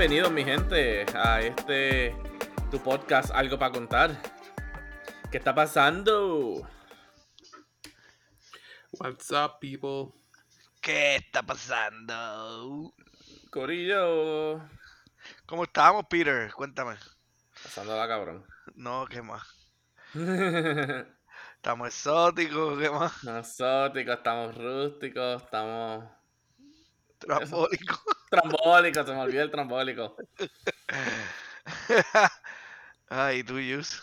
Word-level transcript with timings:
bienvenidos 0.00 0.32
mi 0.32 0.44
gente 0.44 1.04
a 1.14 1.42
este 1.42 2.16
tu 2.70 2.82
podcast 2.82 3.30
Algo 3.34 3.58
para 3.58 3.70
contar. 3.70 4.10
¿Qué 5.30 5.36
está 5.36 5.54
pasando? 5.54 6.66
What's 8.92 9.30
up, 9.30 9.58
people? 9.60 10.18
¿Qué 10.80 11.16
está 11.16 11.42
pasando? 11.42 12.94
Corillo. 13.50 14.62
¿Cómo 15.44 15.64
estamos, 15.64 16.06
Peter? 16.08 16.50
Cuéntame. 16.54 16.96
Pasándola 17.62 18.08
cabrón. 18.08 18.46
No, 18.76 19.04
¿qué 19.04 19.20
más? 19.20 19.46
Estamos 21.56 21.88
exóticos, 21.88 22.78
¿qué 22.78 22.88
más? 22.88 23.22
Exóticos, 23.22 24.16
estamos 24.16 24.56
rústicos, 24.56 25.42
estamos 25.42 26.04
Trambólicos. 27.20 28.00
trambólicos, 28.30 29.06
se 29.06 29.12
me 29.12 29.20
olvidó 29.20 29.42
el 29.42 29.50
trambólico. 29.50 30.16
Ay, 33.08 33.44
tú, 33.44 33.60
Yus. 33.60 34.02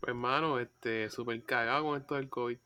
Pues, 0.00 0.08
hermano, 0.08 0.58
este, 0.58 1.10
súper 1.10 1.42
cagado 1.44 1.84
con 1.84 2.00
esto 2.00 2.14
del 2.14 2.28
COVID. 2.28 2.58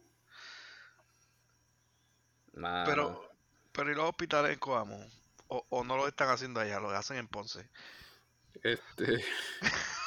Mano. 2.54 2.84
Pero, 2.86 3.30
pero 3.72 3.90
¿y 3.90 3.94
los 3.94 4.08
hospitales 4.08 4.52
en 4.52 4.58
Coamo? 4.58 5.06
O, 5.48 5.64
¿O 5.70 5.84
no 5.84 5.96
lo 5.96 6.06
están 6.06 6.28
haciendo 6.28 6.60
allá? 6.60 6.80
Lo 6.80 6.90
hacen 6.90 7.16
en 7.16 7.28
Ponce. 7.28 7.68
Este, 8.62 9.24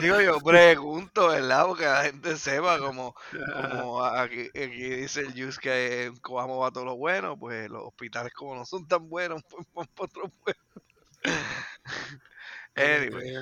Digo 0.00 0.20
yo, 0.20 0.38
pregunto, 0.40 1.28
¿verdad? 1.28 1.66
Porque 1.66 1.84
la 1.84 2.02
gente 2.04 2.36
sepa 2.36 2.78
como, 2.78 3.14
como 3.52 4.04
aquí, 4.04 4.48
aquí 4.48 4.90
dice 4.90 5.20
el 5.22 5.34
Yus 5.34 5.58
que 5.58 6.04
en 6.04 6.16
Coamo 6.18 6.58
va 6.58 6.70
todo 6.70 6.84
lo 6.84 6.96
bueno, 6.96 7.38
pues 7.38 7.68
los 7.70 7.82
hospitales 7.84 8.32
como 8.34 8.54
no 8.54 8.64
son 8.64 8.86
tan 8.86 9.08
buenos, 9.08 9.42
pues 9.48 9.66
van 9.74 9.86
para 9.88 10.04
otro 10.06 10.28
pueblo. 10.28 10.62
Anyway, 12.76 13.34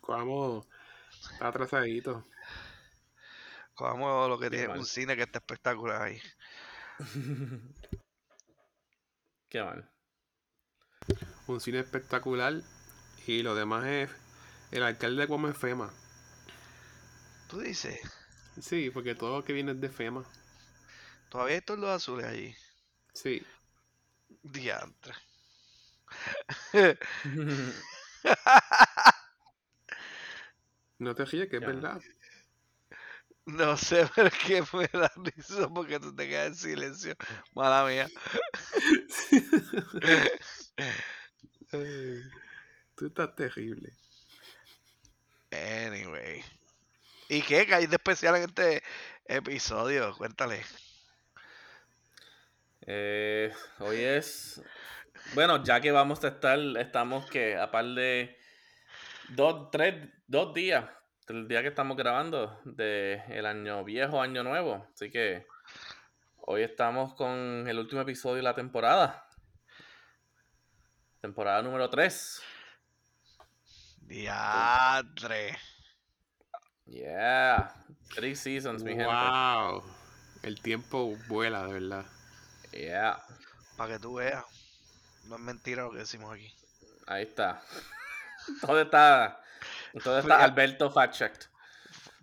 Coamo 0.00 0.66
está 1.30 1.48
atrasadito. 1.48 2.24
Coamo 3.74 4.28
lo 4.28 4.38
que 4.38 4.50
Qué 4.50 4.58
tiene 4.58 4.68
mal. 4.68 4.78
un 4.78 4.84
cine 4.86 5.16
que 5.16 5.22
está 5.22 5.38
espectacular 5.38 6.02
ahí. 6.02 6.20
Qué 9.50 9.62
mal. 9.62 9.90
Un 11.48 11.58
cine 11.60 11.80
espectacular. 11.80 12.62
Y 13.28 13.42
lo 13.42 13.54
demás 13.54 13.84
es 13.84 14.10
el 14.70 14.82
alcalde 14.82 15.20
de 15.20 15.28
Cuamo 15.28 15.48
es 15.48 15.56
FEMA. 15.58 15.92
Tú 17.50 17.60
dices, 17.60 18.00
Sí, 18.58 18.88
porque 18.90 19.14
todo 19.14 19.36
lo 19.38 19.44
que 19.44 19.52
viene 19.52 19.72
es 19.72 19.80
de 19.82 19.90
FEMA. 19.90 20.24
todavía 21.28 21.56
hay 21.56 21.60
todos 21.60 21.78
los 21.78 21.90
azules 21.90 22.24
allí. 22.24 22.56
Sí. 23.12 23.44
Diantre. 24.42 25.12
No 30.98 31.14
te 31.14 31.24
ríes, 31.24 31.48
que 31.48 31.56
es 31.56 31.62
Ya. 31.62 31.66
verdad. 31.68 32.00
No 33.46 33.76
sé 33.76 34.06
por 34.14 34.30
qué 34.30 34.62
me 34.72 34.88
da 34.88 35.10
risa 35.16 35.68
porque 35.68 36.00
tú 36.00 36.14
te 36.14 36.28
quedas 36.28 36.48
en 36.48 36.54
silencio. 36.56 37.14
Mala 37.54 37.86
mía. 37.86 38.08
Tú 42.98 43.06
estás 43.06 43.32
terrible. 43.36 43.92
Anyway. 45.52 46.42
¿Y 47.28 47.42
qué? 47.42 47.64
¿Qué 47.64 47.74
hay 47.76 47.86
de 47.86 47.94
especial 47.94 48.34
en 48.34 48.42
este 48.42 48.82
episodio? 49.26 50.16
Cuéntale. 50.16 50.64
Eh, 52.86 53.52
hoy 53.78 54.00
es. 54.00 54.60
Bueno, 55.34 55.62
ya 55.62 55.80
que 55.80 55.92
vamos 55.92 56.24
a 56.24 56.28
estar, 56.28 56.58
estamos 56.76 57.30
que 57.30 57.56
a 57.56 57.70
par 57.70 57.84
de 57.84 58.36
dos, 59.28 59.70
tres, 59.70 60.08
dos 60.26 60.52
días 60.52 60.86
del 61.28 61.46
día 61.46 61.62
que 61.62 61.68
estamos 61.68 61.96
grabando 61.96 62.60
de 62.64 63.22
el 63.28 63.46
año 63.46 63.84
viejo, 63.84 64.20
año 64.20 64.42
nuevo. 64.42 64.88
Así 64.92 65.08
que 65.08 65.46
hoy 66.38 66.62
estamos 66.62 67.14
con 67.14 67.68
el 67.68 67.78
último 67.78 68.00
episodio 68.00 68.36
de 68.36 68.42
la 68.42 68.56
temporada. 68.56 69.24
Temporada 71.20 71.62
número 71.62 71.88
3. 71.88 72.42
Diantre. 74.08 75.58
Yeah. 76.86 77.70
Three 78.14 78.34
seasons, 78.34 78.82
mi 78.82 78.92
gente. 78.92 79.04
Wow. 79.04 79.82
El 80.42 80.60
tiempo 80.62 81.14
vuela, 81.28 81.66
de 81.66 81.72
verdad. 81.74 82.06
Yeah. 82.72 83.22
Para 83.76 83.94
que 83.94 83.98
tú 83.98 84.14
veas. 84.14 84.44
No 85.26 85.36
es 85.36 85.42
mentira 85.42 85.82
lo 85.82 85.92
que 85.92 85.98
decimos 85.98 86.32
aquí. 86.32 86.50
Ahí 87.06 87.24
está. 87.24 87.60
Todo 88.62 88.80
está. 88.80 89.42
Todo 90.02 90.18
está 90.20 90.36
Fría- 90.36 90.44
Alberto 90.44 90.90
fact 90.90 91.14
checked. 91.14 91.46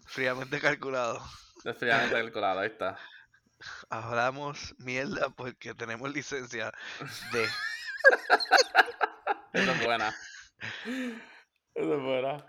Fríamente 0.08 0.60
calculado. 0.60 1.22
Fríamente 1.78 2.16
calculado, 2.16 2.62
ahí 2.62 2.70
está. 2.70 2.98
Hablamos 3.90 4.74
mierda 4.80 5.30
porque 5.30 5.76
tenemos 5.76 6.12
licencia 6.12 6.72
de. 7.32 7.44
Esa 9.54 9.72
es 9.72 9.86
buena. 9.86 10.16
Esa 11.76 11.94
es 11.96 12.02
buena. 12.02 12.46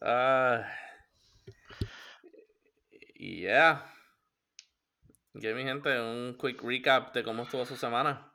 Ah. 0.00 0.64
Y 3.14 3.40
yeah. 3.42 3.84
Que 5.40 5.54
mi 5.54 5.64
gente, 5.64 6.00
un 6.00 6.36
quick 6.40 6.62
recap 6.62 7.12
de 7.14 7.22
cómo 7.24 7.42
estuvo 7.44 7.64
su 7.66 7.76
semana. 7.76 8.32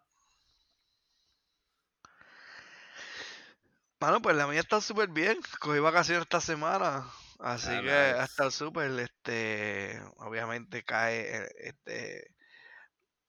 Mano, 3.99 4.21
pues 4.21 4.35
la 4.35 4.47
mía 4.47 4.59
está 4.61 4.81
súper 4.81 5.09
bien. 5.09 5.37
Cogí 5.59 5.79
vacaciones 5.79 6.23
esta 6.23 6.41
semana. 6.41 7.05
Así 7.39 7.69
Ah, 7.71 7.81
que 7.81 7.91
ha 7.91 8.13
nice. 8.13 8.23
estado 8.23 8.51
súper. 8.51 8.91
Este, 8.99 10.01
obviamente 10.17 10.83
cae 10.83 11.37
eh, 11.45 11.49
este, 11.57 12.35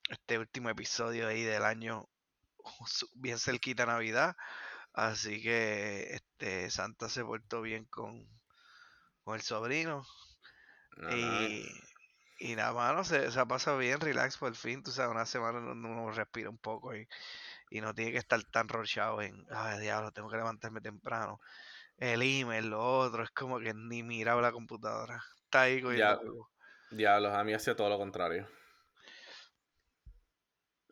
este 0.09 0.39
último 0.39 0.71
episodio 0.71 1.29
ahí 1.29 1.43
del 1.45 1.65
año 1.65 2.09
bien 3.15 3.39
cerquita 3.39 3.85
a 3.85 3.87
Navidad. 3.87 4.37
Así 4.93 5.43
que 5.43 6.15
este 6.15 6.71
Santa 6.71 7.09
se 7.09 7.25
portó 7.25 7.63
bien 7.63 7.85
con, 7.87 8.27
con 9.23 9.35
el 9.37 9.43
sobrino. 9.43 10.05
No, 10.97 11.09
no, 11.09 11.17
Y, 11.17 11.67
y 12.39 12.57
nada, 12.57 12.73
mano, 12.73 13.05
se, 13.05 13.31
se 13.31 13.39
ha 13.39 13.47
pasado 13.47 13.79
bien, 13.79 14.01
relax 14.01 14.37
por 14.39 14.55
fin. 14.55 14.83
Tú 14.83 14.91
sabes, 14.91 15.11
una 15.11 15.27
semana 15.27 15.59
uno 15.59 16.11
respira 16.11 16.51
un 16.51 16.59
poco 16.59 16.95
y, 16.95 17.07
y 17.71 17.81
no 17.81 17.95
tiene 17.95 18.13
que 18.13 18.19
estar 18.19 18.43
tan 18.45 18.69
rochado 18.69 19.23
en, 19.23 19.47
ay, 19.51 19.81
diablo, 19.81 20.11
tengo 20.13 20.29
que 20.29 20.37
levantarme 20.37 20.81
temprano. 20.81 21.41
El 21.97 22.23
email, 22.23 22.69
lo 22.71 22.83
otro, 22.83 23.23
es 23.23 23.31
como 23.31 23.61
que 23.61 23.75
ni 23.75 24.03
miraba 24.03 24.41
la 24.41 24.53
computadora. 24.53 25.23
Está 25.45 25.63
ahí 25.63 25.81
polvo. 25.81 26.51
Diablos, 26.91 27.33
a 27.33 27.45
mí 27.45 27.53
hacía 27.53 27.77
todo 27.77 27.89
lo 27.89 27.99
contrario. 27.99 28.49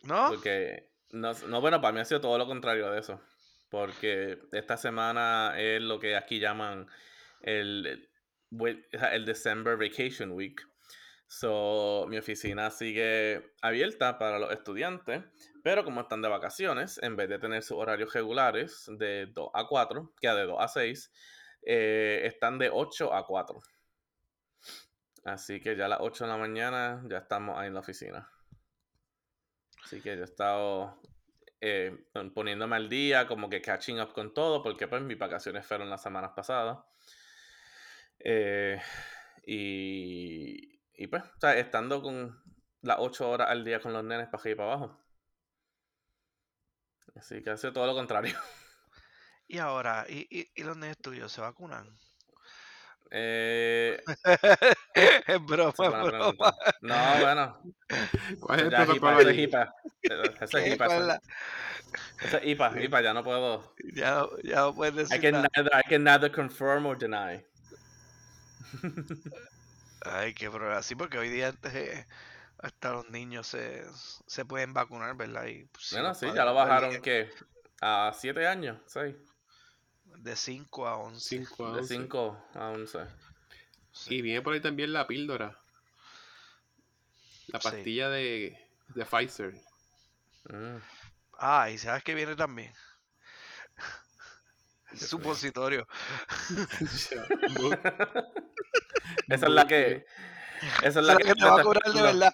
¿No? 0.04 0.28
Porque, 0.28 0.90
no, 1.10 1.32
no, 1.32 1.60
bueno, 1.60 1.80
para 1.80 1.92
mí 1.92 2.00
ha 2.00 2.04
sido 2.04 2.20
todo 2.20 2.38
lo 2.38 2.46
contrario 2.46 2.90
de 2.90 3.00
eso. 3.00 3.20
Porque 3.68 4.38
esta 4.52 4.76
semana 4.76 5.54
es 5.58 5.82
lo 5.82 5.98
que 5.98 6.16
aquí 6.16 6.40
llaman 6.40 6.86
el, 7.40 8.08
el, 8.50 9.24
December 9.24 9.76
Vacation 9.76 10.32
Week. 10.32 10.60
So, 11.26 12.06
mi 12.08 12.16
oficina 12.16 12.70
sigue 12.70 13.52
abierta 13.60 14.18
para 14.18 14.38
los 14.38 14.50
estudiantes, 14.50 15.22
pero 15.62 15.84
como 15.84 16.00
están 16.00 16.22
de 16.22 16.28
vacaciones, 16.28 16.98
en 17.02 17.16
vez 17.16 17.28
de 17.28 17.38
tener 17.38 17.62
sus 17.62 17.76
horarios 17.76 18.14
regulares 18.14 18.86
de 18.96 19.26
2 19.26 19.50
a 19.52 19.66
4, 19.66 20.14
que 20.18 20.28
de 20.28 20.46
2 20.46 20.56
a 20.58 20.68
6, 20.68 21.12
eh, 21.66 22.22
están 22.24 22.58
de 22.58 22.70
8 22.72 23.12
a 23.14 23.26
4. 23.26 23.60
Así 25.24 25.60
que 25.60 25.76
ya 25.76 25.84
a 25.84 25.88
las 25.88 26.00
8 26.00 26.24
de 26.24 26.30
la 26.30 26.38
mañana 26.38 27.02
ya 27.10 27.18
estamos 27.18 27.58
ahí 27.58 27.66
en 27.68 27.74
la 27.74 27.80
oficina. 27.80 28.30
Así 29.84 30.00
que 30.00 30.16
yo 30.16 30.22
he 30.22 30.24
estado 30.24 30.98
eh, 31.60 32.06
pon- 32.12 32.32
poniéndome 32.34 32.76
al 32.76 32.88
día, 32.88 33.26
como 33.26 33.48
que 33.50 33.62
catching 33.62 34.00
up 34.00 34.12
con 34.12 34.34
todo, 34.34 34.62
porque 34.62 34.88
pues 34.88 35.02
mis 35.02 35.18
vacaciones 35.18 35.66
fueron 35.66 35.90
las 35.90 36.02
semanas 36.02 36.32
pasadas. 36.36 36.78
Eh, 38.20 38.80
y, 39.46 40.80
y 40.94 41.06
pues, 41.06 41.22
o 41.24 41.40
sea, 41.40 41.56
estando 41.58 42.02
con 42.02 42.42
las 42.82 42.96
8 43.00 43.28
horas 43.30 43.50
al 43.50 43.64
día 43.64 43.80
con 43.80 43.92
los 43.92 44.04
nenes 44.04 44.28
para 44.28 44.50
y 44.50 44.54
para 44.54 44.72
abajo. 44.72 44.98
Así 47.16 47.42
que 47.42 47.50
hace 47.50 47.70
todo 47.72 47.86
lo 47.86 47.94
contrario. 47.94 48.34
Y 49.48 49.58
ahora, 49.58 50.06
¿y, 50.08 50.28
y, 50.30 50.48
y 50.54 50.62
los 50.62 50.76
nenes 50.76 50.96
tuyos 50.98 51.32
se 51.32 51.40
vacunan? 51.40 51.98
Eh, 53.10 54.00
es 55.26 55.46
broma, 55.46 55.72
es 55.72 55.76
broma. 56.06 56.54
No, 56.82 57.18
bueno. 57.20 57.58
¿Cuál 58.40 58.60
es 58.60 58.66
el 58.66 58.72
protocolo 58.74 58.94
hipa, 58.94 59.12
ese 59.12 59.22
es 59.22 59.28
allí? 59.28 59.42
hipa. 59.44 59.74
Ese 60.02 60.44
es 60.44 60.50
¿Qué? 60.50 60.74
hipa. 60.74 60.84
¿Cuál 60.86 60.98
ese- 60.98 61.06
la- 61.08 61.22
ese 62.22 62.36
es 62.38 62.44
hipa, 62.46 62.80
hipa, 62.80 63.00
ya 63.00 63.14
no 63.14 63.22
puedo. 63.24 63.74
Ya, 63.94 64.26
ya 64.44 64.56
no 64.56 64.74
puedes 64.74 64.94
I 64.94 64.98
decir 64.98 65.20
can, 65.20 65.32
nada. 65.32 65.48
neither, 65.56 65.70
I 65.74 65.82
can 65.88 66.04
neither 66.04 66.30
confirm 66.30 66.86
or 66.86 66.96
deny. 66.98 67.42
Ay, 70.02 70.34
qué 70.34 70.50
problema. 70.50 70.82
Sí, 70.82 70.94
porque 70.94 71.18
hoy 71.18 71.28
día 71.28 71.48
antes, 71.48 71.74
eh, 71.74 72.06
hasta 72.58 72.92
los 72.92 73.10
niños 73.10 73.46
se, 73.46 73.84
se 74.26 74.44
pueden 74.44 74.72
vacunar, 74.72 75.16
¿verdad? 75.16 75.46
Y 75.46 75.64
pues, 75.66 75.88
Bueno, 75.92 76.14
sí, 76.14 76.26
ya 76.34 76.44
lo 76.44 76.54
bajaron 76.54 77.00
que 77.02 77.30
a 77.80 78.12
7 78.14 78.46
años, 78.46 78.78
6. 78.86 79.16
De 80.16 80.36
5 80.36 80.86
a 80.88 80.96
11. 80.96 81.20
5 81.46 81.66
a 81.66 81.72
De 81.72 81.78
11. 81.80 81.94
5 81.94 82.44
a 82.54 82.68
11. 82.70 82.98
Sí. 83.92 84.14
Y 84.16 84.22
viene 84.22 84.42
por 84.42 84.54
ahí 84.54 84.60
también 84.60 84.92
la 84.92 85.06
píldora. 85.06 85.56
La 87.48 87.60
Sí. 87.60 87.68
pastilla 87.68 88.08
de, 88.10 88.56
de 88.94 89.04
Pfizer. 89.04 89.54
Mm. 90.50 90.76
Ah, 91.38 91.70
y 91.70 91.78
sabes 91.78 92.02
que 92.04 92.14
viene 92.14 92.36
también. 92.36 92.72
Supositorio. 94.94 95.86
Esa 99.28 99.46
es 99.46 99.52
la 99.52 99.66
que. 99.66 100.04
Esa 100.82 101.00
es 101.00 101.06
la 101.06 101.12
Esa 101.14 101.18
que, 101.18 101.24
que 101.28 101.34
te 101.34 101.44
va 101.44 101.60
a 101.60 101.62
cobrar 101.62 101.92
de 101.92 102.02
verdad. 102.02 102.32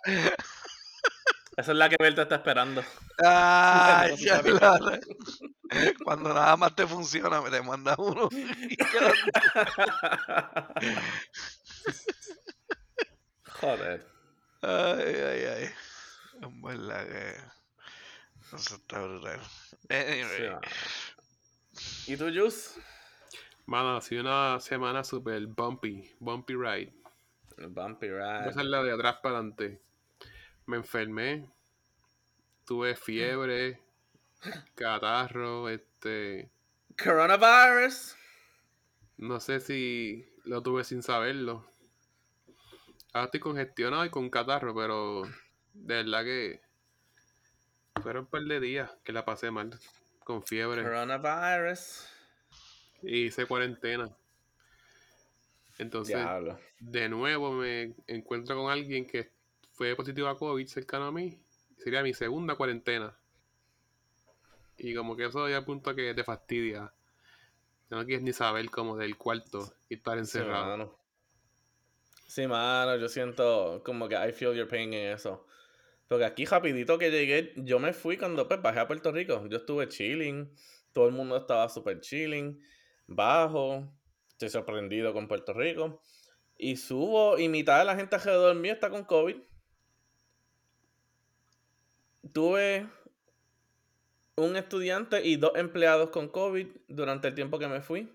Esa 1.57 1.73
es 1.73 1.79
la 1.79 1.89
que 1.89 1.97
Berta 1.99 2.23
está 2.23 2.37
esperando. 2.37 2.83
Ah, 3.23 4.07
ya 4.19 4.43
sabes. 4.43 5.01
La- 5.71 5.95
Cuando 6.05 6.33
nada 6.35 6.57
más 6.57 6.75
te 6.77 6.87
funciona, 6.87 7.41
me 7.41 7.51
te 7.51 7.63
manda 7.63 7.95
uno. 7.99 8.29
Joder. 13.61 14.07
ay, 14.63 15.15
ay, 15.15 15.45
ay. 15.45 15.65
Es 16.43 16.63
verdad 16.63 17.07
que. 17.07 17.37
Eso 18.57 18.75
está 18.77 19.01
brutal. 19.01 19.41
Anyway, 19.89 20.59
Sí. 21.73 22.13
¿Y 22.13 22.17
tú, 22.17 22.27
Jus? 22.35 22.75
Mano, 23.67 23.97
ha 23.97 24.01
sido 24.01 24.21
una 24.23 24.61
semana 24.61 25.03
super 25.03 25.45
bumpy. 25.47 26.15
Bumpy 26.21 26.55
ride. 26.55 26.93
Bumpy 27.69 28.11
Voy 28.11 28.21
a 28.21 28.39
Ride. 28.41 28.51
hacerla 28.51 28.83
de 28.83 28.93
atrás 28.93 29.17
para 29.23 29.39
adelante. 29.39 29.81
Me 30.67 30.77
enfermé. 30.77 31.49
Tuve 32.65 32.95
fiebre. 32.95 33.81
Catarro. 34.75 35.69
Este. 35.69 36.51
Coronavirus. 37.03 38.17
No 39.17 39.41
sé 39.41 39.61
si 39.61 40.27
lo 40.45 40.63
tuve 40.63 40.85
sin 40.85 41.03
saberlo. 41.03 41.65
Ahora 43.13 43.27
estoy 43.27 43.41
congestionado 43.41 44.05
y 44.05 44.11
con 44.11 44.29
catarro, 44.29 44.75
pero 44.75 45.23
de 45.73 45.95
verdad 46.03 46.25
que 46.25 46.61
fueron 48.03 48.25
un 48.25 48.31
par 48.31 48.43
de 48.43 48.61
días 48.61 48.91
que 49.05 49.13
la 49.13 49.25
pasé 49.25 49.51
mal. 49.51 49.79
Con 50.25 50.43
fiebre. 50.43 50.83
Coronavirus. 50.83 52.09
Y 53.03 53.27
hice 53.27 53.47
cuarentena. 53.47 54.09
Entonces, 55.79 56.17
Diablo. 56.17 56.59
de 56.81 57.09
nuevo 57.09 57.53
me 57.53 57.95
encuentro 58.07 58.57
con 58.57 58.71
alguien 58.71 59.07
que 59.07 59.31
fue 59.73 59.95
positivo 59.97 60.29
a 60.29 60.39
COVID 60.39 60.67
cercano 60.67 61.07
a 61.07 61.13
mí. 61.13 61.39
Sería 61.79 62.03
mi 62.03 62.15
segunda 62.15 62.55
cuarentena. 62.55 63.17
Y 64.77 64.95
como 64.95 65.17
que 65.17 65.27
eso 65.27 65.49
ya 65.49 65.59
a 65.59 65.65
punto 65.65 65.95
que 65.95 66.15
te 66.15 66.25
fastidia. 66.25 66.93
Ya 67.91 67.97
No 67.97 68.05
quieres 68.05 68.23
ni 68.23 68.33
saber 68.33 68.69
como 68.71 68.97
del 68.97 69.17
cuarto 69.17 69.73
y 69.89 69.95
estar 69.95 70.15
Sí, 70.15 70.21
encerrado. 70.21 70.67
mano. 70.67 70.99
Sí, 72.27 72.47
mano, 72.47 72.97
yo 72.97 73.09
siento 73.09 73.83
como 73.85 74.09
que 74.09 74.17
I 74.17 74.33
feel 74.33 74.55
your 74.55 74.69
pain 74.69 74.93
en 74.93 75.13
eso. 75.15 75.47
Porque 76.09 76.25
aquí 76.25 76.45
rapidito 76.45 76.99
que 76.99 77.11
llegué, 77.11 77.53
yo 77.57 77.79
me 77.79 77.93
fui 77.93 78.17
cuando 78.17 78.47
pues 78.49 78.61
bajé 78.61 78.81
a 78.81 78.87
Puerto 78.87 79.13
Rico. 79.13 79.47
Yo 79.49 79.59
estuve 79.59 79.89
chilling, 79.89 80.53
todo 80.93 81.07
el 81.07 81.13
mundo 81.15 81.37
estaba 81.37 81.69
súper 81.69 82.01
chilling, 82.01 82.61
bajo, 83.07 83.93
estoy 84.31 84.49
sorprendido 84.51 85.13
con 85.13 85.29
Puerto 85.29 85.53
Rico. 85.53 86.03
Y 86.57 86.77
subo 86.77 87.39
y 87.39 87.49
mitad 87.49 87.79
de 87.79 87.85
la 87.85 87.97
gente 87.97 88.17
alrededor 88.17 88.55
mío 88.57 88.73
está 88.73 88.91
con 88.91 89.05
COVID. 89.05 89.37
Tuve 92.33 92.89
un 94.37 94.57
estudiante 94.57 95.25
y 95.25 95.37
dos 95.37 95.53
empleados 95.55 96.11
con 96.11 96.29
COVID 96.29 96.67
durante 96.89 97.29
el 97.29 97.35
tiempo 97.35 97.59
que 97.59 97.69
me 97.69 97.81
fui. 97.81 98.13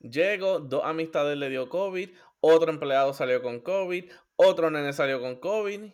Llego, 0.00 0.58
dos 0.60 0.82
amistades 0.84 1.36
le 1.38 1.48
dio 1.48 1.68
COVID, 1.68 2.10
otro 2.40 2.70
empleado 2.70 3.14
salió 3.14 3.40
con 3.42 3.60
COVID, 3.60 4.10
otro 4.36 4.70
nene 4.70 4.92
salió 4.92 5.20
con 5.20 5.36
COVID. 5.36 5.90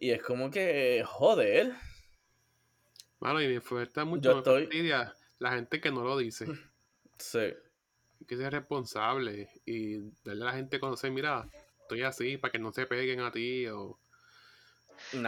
Y 0.00 0.10
es 0.10 0.22
como 0.22 0.50
que, 0.50 1.02
joder. 1.06 1.72
Mano, 3.20 3.40
y 3.42 3.48
me 3.48 3.60
fuerza 3.60 4.04
mucho, 4.04 4.22
Yo 4.30 4.34
me 4.34 4.38
estoy- 4.40 4.62
fastidia 4.64 5.14
la 5.38 5.52
gente 5.52 5.80
que 5.80 5.90
no 5.90 6.04
lo 6.04 6.16
dice. 6.16 6.46
Sí. 7.20 7.38
Hay 7.40 8.26
que 8.28 8.36
ser 8.36 8.52
responsable 8.52 9.48
y 9.66 9.98
darle 10.24 10.42
a 10.42 10.46
la 10.46 10.52
gente 10.52 10.76
a 10.76 10.80
conocer, 10.80 11.10
mira, 11.10 11.48
estoy 11.80 12.02
así 12.02 12.36
para 12.36 12.52
que 12.52 12.60
no 12.60 12.70
se 12.70 12.86
peguen 12.86 13.18
a 13.20 13.32
ti 13.32 13.66
o... 13.66 13.98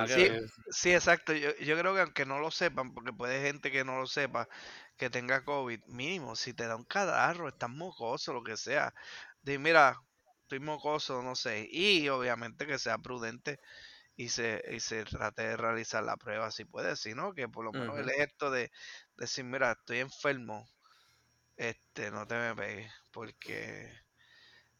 Sí. 0.06 0.28
Sí, 0.70 0.92
exacto. 0.94 1.32
Yo, 1.32 1.54
yo 1.56 1.78
creo 1.78 1.94
que 1.94 2.00
aunque 2.00 2.26
no 2.26 2.38
lo 2.38 2.50
sepan, 2.50 2.92
porque 2.94 3.12
puede 3.12 3.40
gente 3.42 3.70
que 3.70 3.84
no 3.84 3.98
lo 3.98 4.06
sepa, 4.06 4.48
que 4.96 5.10
tenga 5.10 5.44
COVID, 5.44 5.80
mínimo, 5.86 6.36
si 6.36 6.54
te 6.54 6.66
da 6.66 6.76
un 6.76 6.84
cadarro, 6.84 7.48
estás 7.48 7.70
mocoso, 7.70 8.32
lo 8.32 8.42
que 8.42 8.56
sea, 8.56 8.92
di, 9.42 9.58
mira, 9.58 9.96
estoy 10.42 10.60
mocoso, 10.60 11.22
no 11.22 11.34
sé. 11.34 11.68
Y 11.70 12.08
obviamente 12.08 12.66
que 12.66 12.78
sea 12.78 12.98
prudente 12.98 13.58
y 14.16 14.28
se, 14.30 14.62
y 14.70 14.80
se 14.80 15.04
trate 15.04 15.42
de 15.42 15.56
realizar 15.56 16.04
la 16.04 16.16
prueba 16.16 16.50
si 16.50 16.64
puede, 16.64 16.96
si 16.96 17.14
no, 17.14 17.32
que 17.34 17.48
por 17.48 17.64
lo 17.64 17.72
menos 17.72 17.98
el 17.98 18.10
gesto 18.10 18.50
de 18.50 18.70
decir, 19.16 19.44
mira, 19.44 19.72
estoy 19.72 20.00
enfermo, 20.00 20.68
este, 21.56 22.10
no 22.10 22.26
te 22.26 22.34
me 22.36 22.54
pegues, 22.54 22.92
porque, 23.12 23.92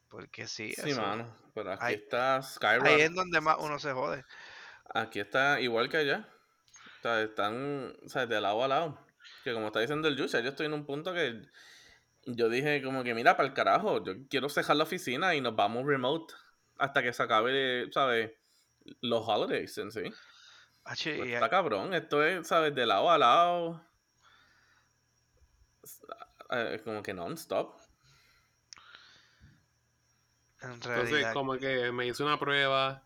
porque 0.08 0.46
sí, 0.46 0.72
Sí, 0.74 0.90
eso- 0.90 1.00
mano. 1.00 1.36
Pero 1.54 1.72
aquí 1.72 1.84
Ahí- 1.86 1.94
está 1.94 2.36
ahí 2.38 2.42
Skyrock. 2.42 3.00
es 3.00 3.14
donde 3.14 3.40
más 3.40 3.56
uno 3.60 3.78
se 3.78 3.92
jode. 3.92 4.24
Aquí 4.94 5.20
está 5.20 5.60
igual 5.60 5.88
que 5.88 5.98
allá. 5.98 6.28
O 6.98 7.02
sea, 7.02 7.22
están 7.22 7.94
o 8.04 8.08
sea, 8.08 8.26
de 8.26 8.40
lado 8.40 8.62
a 8.64 8.68
lado. 8.68 9.06
Que 9.44 9.52
como 9.52 9.66
está 9.68 9.80
diciendo 9.80 10.08
el 10.08 10.16
Yucha, 10.16 10.40
yo 10.40 10.50
estoy 10.50 10.66
en 10.66 10.74
un 10.74 10.84
punto 10.84 11.14
que 11.14 11.42
yo 12.26 12.48
dije 12.48 12.82
como 12.82 13.02
que 13.02 13.14
mira, 13.14 13.36
para 13.36 13.48
el 13.48 13.54
carajo, 13.54 14.04
yo 14.04 14.12
quiero 14.28 14.48
cejar 14.48 14.76
la 14.76 14.84
oficina 14.84 15.34
y 15.34 15.40
nos 15.40 15.56
vamos 15.56 15.86
remote 15.86 16.34
hasta 16.78 17.02
que 17.02 17.12
se 17.12 17.22
acabe, 17.22 17.90
¿sabes? 17.92 18.32
Los 19.00 19.26
holidays 19.26 19.76
en 19.78 19.90
sí. 19.92 20.12
Pues 20.82 21.06
está 21.06 21.48
cabrón, 21.48 21.94
esto 21.94 22.24
es, 22.24 22.46
¿sabes? 22.46 22.74
De 22.74 22.86
lado 22.86 23.10
a 23.10 23.18
lado. 23.18 23.86
Eh, 26.50 26.80
como 26.84 27.02
que 27.02 27.14
non-stop. 27.14 27.78
en 30.62 30.72
Entonces, 30.72 31.26
como 31.32 31.56
que 31.58 31.92
me 31.92 32.06
hice 32.06 32.22
una 32.22 32.38
prueba, 32.38 33.04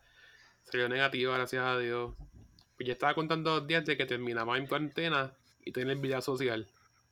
salió 0.65 0.89
negativa, 0.89 1.37
gracias 1.37 1.65
a 1.65 1.79
Dios. 1.79 2.15
Pues 2.77 2.87
ya 2.87 2.93
estaba 2.95 3.15
contando 3.15 3.51
dos 3.53 3.67
días 3.67 3.85
de 3.85 3.97
que 3.97 4.07
terminaba 4.07 4.59
en 4.59 4.67
cuarentena 4.67 5.33
y 5.65 5.73
tener 5.73 5.97
vida 5.99 6.21
social. 6.21 6.67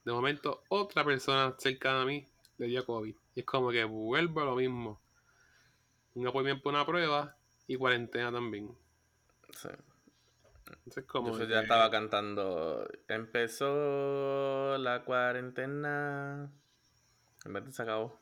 De 0.05 0.13
momento, 0.13 0.65
otra 0.69 1.05
persona 1.05 1.55
cercana 1.59 2.03
a 2.03 2.05
mí 2.05 2.27
le 2.59 2.67
dio 2.67 2.85
COVID. 2.85 3.15
Y 3.35 3.41
es 3.41 3.47
como 3.47 3.71
que 3.71 3.85
vuelvo 3.85 4.41
a 4.41 4.45
lo 4.45 4.57
mismo. 4.57 5.01
Un 6.15 6.61
por 6.61 6.75
una 6.75 6.85
prueba 6.85 7.37
y 7.67 7.77
cuarentena 7.77 8.33
también. 8.33 8.77
Sí. 9.57 9.69
Entonces, 10.67 11.05
como 11.05 11.33
Yo 11.33 11.47
que- 11.47 11.49
ya 11.53 11.61
estaba 11.61 11.91
cantando. 11.91 12.89
Empezó 13.09 14.77
la 14.79 15.05
cuarentena. 15.05 16.51
En 17.45 17.53
vez 17.53 17.65
de 17.65 17.73
se 17.73 17.83
acabó. 17.83 18.19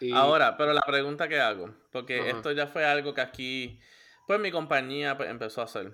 Y- 0.00 0.12
Ahora, 0.12 0.56
pero 0.56 0.72
la 0.72 0.80
pregunta 0.82 1.28
que 1.28 1.40
hago, 1.40 1.74
porque 1.92 2.20
Ajá. 2.20 2.30
esto 2.30 2.52
ya 2.52 2.66
fue 2.66 2.84
algo 2.84 3.14
que 3.14 3.20
aquí, 3.20 3.80
pues 4.26 4.40
mi 4.40 4.50
compañía 4.50 5.16
pues, 5.16 5.30
empezó 5.30 5.60
a 5.60 5.64
hacer. 5.64 5.92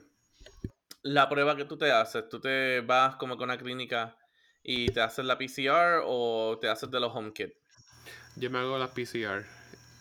La 1.03 1.29
prueba 1.29 1.57
que 1.57 1.65
tú 1.65 1.77
te 1.79 1.91
haces, 1.93 2.29
tú 2.29 2.41
te 2.41 2.81
vas 2.81 3.17
como 3.17 3.37
con 3.37 3.45
una 3.45 3.59
clínica 3.59 4.17
y 4.63 4.91
te 4.91 5.01
haces 5.01 5.25
la 5.25 5.39
PCR 5.39 6.03
o 6.05 6.59
te 6.61 6.69
haces 6.69 6.91
de 6.91 7.01
los 7.01 7.15
home 7.15 7.33
kit. 7.33 7.51
Yo 8.37 8.51
me 8.51 8.59
hago 8.59 8.79
las 8.79 8.91
PCR. 8.91 9.45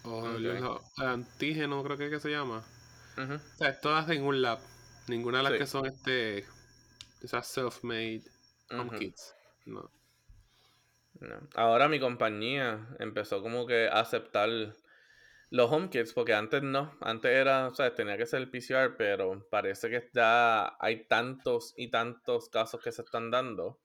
O 0.03 0.20
Ok. 0.24 0.39
los 0.39 0.82
antígenos, 1.00 1.84
creo 1.84 1.98
que 1.98 2.06
es 2.06 2.12
que 2.12 2.20
se 2.20 2.29
llama. 2.29 2.63
O 3.18 3.58
sea, 3.58 3.79
todas 3.82 4.10
en 4.10 4.24
un 4.24 4.41
lab. 4.41 4.60
Ninguna 5.08 5.39
de 5.39 5.44
las 5.44 5.53
Sí. 5.53 5.58
que 5.60 5.68
son 5.68 5.86
este. 5.88 6.46
Esas 7.22 7.48
self-made 7.48 8.22
home 8.72 8.89
Ujú. 8.89 8.98
kits. 9.00 9.36
No. 9.65 9.89
Ahora 11.56 11.88
mi 11.88 12.00
compañía 12.00 12.88
empezó 13.00 13.42
como 13.42 13.66
que 13.66 13.88
a 13.88 14.00
aceptar 14.00 14.50
los 15.51 15.72
home 15.72 15.89
kits, 15.89 16.13
porque 16.13 16.34
antes 16.34 16.62
no, 16.62 16.96
antes 17.01 17.32
era, 17.32 17.68
o 17.68 17.74
sea, 17.74 17.96
tenía 17.96 18.18
que 18.18 18.25
ser 18.25 18.42
el 18.42 18.51
PCR, 18.51 18.96
pero 18.98 19.48
parece 19.50 19.89
que 19.89 20.10
ya 20.13 20.75
hay 20.80 21.08
tantos 21.08 21.74
y 21.75 21.89
tantos 21.89 22.50
casos 22.50 22.82
que 22.82 22.92
se 22.92 23.01
están 23.01 23.32
dando 23.32 23.80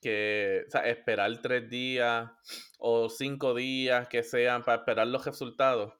que, 0.00 0.64
o 0.68 0.70
sea, 0.70 0.82
esperar 0.82 1.40
tres 1.40 1.70
días 1.70 2.30
o 2.78 3.08
cinco 3.08 3.54
días 3.54 4.06
que 4.08 4.22
sean 4.22 4.62
para 4.62 4.78
esperar 4.78 5.06
los 5.06 5.24
resultados, 5.24 5.94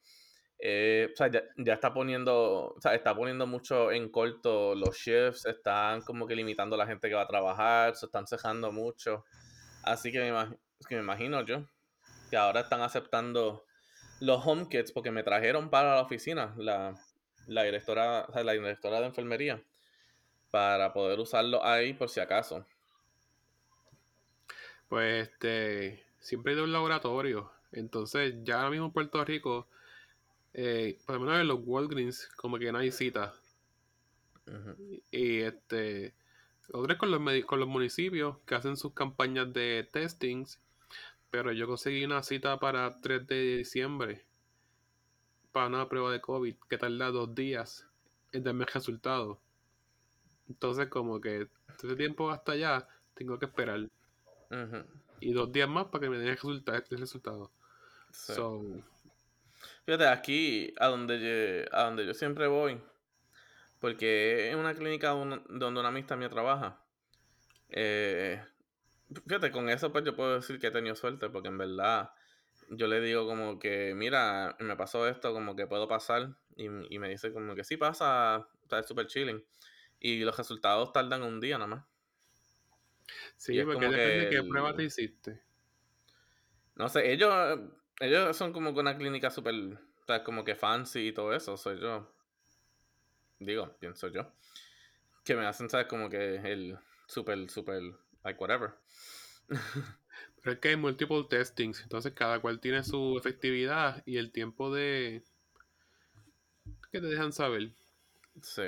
eh, 0.59 1.09
o 1.13 1.17
sea, 1.17 1.31
ya, 1.31 1.43
ya 1.57 1.75
está 1.75 1.93
poniendo, 1.95 2.75
o 2.77 2.81
sea, 2.81 2.95
está 2.95 3.15
poniendo 3.15 3.47
mucho 3.47 3.91
en 3.93 4.11
corto 4.11 4.75
los 4.75 4.97
shifts, 4.97 5.47
están 5.47 6.03
como 6.03 6.27
que 6.27 6.37
limitando 6.37 6.77
a 6.77 6.79
la 6.79 6.87
gente 6.87 7.09
que 7.09 7.15
va 7.15 7.23
a 7.23 7.27
trabajar, 7.27 7.97
se 7.97 8.07
están 8.07 8.27
cejando 8.27 8.73
mucho. 8.73 9.25
Así 9.85 10.11
que 10.13 10.19
me, 10.21 10.33
imag- 10.33 10.59
que 10.89 10.97
me 10.97 11.03
imagino 11.03 11.45
yo 11.45 11.65
que 12.31 12.37
ahora 12.37 12.61
están 12.61 12.81
aceptando 12.81 13.65
los 14.21 14.45
home 14.47 14.69
kits 14.69 14.93
porque 14.93 15.11
me 15.11 15.23
trajeron 15.23 15.71
para 15.71 15.95
la 15.95 16.03
oficina 16.03 16.55
la, 16.57 16.95
la 17.47 17.63
directora, 17.63 18.27
o 18.29 18.33
sea, 18.33 18.45
la 18.45 18.53
directora 18.53 19.01
de 19.01 19.07
enfermería 19.07 19.63
para 20.51 20.93
poder 20.93 21.19
usarlo 21.19 21.65
ahí 21.65 21.95
por 21.95 22.09
si 22.09 22.21
acaso. 22.21 22.67
Pues 24.89 25.29
este, 25.29 26.05
siempre 26.21 26.53
ido 26.53 26.63
a 26.63 26.65
un 26.65 26.73
laboratorio. 26.73 27.51
Entonces, 27.73 28.35
ya 28.45 28.59
ahora 28.59 28.71
mismo 28.71 28.87
en 28.87 28.93
Puerto 28.93 29.25
Rico, 29.25 29.67
eh, 30.53 30.99
por 31.05 31.17
lo 31.17 31.23
menos 31.23 31.41
en 31.41 31.49
los 31.49 31.61
Walgreens, 31.65 32.29
como 32.37 32.59
que 32.59 32.71
no 32.71 32.79
hay 32.79 32.93
cita. 32.93 33.35
Y 35.11 35.41
este, 35.41 36.15
otra 36.73 36.95
es 36.95 36.99
con 36.99 37.11
los, 37.11 37.21
con 37.45 37.61
los 37.61 37.69
municipios 37.69 38.39
que 38.47 38.55
hacen 38.55 38.77
sus 38.77 38.93
campañas 38.95 39.53
de 39.53 39.89
testings. 39.93 40.61
Pero 41.31 41.53
yo 41.53 41.67
conseguí 41.67 42.05
una 42.05 42.23
cita 42.23 42.59
para 42.61 43.01
3 43.01 43.27
de 43.27 43.57
diciembre 43.59 44.25
para 45.53 45.67
una 45.69 45.89
prueba 45.89 46.11
de 46.13 46.21
COVID 46.21 46.55
que 46.69 46.79
tarda 46.79 47.11
dos 47.11 47.35
días 47.35 47.87
en 48.33 48.43
darme 48.45 48.65
el 48.65 48.73
resultado. 48.73 49.41
Entonces, 50.49 50.89
como 50.89 51.21
que 51.21 51.49
ese 51.83 51.97
tiempo 51.97 52.31
hasta 52.31 52.53
allá, 52.53 52.89
tengo 53.15 53.39
que 53.39 53.47
esperar. 53.47 53.89
Y 55.21 55.33
dos 55.33 55.51
días 55.53 55.69
más 55.69 55.87
para 55.87 56.03
que 56.03 56.11
me 56.11 56.19
den 56.19 56.29
el 56.29 56.37
resulta- 56.37 56.85
el 56.91 56.99
resultado. 56.99 57.51
Sí. 58.11 58.33
So, 58.35 58.63
Fíjate, 59.87 60.07
aquí 60.09 60.73
a 60.79 60.87
donde, 60.89 61.19
yo, 61.69 61.77
a 61.77 61.85
donde 61.85 62.07
yo 62.07 62.15
siempre 62.15 62.47
voy, 62.47 62.81
porque 63.85 64.49
es 64.51 64.57
una 64.57 64.75
clínica 64.75 65.11
don- 65.11 65.45
donde 65.49 65.81
una 65.81 65.89
amistad 65.91 66.17
mía 66.17 66.31
trabaja. 66.31 66.81
eh, 67.71 68.43
fíjate, 69.27 69.51
con 69.53 69.69
eso 69.71 69.93
pues 69.93 70.05
yo 70.05 70.17
puedo 70.17 70.37
decir 70.37 70.59
que 70.61 70.69
he 70.69 70.71
tenido 70.71 70.97
suerte, 70.97 71.31
porque 71.31 71.49
en 71.49 71.59
verdad 71.59 72.11
yo 72.71 72.87
le 72.89 73.01
digo 73.01 73.27
como 73.27 73.59
que, 73.59 73.95
mira, 73.97 74.57
me 74.61 74.77
pasó 74.77 75.09
esto, 75.09 75.33
como 75.35 75.57
que 75.57 75.67
puedo 75.67 75.89
pasar, 75.89 76.37
y, 76.57 76.67
y 76.95 76.99
me 77.01 77.09
dice 77.11 77.33
como 77.33 77.55
que 77.57 77.65
sí 77.65 77.77
pasa, 77.79 78.49
está 78.63 78.83
súper 78.85 79.07
chilling. 79.09 79.45
Y 80.01 80.21
los 80.25 80.37
resultados 80.39 80.93
tardan 80.93 81.23
un 81.25 81.41
día 81.41 81.59
nada 81.59 81.69
más. 81.77 81.87
sí, 83.37 83.63
porque 83.65 83.89
depende 83.89 84.25
de 84.25 84.29
qué 84.29 84.43
prueba 84.45 84.75
el- 84.75 84.77
te 84.77 84.85
hiciste. 84.85 85.43
No 86.77 86.89
sé, 86.89 87.13
ellos, 87.13 87.33
ellos 88.01 88.37
son 88.37 88.53
como 88.53 88.75
que 88.75 88.81
una 88.81 88.97
clínica 88.97 89.31
súper, 89.31 89.55
o 89.55 90.05
sea, 90.07 90.25
como 90.25 90.45
que 90.45 90.55
fancy 90.57 91.09
y 91.09 91.13
todo 91.13 91.33
eso. 91.35 91.57
Soy 91.57 91.81
yo. 91.81 92.13
Digo, 93.39 93.77
pienso 93.79 94.09
yo. 94.09 94.33
Que 95.25 95.35
me 95.35 95.47
hacen, 95.47 95.71
¿sabes? 95.71 95.87
Como 95.87 96.09
que 96.09 96.37
el 96.37 96.79
súper, 97.07 97.49
súper, 97.51 97.83
like 98.23 98.41
whatever. 98.41 98.75
Pero 99.49 100.53
es 100.53 100.59
que 100.59 100.69
hay 100.69 100.77
multiple 100.77 101.25
testings, 101.29 101.83
entonces 101.83 102.13
cada 102.13 102.39
cual 102.41 102.61
tiene 102.61 102.85
su 102.85 103.17
efectividad 103.19 104.03
y 104.05 104.19
el 104.19 104.31
tiempo 104.31 104.73
de 104.73 105.25
que 106.95 107.01
te 107.01 107.09
dejan 107.09 107.33
saber. 107.33 107.71
Sí. 108.41 108.63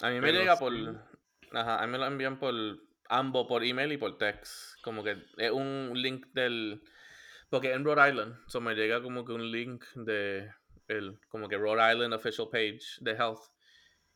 A 0.00 0.10
mí 0.10 0.14
me 0.14 0.20
Pero 0.20 0.38
llega 0.38 0.56
sí. 0.56 0.60
por. 0.60 0.72
Ajá, 1.52 1.82
a 1.82 1.86
mí 1.86 1.92
me 1.92 1.98
lo 1.98 2.06
envían 2.06 2.38
por 2.38 2.54
ambos, 3.08 3.46
por 3.48 3.64
email 3.64 3.90
y 3.92 3.96
por 3.96 4.16
text. 4.16 4.80
Como 4.82 5.02
que 5.02 5.16
es 5.36 5.50
un 5.50 5.90
link 5.94 6.26
del. 6.34 6.82
Porque 7.50 7.72
en 7.72 7.84
Rhode 7.84 8.10
Island, 8.10 8.36
so 8.46 8.60
me 8.60 8.74
llega 8.74 9.02
como 9.02 9.24
que 9.24 9.32
un 9.32 9.50
link 9.50 9.84
de 9.94 10.52
el, 10.88 11.18
como 11.28 11.48
que 11.48 11.58
Rhode 11.58 11.92
Island 11.92 12.14
official 12.14 12.48
page 12.50 12.80
de 13.00 13.10
health. 13.10 13.40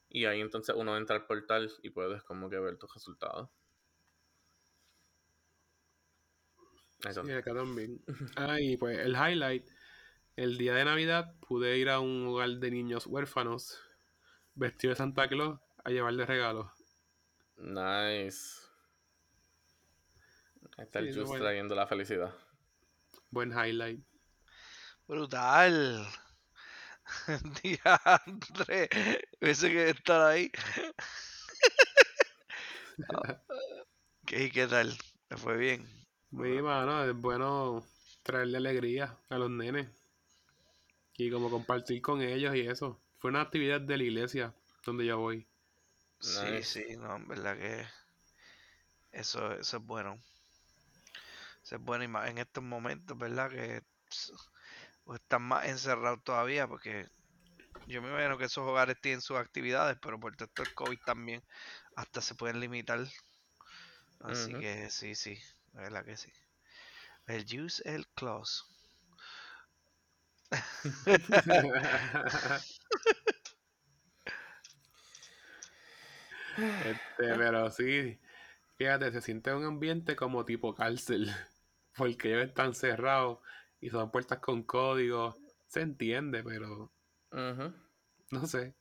Y 0.09 0.25
ahí 0.25 0.41
entonces 0.41 0.75
uno 0.77 0.97
entra 0.97 1.17
al 1.17 1.27
portal 1.27 1.71
y 1.83 1.91
puedes 1.91 2.23
como 2.25 2.51
que 2.51 2.59
ver 2.59 2.77
tus 2.79 2.93
resultados. 2.95 3.51
Eso. 7.05 7.25
Sí, 7.25 7.33
acá 7.33 7.55
también. 7.55 8.03
Ah, 8.37 8.61
y 8.61 8.77
pues 8.77 8.99
el 8.99 9.13
highlight, 9.15 9.69
el 10.37 10.59
día 10.59 10.75
de 10.75 10.85
Navidad 10.85 11.35
pude 11.41 11.79
ir 11.79 11.89
a 11.91 12.01
un 12.01 12.27
hogar 12.27 12.51
de 12.51 12.71
niños 12.71 13.07
huérfanos 13.07 13.81
vestido 14.55 14.93
de 14.93 14.97
Santa 14.97 15.29
Claus 15.29 15.61
a 15.85 15.91
llevarle 15.91 16.27
regalos. 16.27 16.69
Nice. 17.59 18.63
Ahí 20.77 20.85
está 20.85 21.01
Sí, 21.01 21.09
el 21.09 21.25
bueno. 21.25 21.45
trayendo 21.45 21.75
la 21.75 21.87
felicidad. 21.87 22.35
Buen 23.31 23.53
highlight. 23.53 24.01
Brutal. 25.09 26.07
Diandre. 27.63 28.89
Hubiese 29.41 29.71
que 29.71 29.91
estar 29.91 30.23
ahí. 30.23 30.51
¿Qué, 34.27 34.51
¿Qué 34.51 34.67
tal? 34.67 34.97
¿Me 35.31 35.37
fue 35.37 35.57
bien? 35.57 35.87
Muy 36.31 36.61
mano, 36.63 37.05
es 37.05 37.15
bueno 37.15 37.85
traerle 38.23 38.59
alegría 38.59 39.17
a 39.29 39.39
los 39.39 39.51
nenes. 39.51 39.89
Y 41.17 41.31
como 41.31 41.51
compartir 41.51 42.03
con 42.03 42.21
ellos 42.21 42.55
y 42.55 42.61
eso. 42.61 43.01
Fue 43.19 43.31
una 43.31 43.41
actividad 43.41 43.81
de 43.81 43.97
la 43.97 44.03
iglesia 44.03 44.55
donde 44.85 45.07
yo 45.07 45.19
voy. 45.19 45.47
Sí, 46.21 46.63
sí, 46.63 46.97
no, 46.97 47.17
en 47.17 47.29
verdad 47.29 47.57
que 47.57 47.87
eso, 49.13 49.53
eso 49.53 49.77
es 49.79 49.83
bueno. 49.83 50.21
Eso 51.63 51.77
es 51.77 51.83
bueno 51.83 52.05
y 52.05 52.09
más 52.09 52.29
en 52.29 52.39
estos 52.39 52.63
momentos, 52.63 53.17
¿verdad? 53.17 53.51
Que 53.51 53.83
pues, 55.07 55.21
están 55.21 55.43
más 55.43 55.67
encerrados 55.67 56.23
todavía 56.25 56.67
porque 56.67 57.09
yo 57.87 58.03
me 58.03 58.09
imagino 58.09 58.37
que 58.37 58.47
esos 58.47 58.67
hogares 58.67 59.01
tienen 59.01 59.21
sus 59.21 59.37
actividades, 59.37 59.97
pero 60.03 60.19
por 60.19 60.37
todo 60.37 60.47
esto 60.47 60.65
del 60.65 60.75
COVID 60.75 60.99
también 61.07 61.43
hasta 61.95 62.21
se 62.21 62.35
pueden 62.35 62.59
limitar. 62.59 63.07
Así 64.21 64.53
que 64.55 64.91
sí, 64.91 65.15
sí, 65.15 65.39
la 65.73 65.83
verdad 65.83 66.05
que 66.05 66.17
sí. 66.17 66.33
El 67.27 67.45
es 67.67 67.83
el 67.87 68.07
close. 68.09 68.65
Este, 76.57 77.35
pero 77.37 77.71
sí, 77.71 78.19
fíjate, 78.79 79.13
se 79.13 79.21
siente 79.21 79.53
un 79.53 79.65
ambiente 79.65 80.17
como 80.17 80.45
tipo 80.45 80.75
cárcel, 80.75 81.31
porque 81.97 82.33
ellos 82.33 82.49
están 82.49 82.75
cerrados 82.75 83.41
y 83.87 83.91
son 83.91 84.11
puertas 84.11 84.41
con 84.41 84.65
código. 84.65 85.37
Se 85.69 85.81
entiende, 85.81 86.43
pero 86.43 86.91
Ujú. 87.31 87.73
no 88.33 88.47
sé. 88.49 88.75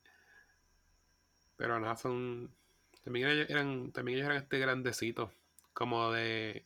Pero 1.57 1.79
nada, 1.79 1.95
son. 1.95 2.51
También 3.03 3.27
ellos 3.27 3.47
eran, 3.51 3.91
también 3.91 4.17
ellos 4.17 4.25
eran 4.25 4.41
este 4.41 4.57
grandecitos, 4.57 5.29
como 5.73 6.11
de 6.11 6.65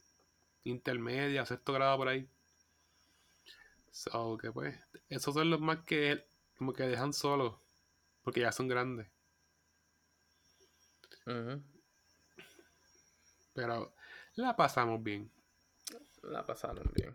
intermedia, 0.64 1.46
sexto 1.46 1.74
grado 1.74 1.98
por 1.98 2.08
ahí. 2.08 2.30
So 3.92 4.38
que 4.38 4.54
pues, 4.54 4.74
esos 5.10 5.34
son 5.34 5.50
los 5.50 5.60
más 5.60 5.80
que 5.84 6.26
como 6.58 6.72
que 6.72 6.84
dejan 6.84 7.12
solos, 7.12 7.56
porque 8.24 8.40
ya 8.40 8.54
son 8.54 8.70
grandes. 8.70 9.10
Ujú. 11.26 11.62
Pero 13.54 13.94
la 14.36 14.56
pasamos 14.56 15.04
bien. 15.04 15.30
La 16.24 16.46
pasaron 16.46 16.90
bien. 16.96 17.14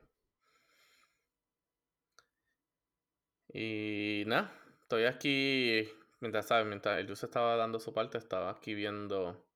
Y 3.57 4.25
nada, 4.27 4.53
estoy 4.83 5.05
aquí, 5.05 5.89
mientras 6.19 6.49
sabes, 6.49 6.67
mientras 6.67 6.99
el 6.99 7.07
Juice 7.07 7.27
estaba 7.27 7.55
dando 7.55 7.79
su 7.79 7.95
parte, 7.95 8.19
estaba 8.19 8.51
aquí 8.51 8.75
viendo, 8.75 9.47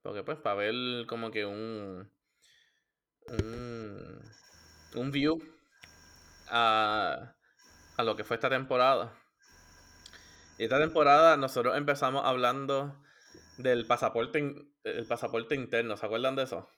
porque 0.00 0.22
pues 0.22 0.38
para 0.38 0.56
ver 0.56 1.06
como 1.06 1.30
que 1.30 1.44
un, 1.44 2.10
un, 3.28 4.22
un 4.94 5.10
view 5.10 5.38
a, 6.48 7.34
a 7.98 8.02
lo 8.02 8.16
que 8.16 8.24
fue 8.24 8.36
esta 8.36 8.48
temporada. 8.48 9.14
Y 10.56 10.64
esta 10.64 10.78
temporada 10.78 11.36
nosotros 11.36 11.76
empezamos 11.76 12.24
hablando 12.24 13.02
del 13.58 13.86
pasaporte, 13.86 14.38
el 14.84 15.06
pasaporte 15.06 15.54
interno, 15.56 15.98
¿se 15.98 16.06
acuerdan 16.06 16.36
de 16.36 16.44
eso? 16.44 16.70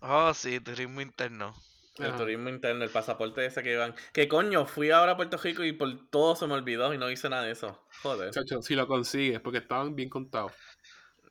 Oh, 0.00 0.32
sí, 0.32 0.60
turismo 0.60 1.00
interno. 1.00 1.52
El 1.96 2.06
Ajá. 2.06 2.16
turismo 2.16 2.48
interno, 2.48 2.82
el 2.84 2.90
pasaporte 2.90 3.46
ese 3.46 3.62
que 3.62 3.72
iban. 3.72 3.94
Que 4.12 4.26
coño, 4.26 4.66
fui 4.66 4.90
ahora 4.90 5.12
a 5.12 5.16
Puerto 5.16 5.36
Rico 5.36 5.62
y 5.62 5.72
por 5.72 6.08
todo 6.10 6.34
se 6.34 6.46
me 6.46 6.54
olvidó 6.54 6.92
y 6.92 6.98
no 6.98 7.10
hice 7.10 7.28
nada 7.28 7.44
de 7.44 7.52
eso. 7.52 7.86
Joder. 8.02 8.30
Chacho, 8.30 8.62
si 8.62 8.74
lo 8.74 8.86
consigues, 8.88 9.40
porque 9.40 9.58
estaban 9.58 9.94
bien 9.94 10.08
contados. 10.10 10.52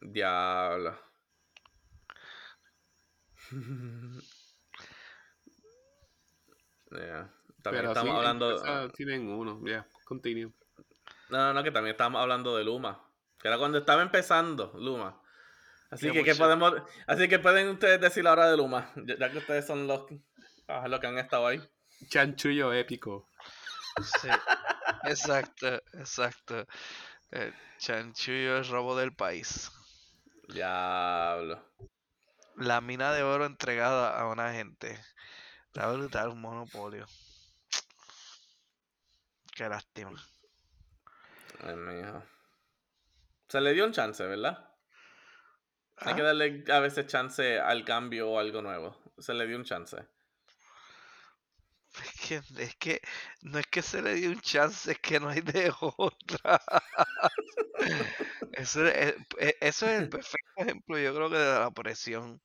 Diablo. 0.02 0.98
Yeah. 6.92 7.34
También 7.64 7.82
Pero 7.84 7.88
estamos 7.90 8.12
sí, 8.12 8.18
hablando. 8.18 8.90
tienen 8.92 9.28
uno, 9.30 9.60
ya, 9.66 9.88
continue. 10.06 10.52
No, 11.30 11.38
no, 11.38 11.54
no, 11.54 11.64
que 11.64 11.72
también 11.72 11.94
estamos 11.94 12.22
hablando 12.22 12.56
de 12.58 12.64
Luma. 12.64 13.02
Que 13.40 13.48
era 13.48 13.58
cuando 13.58 13.78
estaba 13.80 14.02
empezando 14.02 14.74
Luma. 14.78 15.20
Así 15.90 16.08
Qué 16.08 16.14
que, 16.14 16.24
¿qué 16.24 16.32
mucho. 16.32 16.44
podemos, 16.44 16.74
así 17.08 17.28
que 17.28 17.40
pueden 17.40 17.70
ustedes 17.70 18.02
decir 18.02 18.28
ahora 18.28 18.50
de 18.50 18.58
Luma, 18.58 18.92
ya 18.96 19.32
que 19.32 19.38
ustedes 19.38 19.66
son 19.66 19.88
los, 19.88 20.06
ah, 20.68 20.88
los 20.88 21.00
que 21.00 21.08
han 21.08 21.18
estado 21.18 21.48
ahí. 21.48 21.62
Chanchullo 22.10 22.74
épico. 22.74 23.30
Sí, 24.02 24.28
exacto, 25.04 25.82
exacto. 25.94 26.66
El 27.32 27.54
chanchullo 27.80 28.58
es 28.58 28.68
robo 28.70 28.96
del 28.96 29.14
país. 29.14 29.72
Diablo. 30.48 31.64
La 32.56 32.82
mina 32.82 33.12
de 33.14 33.24
oro 33.24 33.46
entregada 33.46 34.20
a 34.20 34.28
una 34.28 34.54
gente. 34.54 35.00
Está 35.68 35.92
brutal, 35.92 36.30
un 36.30 36.42
monopolio. 36.42 37.06
Qué 39.56 39.68
lástima. 39.70 40.22
Ay, 41.62 41.76
mijo. 41.76 42.24
Se 43.48 43.62
le 43.62 43.74
dio 43.74 43.86
un 43.86 43.92
chance, 43.92 44.26
¿verdad? 44.26 44.70
Hay 45.98 46.16
que 46.16 46.22
Ah, 46.22 46.26
darle 46.26 46.64
a 46.72 46.80
veces 46.80 47.08
chance 47.08 47.60
al 47.60 47.86
cambio 47.86 48.30
o 48.32 48.40
algo 48.40 48.62
nuevo. 48.62 48.98
Se 49.18 49.34
le 49.34 49.46
dio 49.48 49.58
un 49.58 49.64
chance. 49.64 49.98
Es 52.02 52.14
que, 52.28 52.42
es 52.64 52.76
que 52.76 53.02
no 53.42 53.60
es 53.60 53.68
que 53.68 53.82
se 53.82 54.02
le 54.02 54.16
dio 54.16 54.30
un 54.32 54.40
chance, 54.42 54.92
es 54.92 55.00
que 55.00 55.20
no 55.20 55.30
hay 55.30 55.42
de 55.42 55.72
otra. 55.98 56.60
Eso 58.52 58.86
es, 58.88 59.16
e- 59.40 59.58
eso 59.62 59.88
es 59.88 60.02
el 60.02 60.10
perfecto 60.10 60.52
ejemplo, 60.58 60.98
yo 61.00 61.14
creo 61.16 61.30
que 61.30 61.38
de 61.38 61.60
la 61.60 61.72
presión. 61.72 62.42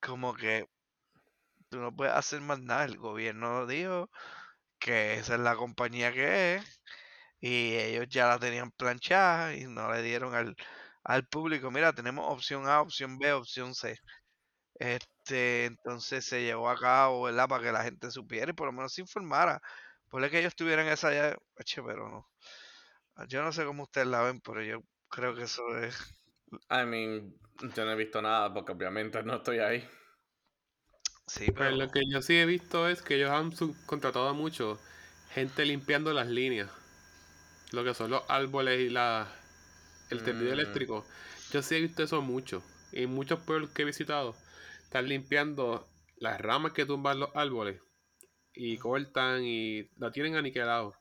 Como 0.00 0.34
que 0.34 0.66
tú 1.68 1.78
no 1.78 1.94
puedes 1.94 2.14
hacer 2.14 2.40
más 2.40 2.60
nada. 2.60 2.84
El 2.84 2.98
gobierno 2.98 3.66
dijo 3.66 4.10
que 4.78 5.16
esa 5.16 5.34
es 5.36 5.40
la 5.40 5.56
compañía 5.56 6.12
que 6.12 6.56
es 6.56 6.82
y 7.40 7.76
ellos 7.76 8.06
ya 8.10 8.28
la 8.28 8.38
tenían 8.40 8.70
planchada 8.72 9.54
y 9.56 9.64
no 9.66 9.92
le 9.92 10.02
dieron 10.02 10.34
al, 10.34 10.56
al 11.04 11.26
público, 11.28 11.70
mira, 11.70 11.92
tenemos 11.94 12.26
opción 12.32 12.68
A, 12.68 12.80
opción 12.82 13.18
B, 13.18 13.32
opción 13.32 13.74
C. 13.74 13.96
Este, 14.78 15.66
entonces 15.66 16.24
se 16.26 16.42
llevó 16.44 16.70
a 16.70 16.76
cabo, 16.78 17.22
¿verdad? 17.24 17.48
Para 17.48 17.64
que 17.64 17.72
la 17.72 17.84
gente 17.84 18.10
supiera 18.10 18.50
y 18.50 18.54
por 18.54 18.66
lo 18.66 18.72
menos 18.72 18.92
se 18.94 19.00
informara. 19.02 19.60
Por 20.08 20.28
que 20.30 20.38
ellos 20.40 20.54
tuvieran 20.56 20.88
esa 20.88 21.12
ya, 21.12 21.36
Eche, 21.58 21.82
pero 21.82 22.08
no. 22.08 22.28
Yo 23.28 23.42
no 23.42 23.52
sé 23.52 23.64
cómo 23.64 23.84
ustedes 23.84 24.06
la 24.06 24.22
ven, 24.22 24.40
pero 24.40 24.62
yo 24.62 24.80
creo 25.08 25.34
que 25.34 25.44
eso 25.44 25.62
es. 25.78 25.96
I 26.70 26.84
mean, 26.86 27.34
yo 27.74 27.84
no 27.84 27.92
he 27.92 27.96
visto 27.96 28.22
nada 28.22 28.52
porque 28.54 28.72
obviamente 28.72 29.22
no 29.24 29.36
estoy 29.36 29.58
ahí. 29.58 29.84
Sí, 31.26 31.50
Pues 31.56 31.72
pero. 31.72 31.76
lo 31.76 31.90
que 31.90 32.02
yo 32.08 32.22
sí 32.22 32.36
he 32.38 32.46
visto 32.46 32.88
es 32.88 33.02
que 33.02 33.16
ellos 33.16 33.30
han 33.30 33.50
contratado 33.86 34.28
a 34.28 34.32
mucho 34.32 34.78
gente 35.34 35.64
limpiando 35.64 36.12
las 36.12 36.28
líneas. 36.28 36.70
Lo 37.72 37.84
que 37.84 37.94
son 37.94 38.10
los 38.10 38.22
árboles 38.28 38.80
y 38.80 38.88
la 38.90 39.28
el 40.10 40.22
tendido 40.22 40.52
Mm. 40.52 40.54
eléctrico. 40.54 41.06
Yo 41.52 41.62
sí 41.62 41.76
he 41.76 41.80
visto 41.80 42.02
eso 42.02 42.22
mucho. 42.22 42.62
En 43.00 43.10
muchos 43.14 43.38
pueblos 43.40 43.70
que 43.70 43.82
he 43.82 43.84
visitado, 43.84 44.34
están 44.82 45.08
limpiando 45.08 45.88
las 46.16 46.40
ramas 46.40 46.72
que 46.72 46.84
tumban 46.86 47.20
los 47.20 47.30
árboles. 47.36 47.80
Y 48.54 48.78
cortan 48.78 49.42
y 49.44 49.88
la 49.98 50.12
tienen 50.12 50.36
aniquilado. 50.36 50.94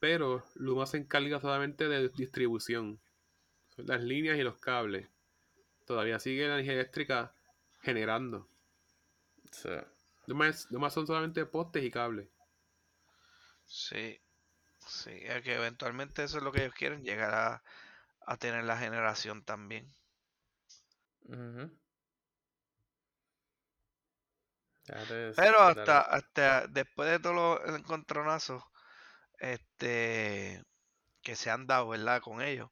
Pero 0.00 0.44
Luma 0.56 0.86
se 0.86 0.98
encarga 0.98 1.40
solamente 1.40 1.88
de 1.88 2.08
distribución. 2.10 3.00
Son 3.76 3.86
las 3.86 4.02
líneas 4.02 4.38
y 4.38 4.42
los 4.44 4.58
cables. 4.58 5.08
Todavía 5.86 6.18
sigue 6.20 6.48
la 6.48 6.54
energía 6.54 6.74
eléctrica 6.74 7.34
generando. 7.82 8.48
Sí. 9.50 9.70
Luma, 10.26 10.46
es- 10.48 10.70
Luma 10.70 10.88
son 10.90 11.06
solamente 11.08 11.44
postes 11.46 11.82
y 11.82 11.90
cables. 11.90 12.28
Sí, 13.66 14.18
sí, 14.86 15.10
es 15.12 15.42
que 15.42 15.54
eventualmente 15.56 16.24
eso 16.24 16.38
es 16.38 16.44
lo 16.44 16.52
que 16.52 16.62
ellos 16.64 16.74
quieren, 16.74 17.04
llegar 17.04 17.34
a, 17.34 17.62
a 18.26 18.36
tener 18.38 18.64
la 18.64 18.78
generación 18.78 19.44
también. 19.44 19.94
That 24.88 25.10
is- 25.12 25.38
Pero 25.38 25.60
hasta, 25.62 26.00
is- 26.00 26.02
hasta 26.02 26.66
después 26.68 27.08
de 27.10 27.18
todos 27.20 27.34
los 27.36 27.76
encontronazos 27.78 28.62
este, 29.38 30.62
que 31.22 31.36
se 31.36 31.50
han 31.50 31.66
dado, 31.68 31.88
¿verdad? 31.90 32.22
Con 32.22 32.42
ellos, 32.42 32.70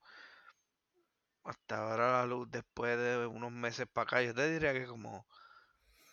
hasta 1.45 1.79
ahora 1.79 2.13
la 2.21 2.27
luz, 2.27 2.51
después 2.51 2.99
de 2.99 3.27
unos 3.27 3.53
meses 3.53 3.87
para 3.93 4.05
acá, 4.05 4.23
yo 4.23 4.35
te 4.35 4.51
diría 4.51 4.73
que 4.73 4.87
como 4.87 5.27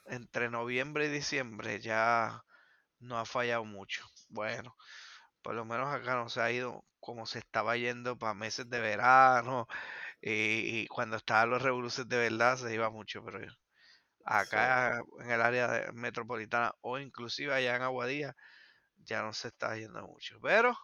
entre 0.07 0.49
noviembre 0.49 1.05
y 1.07 1.09
diciembre 1.09 1.79
ya 1.81 2.43
no 2.99 3.19
ha 3.19 3.25
fallado 3.25 3.65
mucho. 3.65 4.05
Bueno, 4.29 4.75
por 5.43 5.55
lo 5.55 5.65
menos 5.65 5.89
acá 5.93 6.15
no 6.15 6.29
se 6.29 6.41
ha 6.41 6.51
ido 6.51 6.85
como 6.99 7.25
se 7.27 7.39
estaba 7.39 7.77
yendo 7.77 8.17
para 8.17 8.33
meses 8.35 8.69
de 8.69 8.79
verano 8.81 9.67
y, 10.21 10.81
y 10.81 10.87
cuando 10.87 11.17
estaban 11.17 11.49
los 11.49 11.61
revoluciones 11.61 12.09
de 12.09 12.17
verdad 12.17 12.57
se 12.57 12.73
iba 12.73 12.89
mucho, 12.89 13.23
pero 13.25 13.39
acá 14.23 15.01
en 15.19 15.31
el 15.31 15.41
área 15.41 15.67
de- 15.67 15.91
metropolitana 15.93 16.73
o 16.81 16.99
inclusive 16.99 17.53
allá 17.53 17.75
en 17.75 17.81
Aguadilla 17.81 18.35
ya 18.97 19.23
no 19.23 19.33
se 19.33 19.47
está 19.47 19.75
yendo 19.75 20.05
mucho. 20.05 20.37
Pero 20.41 20.77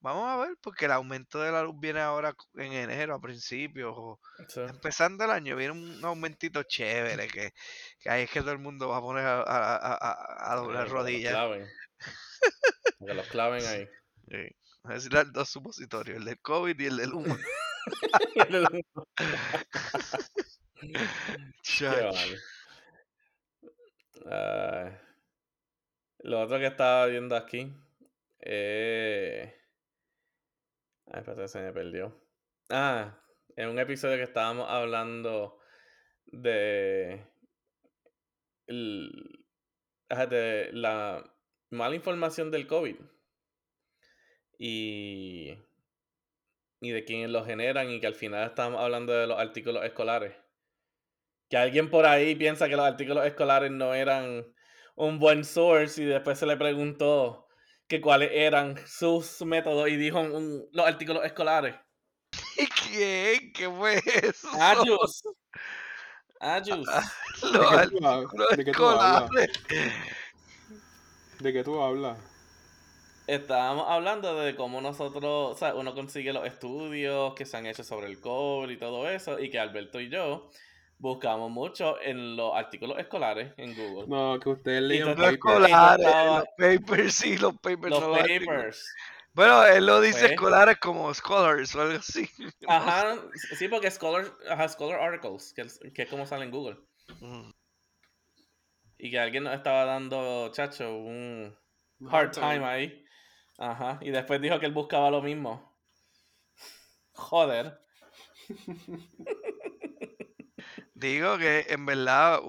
vamos 0.00 0.28
a 0.28 0.36
ver 0.44 0.56
porque 0.60 0.86
el 0.86 0.92
aumento 0.92 1.40
de 1.40 1.52
la 1.52 1.62
luz 1.62 1.76
viene 1.78 2.00
ahora 2.00 2.34
en 2.54 2.72
enero 2.72 3.14
a 3.14 3.20
principios 3.20 3.94
o 3.96 4.18
sí. 4.48 4.60
empezando 4.60 5.24
el 5.24 5.30
año 5.30 5.54
viene 5.54 5.72
un 5.74 6.04
aumentito 6.04 6.64
chévere 6.64 7.28
que, 7.28 7.52
que 8.00 8.10
ahí 8.10 8.22
es 8.22 8.30
que 8.30 8.40
todo 8.40 8.50
el 8.50 8.58
mundo 8.58 8.88
va 8.88 8.96
a 8.96 9.00
poner 9.00 9.24
a, 9.24 9.42
a- 9.42 9.76
a- 9.76 9.94
a- 9.94 10.52
a 10.52 10.56
doblar 10.56 10.82
Ay, 10.82 10.88
que 10.88 10.92
los 10.92 11.02
rodillas. 11.02 11.32
claven. 11.32 11.68
Que 13.06 13.14
los 13.14 13.26
claven 13.28 13.64
ahí. 13.66 13.88
Sí. 14.28 14.56
Voy 14.82 14.92
a 14.92 14.94
decir 14.94 15.12
dos 15.32 15.48
supositorios, 15.48 16.16
el 16.18 16.24
del 16.24 16.40
COVID 16.40 16.78
y 16.80 16.86
el 16.86 16.96
del 16.96 17.12
humo. 17.14 17.36
Ay. 24.24 24.92
lo 26.20 26.40
otro 26.40 26.58
que 26.58 26.66
estaba 26.66 27.06
viendo 27.06 27.36
aquí. 27.36 27.72
Eh... 28.40 29.54
Ay, 31.06 31.20
espérate, 31.20 31.48
se 31.48 31.60
me 31.60 31.72
perdió. 31.72 32.14
Ah, 32.70 33.18
en 33.56 33.68
un 33.68 33.78
episodio 33.78 34.16
que 34.16 34.22
estábamos 34.24 34.68
hablando 34.70 35.58
de. 36.26 37.26
el- 38.66 39.38
de 40.28 40.70
la 40.72 41.24
mala 41.70 41.94
información 41.94 42.50
del 42.50 42.66
COVID. 42.66 42.96
Y. 44.58 45.56
Y 46.82 46.90
de 46.90 47.02
quiénes 47.06 47.30
lo 47.30 47.46
generan, 47.46 47.88
y 47.88 47.98
que 47.98 48.06
al 48.08 48.14
final 48.14 48.46
estamos 48.46 48.78
hablando 48.78 49.14
de 49.14 49.26
los 49.26 49.38
artículos 49.40 49.82
escolares. 49.86 50.34
Que 51.48 51.56
alguien 51.56 51.88
por 51.90 52.04
ahí 52.06 52.34
piensa 52.34 52.68
que 52.68 52.76
los 52.76 52.84
artículos 52.86 53.24
escolares 53.26 53.70
no 53.70 53.94
eran 53.94 54.44
un 54.96 55.18
buen 55.18 55.44
source 55.44 56.02
y 56.02 56.06
después 56.06 56.38
se 56.38 56.46
le 56.46 56.56
preguntó 56.56 57.46
que 57.86 58.00
cuáles 58.00 58.30
eran 58.32 58.76
sus 58.86 59.40
métodos 59.42 59.88
y 59.88 59.96
dijo 59.96 60.20
un- 60.20 60.66
los 60.72 60.86
artículos 60.86 61.24
escolares. 61.24 61.76
¿Y 62.56 62.66
quién? 62.66 63.52
¿Qué 63.52 63.70
fue 63.70 63.96
eso? 64.22 64.48
Ayus. 64.60 65.22
Ayus. 66.40 66.86
Los 67.42 67.70
¿De 67.70 67.78
qué 67.80 67.86
tú 67.88 68.06
hablas? 68.06 68.26
artículos 68.26 68.48
¿De 68.56 68.64
qué 68.64 68.72
tú 68.72 68.86
hablas? 68.86 69.22
escolares. 69.22 69.60
¿De 71.40 71.52
qué 71.52 71.64
tú 71.64 71.80
hablas? 71.82 72.18
Estábamos 73.26 73.86
hablando 73.88 74.38
de 74.40 74.56
cómo 74.56 74.80
nosotros, 74.80 75.52
o 75.52 75.54
sea, 75.56 75.74
uno 75.74 75.94
consigue 75.94 76.32
los 76.32 76.46
estudios 76.46 77.34
que 77.34 77.44
se 77.46 77.56
han 77.56 77.66
hecho 77.66 77.84
sobre 77.84 78.08
el 78.08 78.20
COVID 78.20 78.68
y 78.70 78.76
todo 78.76 79.08
eso, 79.08 79.38
y 79.38 79.48
que 79.50 79.60
Alberto 79.60 80.00
y 80.00 80.08
yo 80.08 80.50
buscamos 80.98 81.50
mucho 81.50 82.00
en 82.00 82.36
los 82.36 82.54
artículos 82.54 82.98
escolares 82.98 83.52
en 83.56 83.74
Google. 83.74 84.06
No, 84.08 84.38
que 84.40 84.50
ustedes 84.50 84.82
leían 84.82 85.08
Los 85.08 85.16
papers. 85.16 85.32
escolares, 85.34 86.06
los 86.06 86.44
papers, 86.56 87.14
sí, 87.14 87.38
los 87.38 87.54
papers. 87.58 87.90
los 87.90 88.00
no 88.00 88.12
papers. 88.12 88.94
Bueno, 89.34 89.64
él 89.64 89.86
lo 89.86 90.00
dice 90.00 90.20
Pues- 90.20 90.30
escolares 90.32 90.76
como 90.78 91.12
scholars 91.14 91.74
o 91.74 91.80
algo 91.82 91.98
así. 91.98 92.28
Ajá, 92.68 93.16
sí, 93.56 93.66
porque 93.68 93.90
Scholar, 93.90 94.26
ajá, 94.48 94.68
Scholar 94.68 95.00
Articles, 95.00 95.52
que 95.54 95.62
es, 95.62 95.80
que 95.94 96.02
es 96.02 96.08
como 96.08 96.26
sale 96.26 96.44
en 96.44 96.50
Google. 96.50 96.76
Mm. 97.20 97.50
Y 98.98 99.10
que 99.10 99.18
alguien 99.18 99.44
nos 99.44 99.54
estaba 99.54 99.84
dando, 99.84 100.50
chacho, 100.52 100.94
un 100.96 101.56
hard 102.10 102.30
time 102.32 102.64
ahí. 102.64 103.04
Ajá, 103.62 103.98
y 104.02 104.10
después 104.10 104.42
dijo 104.42 104.60
que 104.60 104.66
él 104.66 104.72
buscaba 104.74 105.10
lo 105.10 105.22
mismo. 105.22 105.72
Joder. 107.14 107.78
Digo 110.94 111.38
que 111.38 111.66
en 111.68 111.84
verdad 111.86 112.40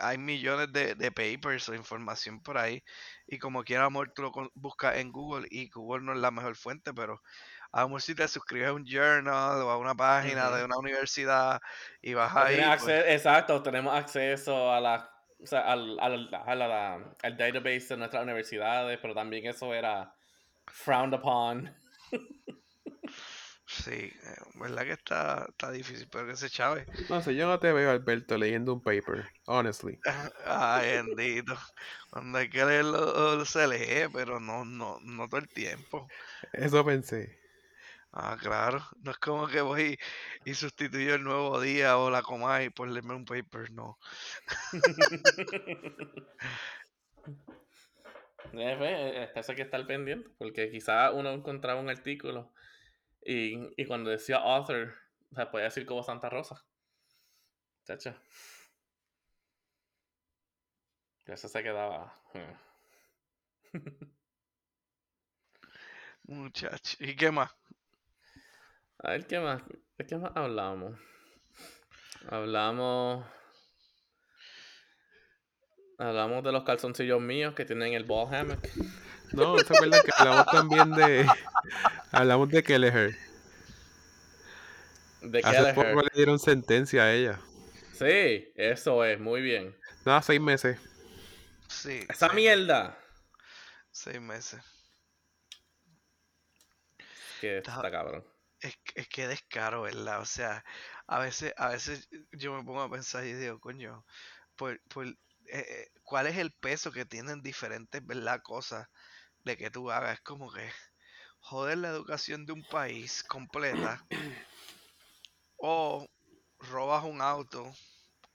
hay 0.00 0.18
millones 0.18 0.72
de, 0.72 0.94
de 0.94 1.10
papers 1.12 1.68
o 1.68 1.74
información 1.74 2.40
por 2.42 2.56
ahí 2.58 2.82
y 3.26 3.38
como 3.38 3.64
quiera 3.64 3.84
amor 3.84 4.12
tú 4.14 4.22
lo 4.22 4.32
buscas 4.54 4.96
en 4.98 5.12
Google 5.12 5.46
y 5.50 5.68
Google 5.68 6.04
no 6.04 6.12
es 6.12 6.18
la 6.18 6.30
mejor 6.30 6.56
fuente, 6.56 6.92
pero 6.94 7.20
a 7.72 7.82
lo 7.82 7.88
mejor 7.88 8.02
si 8.02 8.14
te 8.14 8.28
suscribes 8.28 8.68
a 8.68 8.72
un 8.74 8.84
journal 8.86 9.62
o 9.62 9.70
a 9.70 9.78
una 9.78 9.94
página 9.94 10.50
de 10.50 10.64
una 10.64 10.78
universidad 10.78 11.60
y 12.00 12.14
vas 12.14 12.34
O 12.34 12.40
ahí, 12.40 12.56
pues, 12.80 13.04
exacto, 13.06 13.62
tenemos 13.62 13.94
acceso 13.94 14.72
a 14.72 14.80
la, 14.80 15.10
o 15.40 15.46
sea, 15.46 15.60
al, 15.72 15.98
al, 16.00 16.28
a 16.34 16.54
la- 16.54 16.94
al 17.22 17.36
database 17.36 17.88
de 17.88 17.96
nuestras 17.96 18.22
universidades, 18.22 18.98
pero 19.00 19.14
también 19.14 19.46
eso 19.46 19.72
era 19.74 20.14
frowned 20.70 21.14
upon. 21.14 21.70
sí, 23.66 23.92
eh, 23.92 24.12
verdad 24.54 24.84
que 24.84 24.92
está, 24.92 25.46
está 25.48 25.70
difícil, 25.70 26.08
pero 26.10 26.26
que 26.26 26.36
se 26.36 26.50
chave. 26.50 26.86
No 27.08 27.22
sé, 27.22 27.34
yo 27.34 27.46
no 27.46 27.58
te 27.58 27.72
veo, 27.72 27.90
Alberto, 27.90 28.36
leyendo 28.36 28.72
un 28.72 28.82
paper, 28.82 29.26
honestly. 29.46 29.98
Ay, 30.44 30.92
bendito. 30.92 31.54
Cuando 32.10 32.38
hay 32.38 32.48
que 32.48 32.64
leerlo 32.64 33.44
se 33.44 33.68
lee, 33.68 34.10
pero 34.12 34.40
no, 34.40 34.64
no, 34.64 34.98
no 35.02 35.28
todo 35.28 35.40
el 35.40 35.48
tiempo. 35.48 36.08
Eso 36.52 36.84
pensé. 36.84 37.38
Ah, 38.12 38.36
claro. 38.40 38.82
No 39.02 39.10
es 39.10 39.18
como 39.18 39.46
que 39.46 39.60
voy 39.60 39.98
y 40.44 40.54
sustituyo 40.54 41.14
el 41.14 41.24
nuevo 41.24 41.60
día 41.60 41.98
o 41.98 42.10
la 42.10 42.22
Comay 42.22 42.70
por 42.70 42.88
leerme 42.88 43.14
un 43.14 43.24
paper, 43.24 43.70
no. 43.72 43.98
Eh, 48.52 48.74
pues, 48.78 48.90
eh, 48.92 49.30
eso 49.34 49.52
hay 49.52 49.56
que 49.56 49.62
estar 49.62 49.86
pendiente, 49.86 50.30
porque 50.38 50.70
quizá 50.70 51.10
uno 51.12 51.30
encontraba 51.32 51.80
un 51.80 51.88
artículo 51.90 52.52
y, 53.24 53.58
y 53.80 53.86
cuando 53.86 54.10
decía 54.10 54.38
author, 54.38 54.94
o 55.32 55.36
sea, 55.36 55.50
podía 55.50 55.66
decir 55.66 55.86
como 55.86 56.02
Santa 56.04 56.30
Rosa. 56.30 56.64
Chacho. 57.84 58.14
Eso 61.26 61.46
se 61.48 61.62
quedaba. 61.62 62.12
eh. 62.34 62.56
Muchacho. 66.28 66.96
¿Y 67.00 67.16
qué 67.16 67.30
más? 67.32 67.50
A 69.02 69.10
ver, 69.10 69.26
¿qué 69.26 69.40
más? 69.40 69.60
¿De 69.96 70.06
qué 70.06 70.16
más 70.16 70.30
hablamos? 70.36 70.96
Hablamos. 72.30 73.24
Hablamos 75.98 76.44
de 76.44 76.52
los 76.52 76.62
calzoncillos 76.64 77.20
míos 77.20 77.54
que 77.54 77.64
tienen 77.64 77.92
el 77.92 78.04
ball 78.04 78.32
hammock. 78.32 78.60
No, 79.32 79.58
¿se 79.58 79.74
acuerdan 79.74 80.00
que 80.04 80.10
hablamos 80.16 80.46
también 80.46 80.90
de. 80.92 81.26
Hablamos 82.12 82.48
de 82.48 82.62
Kelleher. 82.62 83.16
De 85.20 85.40
Hace 85.40 85.56
Kelleher. 85.56 85.74
poco 85.74 86.00
le 86.02 86.10
dieron 86.14 86.38
sentencia 86.38 87.02
a 87.02 87.12
ella. 87.12 87.40
Sí, 87.92 88.52
eso 88.54 89.04
es, 89.04 89.18
muy 89.18 89.42
bien. 89.42 89.76
Nada, 90.06 90.22
seis 90.22 90.40
meses. 90.40 90.78
Sí. 91.68 92.00
Esa 92.08 92.28
seis- 92.28 92.34
mierda. 92.34 92.96
Seis 93.90 94.20
meses. 94.20 94.62
Que 97.40 97.58
Está- 97.58 97.74
está 97.76 97.90
cabrón. 97.90 98.24
Es, 98.60 98.76
que- 98.84 99.00
es 99.02 99.08
que 99.08 99.28
descaro, 99.28 99.82
¿verdad? 99.82 100.20
O 100.20 100.24
sea, 100.24 100.64
a 101.06 101.18
veces, 101.20 101.52
a 101.56 101.68
veces 101.70 102.08
yo 102.32 102.52
me 102.54 102.64
pongo 102.64 102.82
a 102.82 102.90
pensar 102.90 103.24
y 103.24 103.32
digo, 103.34 103.58
coño, 103.60 104.04
por, 104.56 104.80
por, 104.88 105.06
eh, 105.50 105.64
eh, 105.68 105.90
¿cuál 106.02 106.26
es 106.26 106.36
el 106.36 106.52
peso 106.52 106.92
que 106.92 107.04
tienen 107.04 107.42
diferentes, 107.42 108.04
¿verdad? 108.04 108.40
Cosas 108.42 108.88
de 109.44 109.56
que 109.56 109.70
tú 109.70 109.90
hagas? 109.90 110.14
Es 110.14 110.20
como 110.20 110.52
que 110.52 110.70
joder 111.40 111.78
la 111.78 111.88
educación 111.88 112.44
de 112.46 112.52
un 112.52 112.62
país 112.64 113.22
completa, 113.24 114.04
o 115.56 116.06
robas 116.58 117.04
un 117.04 117.20
auto, 117.22 117.72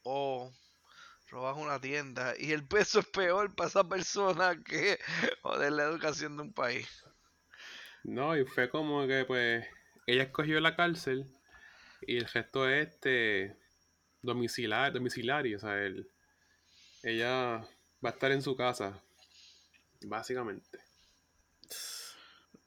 o 0.04 0.52
robas 1.28 1.58
una 1.58 1.80
tienda, 1.80 2.34
y 2.38 2.52
el 2.52 2.68
peso 2.68 3.00
es 3.00 3.08
peor 3.08 3.54
para 3.56 3.70
esa 3.70 3.88
persona 3.88 4.62
que 4.64 5.00
joder 5.42 5.74
la 5.74 5.84
educación 5.84 6.38
de 6.38 6.44
un 6.44 6.54
país. 6.54 6.88
No, 8.04 8.36
y 8.36 8.46
fue 8.46 8.70
como 8.70 9.08
que, 9.08 9.24
pues, 9.26 9.66
ella 10.08 10.24
escogió 10.24 10.60
la 10.60 10.76
cárcel 10.76 11.26
y 12.02 12.18
el 12.18 12.26
resto 12.26 12.68
es 12.68 12.90
este 12.90 13.56
domiciliar, 14.22 14.92
domiciliario, 14.92 15.58
o 15.58 15.60
sea, 15.60 15.78
él, 15.82 16.13
ella 17.04 17.58
va 18.04 18.10
a 18.10 18.14
estar 18.14 18.32
en 18.32 18.42
su 18.42 18.56
casa, 18.56 19.04
básicamente. 20.06 20.80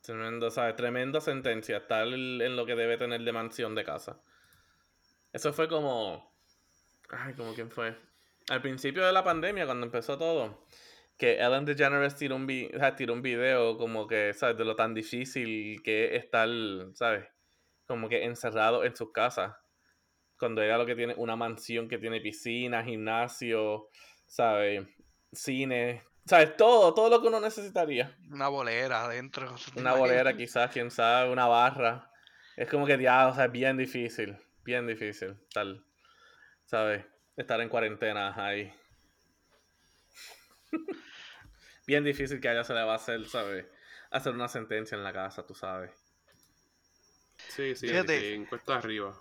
Tremendo, 0.02 0.50
¿sabes? 0.50 0.76
Tremenda 0.76 1.20
sentencia. 1.20 1.78
Estar 1.78 2.06
en 2.06 2.54
lo 2.56 2.64
que 2.64 2.76
debe 2.76 2.96
tener 2.96 3.22
de 3.22 3.32
mansión 3.32 3.74
de 3.74 3.84
casa. 3.84 4.22
Eso 5.32 5.52
fue 5.52 5.68
como. 5.68 6.32
Ay, 7.10 7.34
como 7.34 7.54
quién 7.54 7.70
fue. 7.70 7.96
Al 8.48 8.62
principio 8.62 9.04
de 9.04 9.12
la 9.12 9.24
pandemia, 9.24 9.66
cuando 9.66 9.86
empezó 9.86 10.16
todo, 10.16 10.66
que 11.18 11.38
Ellen 11.40 11.64
DeGeneres 11.64 12.14
tiró 12.14 12.36
un, 12.36 12.46
vi- 12.46 12.70
tiró 12.96 13.14
un 13.14 13.22
video 13.22 13.76
como 13.76 14.06
que, 14.06 14.32
¿sabes? 14.32 14.56
De 14.56 14.64
lo 14.64 14.76
tan 14.76 14.94
difícil 14.94 15.82
que 15.82 16.14
es 16.14 16.24
estar, 16.24 16.48
¿sabes? 16.94 17.26
Como 17.86 18.08
que 18.08 18.24
encerrado 18.24 18.84
en 18.84 18.94
sus 18.94 19.10
casas. 19.10 19.56
Cuando 20.38 20.62
ella 20.62 20.78
lo 20.78 20.86
que 20.86 20.94
tiene 20.94 21.14
una 21.16 21.34
mansión 21.34 21.88
que 21.88 21.98
tiene 21.98 22.20
piscina, 22.20 22.84
gimnasio, 22.84 23.88
¿sabes? 24.26 24.86
Cine, 25.32 26.02
¿sabes? 26.26 26.56
Todo, 26.56 26.94
todo 26.94 27.08
lo 27.10 27.20
que 27.20 27.28
uno 27.28 27.40
necesitaría. 27.40 28.16
Una 28.30 28.48
bolera 28.48 29.04
adentro. 29.04 29.54
¿te 29.72 29.80
Una 29.80 29.94
bolera 29.94 30.36
quizás, 30.36 30.70
quién 30.70 30.90
sabe, 30.90 31.30
una 31.30 31.46
barra. 31.46 32.10
Es 32.56 32.68
como 32.70 32.86
que 32.86 32.98
ya, 33.00 33.28
o 33.28 33.34
sea, 33.34 33.46
es 33.46 33.52
bien 33.52 33.76
difícil, 33.76 34.36
bien 34.64 34.86
difícil 34.86 35.36
estar, 35.42 35.66
¿sabes? 36.64 37.04
Estar 37.36 37.60
en 37.60 37.68
cuarentena 37.68 38.34
ahí. 38.36 38.72
bien 41.86 42.04
difícil 42.04 42.40
que 42.40 42.48
a 42.48 42.52
ella 42.52 42.64
se 42.64 42.74
le 42.74 42.82
va 42.82 42.92
a 42.92 42.96
hacer, 42.96 43.24
¿sabes? 43.28 43.66
Hacer 44.10 44.32
una 44.32 44.48
sentencia 44.48 44.96
en 44.96 45.04
la 45.04 45.12
casa, 45.12 45.44
tú 45.46 45.54
sabes. 45.54 45.90
Sí, 47.48 47.74
sí, 47.74 47.88
Fíjate. 47.88 48.34
en 48.34 48.46
cuesta 48.46 48.76
arriba. 48.76 49.14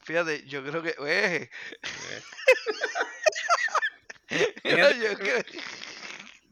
Fíjate, 0.00 0.44
yo 0.46 0.64
creo 0.64 0.82
que. 0.82 0.94
eh, 1.06 1.50
Eh, 1.82 2.22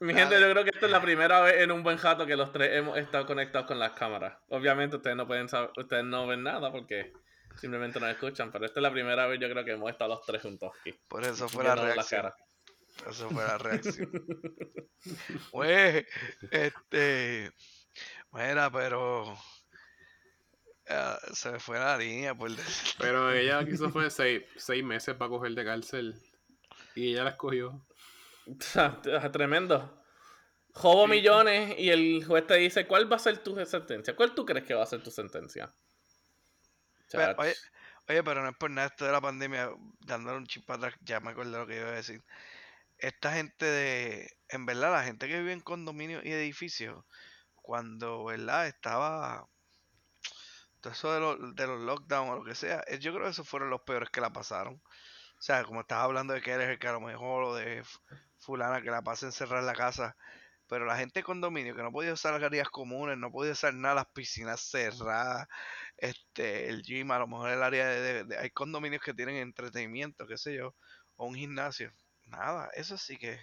Mi 0.01 0.15
gente, 0.15 0.41
yo 0.41 0.51
creo 0.51 0.65
que 0.65 0.71
esta 0.71 0.87
es 0.87 0.93
la 0.93 1.03
primera 1.03 1.43
vez 1.43 1.61
en 1.61 1.71
un 1.71 1.83
buen 1.83 1.99
jato 1.99 2.25
que 2.25 2.35
los 2.35 2.51
tres 2.53 2.71
hemos 2.73 2.97
estado 2.97 3.27
conectados 3.27 3.67
con 3.67 3.79
las 3.79 3.93
cámaras. 3.93 4.39
Obviamente 4.49 4.97
ustedes 4.97 5.15
no 5.15 5.27
pueden 5.27 5.49
saber, 5.51 5.71
ustedes 5.77 6.05
no 6.05 6.27
ven 6.27 6.43
nada 6.43 6.73
porque 6.73 7.13
simplemente 7.61 8.01
nos 8.01 8.11
escuchan, 8.11 8.51
pero 8.51 8.65
esta 8.65 8.81
es 8.81 8.83
la 8.83 8.93
primera 8.93 9.27
vez 9.27 9.39
yo 9.39 9.51
creo 9.51 9.63
que 9.63 9.73
hemos 9.73 9.91
estado 9.91 10.15
los 10.15 10.25
tres 10.25 10.41
juntos 10.41 10.73
aquí. 10.81 10.99
Por 11.07 11.23
eso 11.23 11.51
fue 11.51 11.65
la 11.65 11.75
reacción. 11.75 12.31
Por 12.99 13.13
eso 13.13 13.29
fue 13.29 13.45
la 13.45 13.59
reacción. 13.59 14.11
Güey, 15.53 16.07
este. 16.51 17.53
Mira, 18.33 18.71
pero. 18.71 19.37
ah, 20.89 21.19
se 21.35 21.51
me 21.51 21.59
fue 21.61 21.79
la 21.79 21.99
línea 21.99 22.35
por 22.35 22.51
decir. 22.51 22.95
Pero 22.99 23.31
ella 23.35 23.63
quiso 23.67 23.91
fue 23.91 24.09
seis, 24.09 24.45
seis 24.57 24.83
meses 24.83 25.15
para 25.15 25.29
coger 25.29 25.53
de 25.53 25.65
cárcel 25.65 26.23
y 26.95 27.11
ella 27.11 27.25
la 27.25 27.31
escogió. 27.31 27.81
Tremendo. 29.33 29.97
Jobo 30.73 31.07
millones 31.07 31.75
y 31.79 31.91
el 31.91 32.25
juez 32.25 32.47
te 32.47 32.55
dice, 32.55 32.87
¿cuál 32.87 33.11
va 33.11 33.17
a 33.17 33.21
ser 33.21 33.39
tu 33.39 33.55
sentencia? 33.67 34.15
¿Cuál 34.15 34.35
tú 34.35 34.45
crees 34.45 34.65
que 34.65 34.75
va 34.75 34.83
a 34.83 34.87
ser 34.87 35.03
tu 35.03 35.11
sentencia? 35.11 35.73
Pero, 37.11 37.35
oye, 37.39 37.55
oye, 38.09 38.23
pero 38.23 38.43
no 38.43 38.51
es 38.51 38.57
por 38.57 38.71
nada 38.71 38.87
esto 38.87 39.05
de 39.05 39.13
la 39.13 39.21
pandemia, 39.21 39.71
dándole 40.01 40.39
un 40.39 40.47
chip 40.47 40.65
para 40.65 40.87
atrás, 40.87 41.01
ya 41.03 41.19
me 41.21 41.31
acordé 41.31 41.59
lo 41.59 41.67
que 41.67 41.77
iba 41.77 41.89
a 41.89 41.93
decir. 41.93 42.23
Esta 42.99 43.33
gente 43.33 43.67
de, 43.67 44.37
en 44.49 44.65
verdad, 44.67 44.93
la 44.93 45.03
gente 45.03 45.27
que 45.27 45.39
vive 45.39 45.53
en 45.53 45.61
condominios 45.61 46.25
y 46.25 46.33
edificios, 46.33 47.05
cuando, 47.57 48.25
¿verdad? 48.25 48.69
Estaba 48.69 49.49
todo 50.81 50.93
eso 50.93 51.13
de, 51.13 51.21
los 51.21 51.55
de 51.55 51.67
los 51.67 51.81
lockdowns 51.81 52.31
o 52.31 52.37
lo 52.37 52.45
que 52.45 52.55
sea, 52.55 52.83
yo 52.99 53.13
creo 53.13 53.25
que 53.25 53.31
esos 53.31 53.49
fueron 53.49 53.71
los 53.71 53.83
peores 53.83 54.11
que 54.11 54.21
la 54.21 54.33
pasaron. 54.33 54.81
O 55.41 55.43
sea, 55.43 55.65
como 55.65 55.81
estabas 55.83 56.05
hablando 56.07 56.35
de 56.35 56.43
que 56.43 56.53
eres 56.53 56.69
el 56.69 56.79
que 56.79 56.89
a 56.89 56.93
lo 56.93 57.01
mejor, 57.01 57.45
o 57.45 57.55
de 57.55 57.83
fulana 58.39 58.83
que 58.83 58.91
la 58.91 59.03
pasa 59.03 59.27
encerrada 59.27 59.61
en 59.63 59.67
la 59.67 59.75
casa, 59.75 60.17
pero 60.69 60.85
la 60.87 60.97
gente 60.99 61.21
de 61.21 61.25
condominio 61.25 61.75
que 61.75 61.83
no 61.83 61.93
podía 61.93 62.13
usar 62.13 62.35
las 62.35 62.43
áreas 62.45 62.69
comunes, 62.71 63.17
no 63.19 63.33
podía 63.33 63.53
usar 63.53 63.75
nada, 63.75 63.97
las 63.97 64.07
piscinas 64.15 64.61
cerradas, 64.63 65.47
este, 65.97 66.69
el 66.69 66.83
gym, 66.83 67.11
a 67.13 67.19
lo 67.19 67.27
mejor 67.29 67.51
el 67.51 67.63
área 67.63 67.89
de, 67.89 68.01
de- 68.03 68.25
de- 68.25 68.39
hay 68.39 68.51
condominios 68.51 69.03
que 69.03 69.15
tienen 69.15 69.37
entretenimiento, 69.37 70.27
qué 70.27 70.37
sé 70.39 70.55
yo, 70.57 70.77
o 71.17 71.27
un 71.27 71.35
gimnasio. 71.37 71.91
Nada, 72.27 72.71
eso 72.75 72.97
sí 72.99 73.17
que 73.19 73.39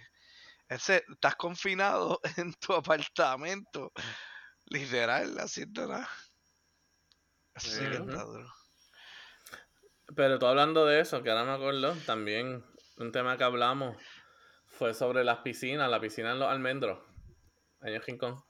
ese, 0.68 1.04
estás 1.12 1.36
confinado 1.36 2.20
en 2.38 2.54
tu 2.54 2.74
apartamento, 2.74 3.92
literal, 4.66 5.38
haciendo 5.40 5.86
nada. 5.88 6.08
Eso 7.54 7.68
sí 7.70 7.86
que 7.88 7.96
está 7.96 8.22
duro. 8.24 8.48
Pero 10.14 10.38
tú 10.38 10.46
hablando 10.46 10.86
de 10.86 11.00
eso, 11.00 11.22
que 11.22 11.30
ahora 11.30 11.44
me 11.44 11.52
acuerdo, 11.52 11.94
también 12.06 12.64
un 12.96 13.12
tema 13.12 13.36
que 13.36 13.44
hablamos 13.44 13.96
fue 14.66 14.94
sobre 14.94 15.24
las 15.24 15.38
piscinas, 15.38 15.90
la 15.90 16.00
piscina 16.00 16.32
en 16.32 16.38
los 16.38 16.48
almendros, 16.48 16.98
año 17.80 18.00
King 18.00 18.16
Kong. 18.16 18.40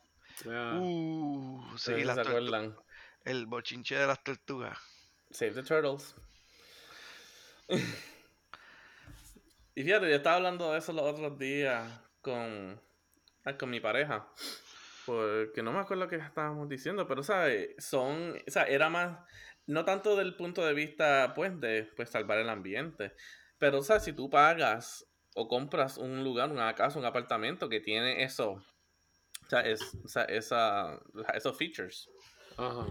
Ya. 0.44 0.74
Uh, 0.78 1.76
sí, 1.76 1.94
si 1.94 2.04
se 2.04 2.20
acuerdan. 2.20 2.76
el 3.24 3.46
bochinche 3.46 3.96
de 3.96 4.06
las 4.06 4.22
tortugas. 4.22 4.78
Save 5.30 5.52
the 5.52 5.62
Turtles. 5.62 6.14
y 9.74 9.82
fíjate, 9.82 10.08
yo 10.08 10.16
estaba 10.16 10.36
hablando 10.36 10.72
de 10.72 10.78
eso 10.78 10.92
los 10.92 11.04
otros 11.04 11.38
días 11.38 11.90
con, 12.20 12.80
ah, 13.44 13.56
con 13.56 13.70
mi 13.70 13.80
pareja. 13.80 14.28
Porque 15.06 15.62
no 15.62 15.72
me 15.72 15.78
acuerdo 15.78 16.06
qué 16.06 16.16
estábamos 16.16 16.68
diciendo, 16.68 17.06
pero, 17.08 17.22
¿sabes? 17.22 17.70
Son, 17.78 18.36
o 18.46 18.50
sea, 18.50 18.64
era 18.64 18.90
más, 18.90 19.18
no 19.68 19.84
tanto 19.86 20.16
del 20.16 20.36
punto 20.36 20.64
de 20.66 20.74
vista, 20.74 21.32
pues, 21.36 21.60
de 21.60 21.84
pues, 21.96 22.10
salvar 22.10 22.38
el 22.38 22.50
ambiente. 22.50 23.14
Pero, 23.58 23.82
¿sabes? 23.82 24.04
Si 24.04 24.12
tú 24.14 24.30
pagas 24.30 25.06
o 25.36 25.48
compras 25.48 25.98
un 25.98 26.24
lugar, 26.24 26.50
una 26.50 26.74
casa, 26.74 26.98
un 26.98 27.04
apartamento 27.06 27.68
que 27.68 27.80
tiene 27.80 28.24
eso, 28.24 28.52
o 28.52 29.50
sea, 29.50 29.60
es, 29.62 29.80
o 30.04 30.08
sea, 30.08 30.24
esa, 30.24 31.00
esos 31.34 31.56
features 31.56 32.08
Ajá. 32.58 32.86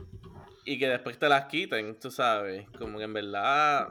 y 0.65 0.77
que 0.79 0.87
después 0.89 1.17
te 1.19 1.29
las 1.29 1.45
quiten, 1.45 1.99
tú 1.99 2.11
sabes, 2.11 2.67
como 2.77 2.97
que 2.97 3.05
en 3.05 3.13
verdad, 3.13 3.89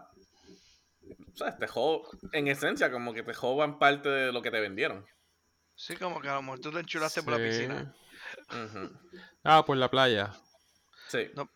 ¿sabes? 1.34 1.58
Te 1.58 1.66
jo- 1.66 2.02
en 2.32 2.48
esencia, 2.48 2.90
como 2.90 3.12
que 3.14 3.22
te 3.22 3.34
joban 3.34 3.78
parte 3.78 4.08
de 4.08 4.32
lo 4.32 4.42
que 4.42 4.50
te 4.50 4.60
vendieron. 4.60 5.06
Sí, 5.74 5.96
como 5.96 6.20
que 6.20 6.28
a 6.28 6.34
lo 6.34 6.42
mejor 6.42 6.60
tú 6.60 6.72
te 6.72 6.80
enchulaste 6.80 7.22
por 7.22 7.32
la 7.34 7.42
piscina. 7.42 7.94
Ah, 9.44 9.64
por 9.64 9.76
la 9.76 9.90
playa. 9.90 10.32
Sí, 11.08 11.28
No, 11.36 11.48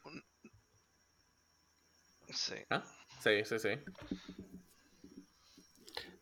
sí. 2.33 2.55
¿Ah? 2.71 2.83
sí, 3.21 3.45
sí, 3.45 3.59
sí. 3.59 3.71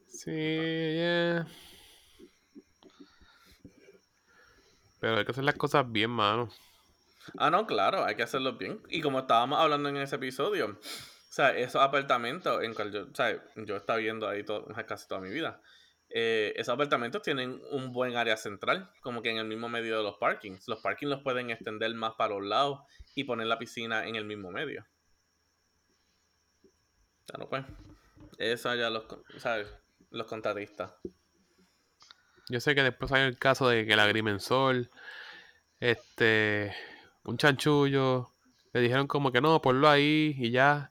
Sí, 0.06 0.30
yeah. 0.30 1.46
Pero 5.00 5.16
hay 5.18 5.24
que 5.24 5.32
hacer 5.32 5.44
las 5.44 5.56
cosas 5.56 5.90
bien, 5.90 6.10
mano. 6.10 6.50
Ah, 7.36 7.50
no, 7.50 7.66
claro, 7.66 8.04
hay 8.04 8.14
que 8.16 8.22
hacerlo 8.22 8.56
bien. 8.58 8.80
Y 8.88 9.00
como 9.02 9.20
estábamos 9.20 9.58
hablando 9.58 9.88
en 9.88 9.96
ese 9.98 10.16
episodio, 10.16 10.66
o 10.68 10.78
sea, 11.30 11.50
esos 11.56 11.82
apartamentos 11.82 12.62
en 12.62 12.74
cual 12.74 12.92
yo, 12.92 13.02
o 13.10 13.14
sea, 13.14 13.32
yo 13.56 13.74
he 13.74 13.78
estado 13.78 13.98
viendo 13.98 14.28
ahí 14.28 14.44
todo, 14.44 14.66
casi 14.86 15.06
toda 15.08 15.20
mi 15.20 15.30
vida. 15.30 15.60
eh, 16.10 16.54
esos 16.56 16.74
apartamentos 16.74 17.22
tienen 17.22 17.60
un 17.70 17.92
buen 17.92 18.16
área 18.16 18.36
central, 18.36 18.90
como 19.02 19.22
que 19.22 19.30
en 19.30 19.38
el 19.38 19.46
mismo 19.46 19.68
medio 19.68 19.98
de 19.98 20.04
los 20.04 20.16
parkings. 20.18 20.66
Los 20.68 20.80
parkings 20.80 21.10
los 21.10 21.22
pueden 21.22 21.50
extender 21.50 21.94
más 21.94 22.14
para 22.16 22.34
los 22.34 22.44
lados 22.44 22.80
y 23.14 23.24
poner 23.24 23.46
la 23.46 23.58
piscina 23.58 24.06
en 24.08 24.16
el 24.16 24.24
mismo 24.24 24.50
medio. 24.50 24.86
Claro, 27.28 27.48
pues. 27.48 27.64
Eso 28.38 28.74
ya 28.74 28.88
los, 28.88 29.04
¿sabes? 29.38 29.68
Los 30.10 30.26
contratistas. 30.26 30.94
Yo 32.48 32.60
sé 32.60 32.74
que 32.74 32.82
después 32.82 33.12
hay 33.12 33.24
el 33.24 33.38
caso 33.38 33.68
de 33.68 33.84
que 33.84 33.92
el 33.92 34.00
agrimensor, 34.00 34.90
este, 35.80 36.74
un 37.24 37.36
chanchullo, 37.36 38.32
le 38.72 38.80
dijeron 38.80 39.06
como 39.06 39.30
que 39.30 39.42
no, 39.42 39.60
ponlo 39.60 39.88
ahí 39.88 40.34
y 40.38 40.50
ya, 40.50 40.90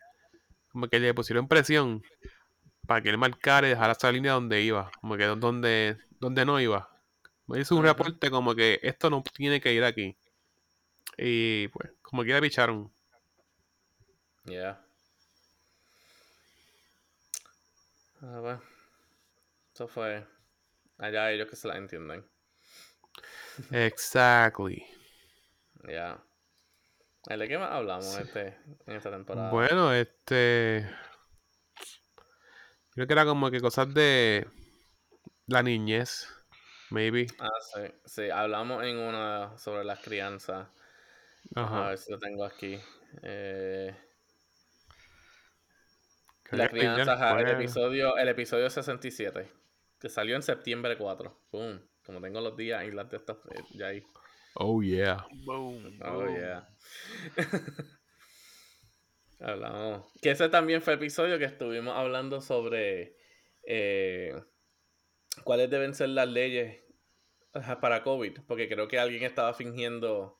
como 0.69 0.87
que 0.87 0.99
le 0.99 1.13
pusieron 1.15 1.47
presión 1.47 2.03
para 2.85 3.01
que 3.01 3.09
él 3.09 3.17
marcara 3.17 3.65
y 3.67 3.71
dejara 3.71 3.93
esa 3.93 4.11
línea 4.11 4.33
donde 4.33 4.61
iba, 4.61 4.91
como 5.01 5.17
que 5.17 5.25
donde, 5.25 5.97
donde 6.19 6.45
no 6.45 6.59
iba. 6.59 6.89
Me 7.47 7.59
hizo 7.59 7.75
un 7.75 7.83
reporte 7.83 8.29
como 8.29 8.53
que 8.53 8.79
esto 8.83 9.09
no 9.09 9.23
tiene 9.33 9.59
que 9.59 9.73
ir 9.73 9.83
aquí. 9.83 10.15
Y 11.17 11.69
pues, 11.69 11.91
como 12.03 12.23
quiera 12.23 12.41
picharon. 12.41 12.91
Yeah. 14.45 14.86
Ah, 18.21 18.39
bueno. 18.39 18.61
Eso 19.73 19.87
fue. 19.87 20.25
Allá 20.97 21.31
ellos 21.31 21.47
que 21.47 21.55
se 21.55 21.67
la 21.67 21.77
entienden. 21.77 22.25
Exactly. 23.71 24.83
Ya. 25.87 26.21
¿De 27.27 27.47
qué 27.47 27.57
más 27.57 27.71
hablamos 27.71 28.17
este, 28.17 28.57
en 28.85 28.95
esta 28.95 29.11
temporada? 29.11 29.51
Bueno, 29.51 29.93
este. 29.93 30.89
Creo 32.93 33.05
que 33.05 33.13
era 33.13 33.25
como 33.25 33.51
que 33.51 33.59
cosas 33.59 33.93
de 33.93 34.47
la 35.47 35.61
niñez, 35.61 36.27
maybe. 36.89 37.27
Ah, 37.39 37.49
sí. 37.73 37.81
Sí, 38.05 38.29
hablamos 38.29 38.83
en 38.83 38.97
una 38.97 39.57
sobre 39.57 39.83
las 39.83 39.99
crianzas. 39.99 40.67
Vamos 41.51 41.71
a 41.71 41.75
Ajá. 41.77 41.89
ver 41.89 41.97
si 41.97 42.11
lo 42.11 42.17
tengo 42.17 42.45
aquí. 42.45 42.79
Eh, 43.21 43.95
Que 46.36 46.36
las 46.36 46.36
había 46.36 46.36
que 46.36 46.36
ir 46.36 46.36
a 46.36 46.36
la 46.51 46.69
crianzas, 46.69 47.09
ajá, 47.21 47.39
el 47.41 47.49
episodio, 47.49 48.17
el 48.17 48.27
episodio 48.29 48.69
67. 48.69 49.51
Que 49.99 50.09
salió 50.09 50.35
en 50.35 50.43
septiembre 50.43 50.97
4. 50.97 51.41
Boom. 51.51 51.81
Como 52.05 52.21
tengo 52.21 52.39
los 52.41 52.55
días 52.55 52.85
y 52.85 52.91
las 52.91 53.09
de 53.09 53.17
estas, 53.17 53.37
eh, 53.51 53.63
ya 53.73 53.87
ahí. 53.87 54.03
Oh, 54.55 54.81
yeah. 54.81 55.25
Boom, 55.45 55.99
Oh, 56.03 56.13
boom. 56.13 56.35
yeah. 56.35 56.67
Hablamos. 59.39 60.11
Que 60.21 60.31
ese 60.31 60.49
también 60.49 60.81
fue 60.81 60.93
episodio 60.93 61.37
que 61.37 61.45
estuvimos 61.45 61.95
hablando 61.95 62.41
sobre 62.41 63.15
eh, 63.63 64.33
cuáles 65.43 65.69
deben 65.69 65.93
ser 65.93 66.09
las 66.09 66.27
leyes 66.27 66.81
para 67.81 68.03
COVID. 68.03 68.39
Porque 68.47 68.67
creo 68.67 68.87
que 68.87 68.99
alguien 68.99 69.23
estaba 69.23 69.53
fingiendo 69.53 70.39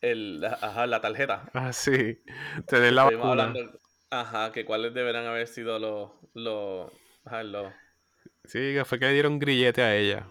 el, 0.00 0.42
ajá, 0.44 0.86
la 0.86 1.00
tarjeta. 1.00 1.50
Ah, 1.52 1.72
sí. 1.72 2.22
Tener 2.66 2.92
la 2.94 3.02
Estuvimos 3.04 3.26
vacuna. 3.26 3.42
hablando, 3.44 3.78
ajá, 4.10 4.52
que 4.52 4.64
cuáles 4.64 4.94
deberán 4.94 5.26
haber 5.26 5.46
sido 5.48 5.78
los, 5.78 6.10
los, 6.34 6.92
ajá, 7.24 7.42
los, 7.44 7.72
Sí, 8.44 8.58
que 8.74 8.84
fue 8.86 8.98
que 8.98 9.06
le 9.06 9.12
dieron 9.12 9.38
grillete 9.38 9.82
a 9.82 9.94
ella. 9.94 10.26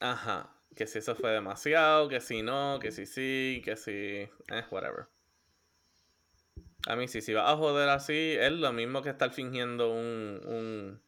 ajá, 0.00 0.50
que 0.76 0.86
si 0.86 0.98
eso 0.98 1.14
fue 1.16 1.30
demasiado, 1.32 2.08
que 2.08 2.20
si 2.20 2.42
no, 2.42 2.78
que 2.80 2.90
si 2.92 3.06
sí, 3.06 3.62
que 3.64 3.76
si, 3.76 3.92
eh, 3.92 4.30
whatever. 4.70 5.08
A 6.86 6.96
mí 6.96 7.06
sí, 7.08 7.20
si 7.20 7.34
vas 7.34 7.52
a 7.52 7.56
joder 7.56 7.88
así, 7.88 8.12
es 8.38 8.52
lo 8.52 8.72
mismo 8.72 9.02
que 9.02 9.10
estar 9.10 9.30
fingiendo 9.32 9.92
un, 9.92 10.40
un, 10.46 11.02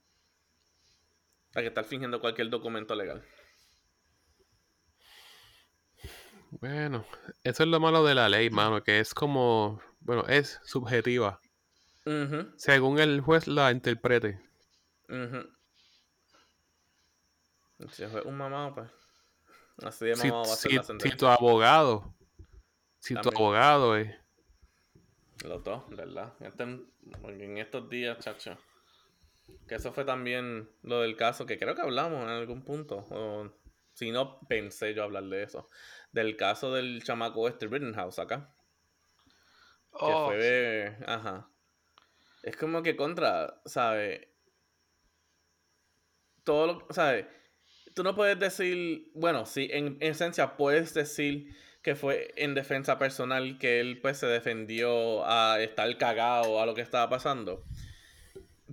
a 1.54 1.60
que 1.60 1.68
estar 1.68 1.84
fingiendo 1.84 2.20
cualquier 2.20 2.50
documento 2.50 2.94
legal. 2.96 3.24
Bueno, 6.50 7.04
eso 7.44 7.62
es 7.62 7.68
lo 7.68 7.80
malo 7.80 8.04
de 8.04 8.14
la 8.14 8.28
ley, 8.28 8.50
mano, 8.50 8.82
que 8.82 9.00
es 9.00 9.14
como, 9.14 9.80
bueno, 10.00 10.24
es 10.28 10.60
subjetiva, 10.64 11.40
Según 12.56 12.98
el 12.98 13.20
juez 13.20 13.46
la 13.46 13.70
interprete. 13.70 14.40
Si 17.90 18.06
fue 18.06 18.22
un 18.22 18.36
mamado, 18.36 18.74
pues. 18.74 18.90
Así 19.82 20.04
de 20.06 20.16
Si, 20.16 20.28
mamado 20.28 20.46
va 20.48 20.52
a 20.52 20.56
ser 20.56 20.70
si- 20.70 20.76
la 20.76 20.82
si 20.82 20.86
sentencia. 20.88 21.16
tu 21.16 21.26
abogado, 21.26 22.14
si 22.98 23.14
tu 23.14 23.28
abogado 23.30 23.96
es, 23.96 24.14
Los 25.42 25.64
dos, 25.64 25.88
¿verdad? 25.88 26.34
Este- 26.40 26.64
en 26.64 27.56
estos 27.58 27.88
días, 27.88 28.18
chacho. 28.18 28.58
Que 29.66 29.76
eso 29.76 29.90
fue 29.90 30.04
también 30.04 30.68
lo 30.82 31.00
del 31.00 31.16
caso 31.16 31.46
que 31.46 31.58
creo 31.58 31.74
que 31.74 31.80
hablamos 31.80 32.22
en 32.24 32.28
algún 32.28 32.62
punto. 32.62 33.06
O 33.10 33.50
si 33.94 34.10
no, 34.10 34.38
pensé 34.48 34.92
yo 34.92 35.02
hablar 35.02 35.24
de 35.24 35.42
eso. 35.42 35.66
Del 36.12 36.36
caso 36.36 36.74
del 36.74 37.02
chamaco 37.02 37.48
este 37.48 37.66
Rittenhouse 37.68 38.18
acá. 38.18 38.54
Que 39.92 39.98
Oh, 40.04 40.26
fue 40.26 40.36
de- 40.36 40.96
Ajá. 41.06 41.48
Es 42.42 42.56
como 42.56 42.82
que 42.82 42.96
contra, 42.96 43.60
¿sabes? 43.64 44.26
Todo 46.44 46.66
lo... 46.66 46.86
¿Sabes? 46.90 47.26
Tú 47.94 48.02
no 48.02 48.14
puedes 48.14 48.38
decir... 48.38 49.10
Bueno, 49.14 49.46
sí, 49.46 49.68
en, 49.72 49.98
en 50.00 50.12
esencia 50.12 50.56
puedes 50.56 50.94
decir 50.94 51.54
que 51.82 51.94
fue 51.94 52.32
en 52.36 52.54
defensa 52.54 52.98
personal 52.98 53.58
que 53.58 53.80
él 53.80 54.00
pues 54.00 54.18
se 54.18 54.26
defendió 54.26 55.24
a 55.26 55.60
estar 55.60 55.96
cagado 55.96 56.60
a 56.60 56.66
lo 56.66 56.74
que 56.74 56.82
estaba 56.82 57.08
pasando. 57.08 57.64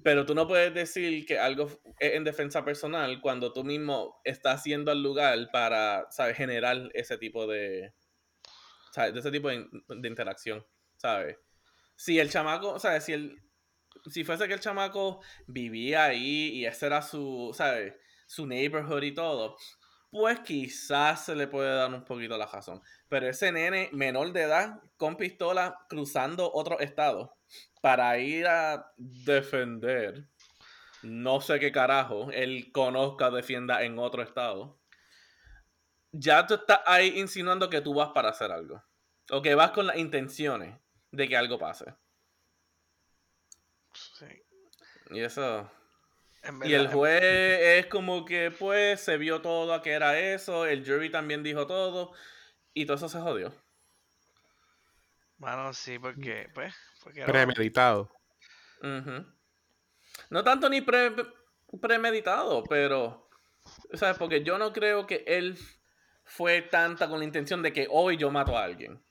Pero 0.04 0.26
tú 0.26 0.36
no 0.36 0.48
puedes 0.48 0.74
decir 0.74 1.26
que 1.26 1.40
algo 1.40 1.70
es 2.00 2.14
en 2.14 2.24
defensa 2.24 2.64
personal 2.64 3.22
cuando 3.22 3.54
tú 3.54 3.64
mismo 3.64 4.22
estás 4.24 4.64
yendo 4.66 4.92
al 4.92 5.02
lugar 5.02 5.50
para, 5.52 6.08
¿sabes? 6.12 6.38
Generar 6.38 6.90
ese 6.94 7.18
tipo 7.18 7.48
de... 7.48 7.94
¿sabes? 8.92 9.14
De 9.14 9.20
ese 9.20 9.32
tipo 9.32 9.50
de, 9.50 9.66
de 9.88 10.08
interacción, 10.08 10.66
¿sabes? 10.98 11.38
Si 11.96 12.20
el 12.20 12.30
chamaco, 12.30 12.80
¿sabes? 12.80 13.06
Si 13.06 13.14
el... 13.14 13.42
Si 14.10 14.24
fuese 14.24 14.48
que 14.48 14.54
el 14.54 14.60
chamaco 14.60 15.22
vivía 15.48 16.06
ahí 16.06 16.50
y 16.54 16.66
ese 16.66 16.88
era 16.88 17.02
su, 17.02 17.52
¿sabes? 17.54 17.94
Su 18.26 18.46
neighborhood 18.46 19.04
y 19.04 19.14
todo, 19.14 19.58
pues 20.10 20.40
quizás 20.42 21.26
se 21.26 21.36
le 21.36 21.48
puede 21.48 21.76
dar 21.76 21.94
un 21.94 22.04
poquito 22.04 22.38
la 22.38 22.46
razón. 22.46 22.82
Pero 23.10 23.28
ese 23.28 23.52
nene 23.52 23.90
menor 23.94 24.34
de 24.34 24.44
edad 24.44 24.82
con 24.98 25.18
pistola 25.18 25.86
cruzando 25.90 26.52
otro 26.54 26.80
estado 26.80 27.38
para 27.82 28.18
ir 28.20 28.48
a 28.48 28.92
defender 28.98 30.28
no 31.04 31.42
sé 31.42 31.60
qué 31.60 31.72
carajo 31.72 32.32
él 32.32 32.72
conozca, 32.72 33.30
defienda 33.30 33.84
en 33.84 34.00
otro 34.00 34.22
estado. 34.22 34.80
Ya 36.12 36.48
tú 36.48 36.56
estás 36.56 36.82
ahí 36.86 37.20
insinuando 37.20 37.70
que 37.70 37.82
tú 37.82 37.94
vas 37.94 38.10
para 38.10 38.30
hacer 38.30 38.52
algo. 38.52 38.84
O 39.30 39.42
que 39.42 39.56
vas 39.56 39.72
con 39.72 39.88
las 39.88 39.98
intenciones 39.98 40.80
de 41.12 41.28
que 41.28 41.38
algo 41.38 41.60
pase. 41.60 41.94
sí. 43.94 44.26
Y 45.12 45.22
eso. 45.22 45.70
Y 46.64 46.74
el 46.74 46.88
juez 46.88 47.22
es 47.24 47.88
como 47.88 48.24
que, 48.26 48.52
pues, 48.52 49.02
se 49.02 49.18
vio 49.18 49.42
todo 49.42 49.74
a 49.74 49.82
que 49.82 49.92
era 49.92 50.18
eso. 50.20 50.66
El 50.66 50.86
jury 50.86 51.10
también 51.10 51.44
dijo 51.44 51.68
todo. 51.68 52.14
Y 52.74 52.86
todo 52.86 52.98
eso 52.98 53.10
se 53.10 53.20
jodió. 53.20 53.54
Mano, 55.38 55.74
sí, 55.74 56.00
porque, 56.00 56.50
pues, 56.54 56.74
porque 57.04 57.22
era- 57.22 57.32
premeditado. 57.32 58.12
Ujú. 58.82 59.26
No 60.30 60.44
tanto 60.44 60.70
ni 60.70 60.82
pre- 60.82 61.14
premeditado, 61.82 62.64
pero. 62.64 63.30
¿Sabes? 63.94 64.18
Porque 64.18 64.44
yo 64.44 64.58
no 64.58 64.72
creo 64.72 65.06
que 65.06 65.24
él 65.28 65.58
fue 66.24 66.62
tanta 66.62 67.10
con 67.10 67.20
la 67.20 67.26
intención 67.26 67.62
de 67.62 67.74
que 67.74 67.88
hoy 67.90 68.16
yo 68.18 68.32
mato 68.32 68.58
a 68.58 68.64
alguien. 68.64 69.04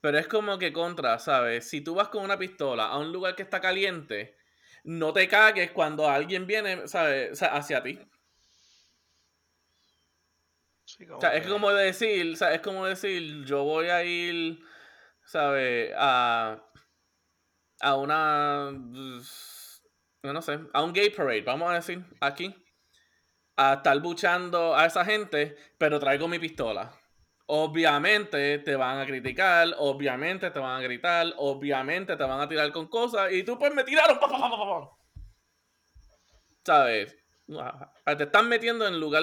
Pero 0.00 0.18
es 0.18 0.28
como 0.28 0.58
que 0.58 0.72
contra, 0.72 1.18
¿sabes? 1.18 1.68
Si 1.68 1.80
tú 1.80 1.94
vas 1.96 2.08
con 2.08 2.22
una 2.22 2.38
pistola 2.38 2.86
a 2.86 2.98
un 2.98 3.12
lugar 3.12 3.34
que 3.34 3.42
está 3.42 3.60
caliente, 3.60 4.36
no 4.86 5.12
te 5.12 5.28
cagues 5.28 5.72
cuando 5.72 6.08
alguien 6.08 6.46
viene, 6.46 6.88
¿sabes? 6.88 7.32
O 7.32 7.36
sea, 7.36 7.48
hacia 7.56 7.82
ti. 7.82 7.98
sí, 10.84 11.06
O 11.10 11.20
sea, 11.20 11.34
es 11.36 11.46
como 11.46 11.70
decir, 11.72 12.32
o 12.32 12.36
sea, 12.36 12.54
es 12.54 12.60
como 12.60 12.86
decir, 12.86 13.44
yo 13.44 13.64
voy 13.64 13.88
a 13.88 14.04
ir, 14.04 14.60
¿sabes? 15.24 15.92
A, 15.96 16.62
a 17.80 17.94
una, 17.96 18.70
no 18.72 20.42
sé, 20.42 20.58
a 20.72 20.82
un 20.82 20.92
gay 20.92 21.10
parade, 21.10 21.42
vamos 21.42 21.70
a 21.70 21.74
decir, 21.74 22.04
aquí. 22.20 22.54
A 23.56 23.74
estar 23.74 23.98
buchando 24.00 24.74
a 24.76 24.86
esa 24.86 25.04
gente, 25.04 25.56
pero 25.78 25.98
traigo 26.00 26.28
mi 26.28 26.38
pistola. 26.38 26.92
Obviamente 27.48 28.58
te 28.60 28.76
van 28.76 28.98
a 28.98 29.06
criticar, 29.06 29.74
obviamente 29.78 30.50
te 30.50 30.58
van 30.58 30.78
a 30.80 30.82
gritar, 30.82 31.32
obviamente 31.36 32.16
te 32.16 32.24
van 32.24 32.40
a 32.40 32.48
tirar 32.48 32.72
con 32.72 32.88
cosas 32.88 33.32
y 33.32 33.42
tú 33.44 33.58
pues 33.58 33.72
me 33.74 33.84
tiraron. 33.84 34.18
¿Sabes? 36.64 37.16
Te 38.04 38.24
están 38.24 38.48
metiendo 38.48 38.86
en 38.86 38.98
lugar 38.98 39.22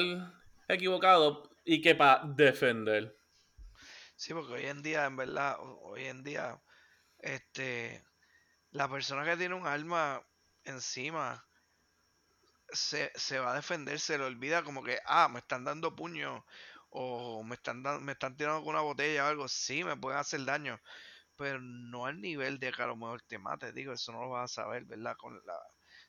equivocado 0.68 1.50
y 1.66 1.82
que 1.82 1.96
para 1.96 2.24
defender. 2.26 3.16
Sí, 4.16 4.34
porque 4.34 4.54
hoy 4.54 4.66
en 4.66 4.82
día, 4.82 5.06
en 5.06 5.16
verdad, 5.18 5.58
ho- 5.60 5.80
hoy 5.84 6.06
en 6.06 6.24
día, 6.24 6.60
este, 7.20 8.04
la 8.72 8.90
persona 8.90 9.26
que 9.26 9.38
tiene 9.38 9.56
un 9.56 9.68
arma 9.68 10.24
encima 10.66 11.46
se, 12.72 13.12
se 13.16 13.40
va 13.40 13.52
a 13.52 13.56
defender, 13.56 14.00
se 14.00 14.18
le 14.18 14.26
olvida 14.26 14.64
como 14.64 14.84
que, 14.84 15.00
ah, 15.06 15.28
me 15.30 15.40
están 15.40 15.64
dando 15.64 15.96
puño 15.96 16.46
o 16.94 17.44
me 17.44 17.56
están, 17.56 17.84
dan- 17.84 18.04
me 18.06 18.14
están 18.14 18.36
tirando 18.38 18.62
con 18.64 18.72
una 18.76 18.82
botella 18.84 19.26
o 19.26 19.28
algo, 19.30 19.48
sí, 19.48 19.84
me 19.84 19.98
pueden 19.98 20.20
hacer 20.20 20.44
daño, 20.46 20.80
pero 21.38 21.60
no 21.62 22.06
al 22.08 22.22
nivel 22.22 22.60
de 22.60 22.72
que 22.72 22.84
a 22.84 22.88
lo 22.88 22.96
mejor 22.98 23.22
te 23.24 23.40
mate, 23.40 23.74
digo, 23.74 23.94
eso 23.94 24.12
no 24.14 24.22
lo 24.24 24.30
vas 24.32 24.52
a 24.52 24.64
saber, 24.64 24.86
¿verdad? 24.86 25.16
Con 25.18 25.36
la, 25.46 25.58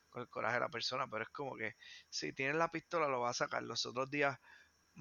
con 0.09 0.21
el 0.23 0.29
coraje 0.29 0.55
de 0.55 0.61
la 0.61 0.69
persona, 0.69 1.07
pero 1.09 1.23
es 1.23 1.29
como 1.29 1.55
que 1.57 1.75
si 2.09 2.33
tienes 2.33 2.55
la 2.57 2.69
pistola 2.71 3.07
lo 3.07 3.21
vas 3.21 3.41
a 3.41 3.45
sacar. 3.45 3.63
Los 3.63 3.85
otros 3.85 4.09
días, 4.11 4.37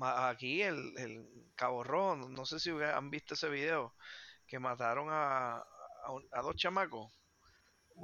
aquí 0.02 0.62
el, 0.62 0.94
el 0.98 1.26
Cabo 1.56 1.84
no 2.28 2.46
sé 2.46 2.60
si 2.60 2.70
han 2.70 3.10
visto 3.10 3.34
ese 3.34 3.48
video, 3.50 3.94
que 4.46 4.58
mataron 4.58 5.08
a, 5.10 5.58
a, 5.58 6.12
un- 6.12 6.28
dos 6.42 6.56
chamacos. 6.56 7.12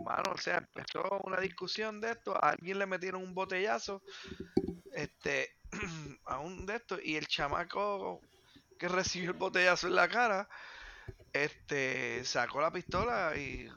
Mano, 0.05 0.33
o 0.35 0.38
sea, 0.38 0.59
empezó 0.59 1.21
una 1.25 1.40
discusión 1.40 2.01
de 2.01 2.12
esto, 2.12 2.35
a 2.37 2.51
alguien 2.51 2.79
le 2.79 2.87
metieron 2.87 3.23
un 3.23 3.35
botellazo, 3.35 4.03
este, 4.93 5.51
a 6.27 6.38
un 6.38 6.66
de 6.66 6.77
estos, 6.77 7.01
y 7.03 7.16
el 7.16 7.27
chamaco 7.27 8.21
que 8.79 8.88
recibió 8.88 9.31
el 9.33 9.37
botellazo 9.37 9.87
en 9.88 9.95
la 9.95 10.09
cara, 10.09 10.49
este, 11.33 12.25
sacó 12.25 12.61
la 12.61 12.71
pistola 12.73 13.37
y, 13.37 13.69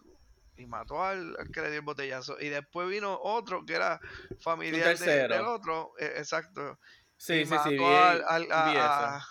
y 0.57 0.65
mató 0.65 1.03
al, 1.03 1.35
al 1.39 1.51
que 1.51 1.61
le 1.61 1.69
dio 1.69 1.79
el 1.79 1.85
botellazo. 1.85 2.39
Y 2.39 2.49
después 2.49 2.87
vino 2.87 3.19
otro 3.21 3.65
que 3.65 3.73
era 3.75 3.99
familiar 4.39 4.97
de- 4.97 5.27
del 5.27 5.45
otro, 5.45 5.93
e- 5.99 6.05
exacto, 6.17 6.79
Sí, 7.17 7.33
y 7.35 7.45
sí, 7.45 7.55
sí, 7.63 7.69
vi, 7.77 7.83
al- 7.83 8.23
al- 8.27 8.51
a- 8.51 8.65
vi 8.65 8.71
eso. 8.71 8.81
a- 8.81 9.27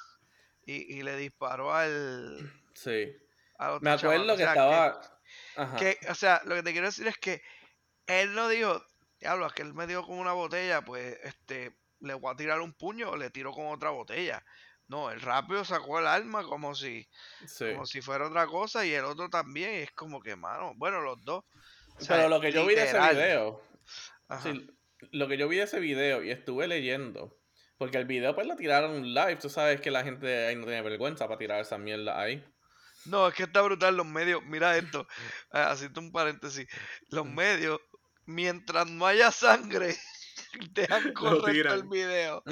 y, 0.64 0.98
y 0.98 1.02
le 1.02 1.16
disparó 1.16 1.74
al, 1.74 2.38
Sí. 2.74 3.12
al 3.58 3.70
otro 3.72 3.80
Me 3.84 3.90
acuerdo 3.90 4.26
chamaco. 4.26 4.32
O 4.32 4.36
que 4.36 4.42
sea, 4.42 4.50
estaba... 4.52 5.00
Ajá. 5.56 5.76
que, 5.76 5.98
o 6.10 6.14
sea, 6.14 6.42
lo 6.44 6.54
que 6.54 6.62
te 6.62 6.72
quiero 6.72 6.86
decir 6.86 7.06
es 7.06 7.16
que 7.18 7.42
él 8.06 8.34
no 8.34 8.48
dijo, 8.48 8.82
diablo, 9.18 9.46
es 9.46 9.52
que 9.54 9.62
él 9.62 9.74
me 9.74 9.86
dio 9.86 10.02
con 10.04 10.18
una 10.18 10.32
botella, 10.32 10.82
pues 10.82 11.18
este, 11.24 11.74
le 12.02 12.14
voy 12.14 12.32
a 12.32 12.36
tirar 12.36 12.60
un 12.60 12.72
puño 12.74 13.10
o 13.10 13.16
le 13.16 13.30
tiro 13.30 13.52
con 13.52 13.66
otra 13.68 13.90
botella. 13.90 14.44
No, 14.88 15.10
él 15.10 15.20
rápido 15.20 15.64
sacó 15.64 15.98
el 16.00 16.06
arma 16.06 16.42
como 16.44 16.74
si, 16.74 17.08
Sí. 17.46 17.72
como 17.72 17.86
si 17.86 18.02
fuera 18.02 18.26
otra 18.26 18.46
cosa 18.46 18.84
y 18.84 18.92
el 18.92 19.04
otro 19.04 19.30
también. 19.30 19.70
Y 19.74 19.76
es 19.82 19.92
como 19.92 20.20
que, 20.20 20.36
mano, 20.36 20.72
bueno, 20.76 21.00
los 21.00 21.24
dos. 21.24 21.44
o 21.96 22.00
sea, 22.04 22.16
Pero 22.16 22.28
lo 22.28 22.40
que 22.40 22.52
yo 22.52 22.66
vi 22.66 22.74
de 22.74 22.84
ese 22.84 22.98
video, 23.00 23.62
sí, 24.42 24.66
lo 25.12 25.28
que 25.28 25.36
yo 25.38 25.48
vi 25.48 25.56
de 25.56 25.62
ese 25.64 25.80
video 25.80 26.22
y 26.22 26.30
estuve 26.30 26.66
leyendo, 26.66 27.38
porque 27.78 27.98
el 27.98 28.04
video 28.06 28.34
pues 28.34 28.46
lo 28.46 28.56
tiraron 28.56 29.14
live, 29.14 29.36
tú 29.36 29.48
sabes 29.48 29.80
que 29.80 29.90
la 29.90 30.02
gente 30.04 30.46
ahí 30.46 30.56
no 30.56 30.64
tiene 30.64 30.82
vergüenza 30.82 31.26
para 31.26 31.38
tirar 31.38 31.60
esa 31.60 31.78
mierda 31.78 32.20
ahí. 32.20 32.44
No, 33.04 33.26
es 33.28 33.34
que 33.34 33.42
está 33.44 33.62
brutal 33.62 33.96
los 33.96 34.06
medios. 34.06 34.42
Mira 34.44 34.76
esto, 34.76 35.06
ah, 35.52 35.70
haciendo 35.72 36.00
un 36.00 36.12
paréntesis. 36.12 36.66
Los 37.08 37.26
Mm. 37.26 37.34
medios, 37.34 37.80
mientras 38.26 38.86
no 38.88 39.06
haya 39.06 39.30
sangre, 39.32 39.96
dejan 40.72 41.12
correcto 41.12 41.74
el 41.74 41.84
video. 41.84 42.42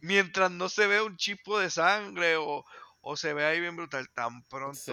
Mientras 0.00 0.50
no 0.50 0.68
se 0.68 0.86
ve 0.86 1.00
un 1.02 1.16
chispo 1.16 1.58
de 1.58 1.70
sangre 1.70 2.36
o, 2.36 2.64
o 3.00 3.16
se 3.16 3.34
ve 3.34 3.44
ahí 3.44 3.60
bien 3.60 3.76
brutal, 3.76 4.08
tan 4.14 4.42
pronto 4.44 4.74
Sí. 4.76 4.92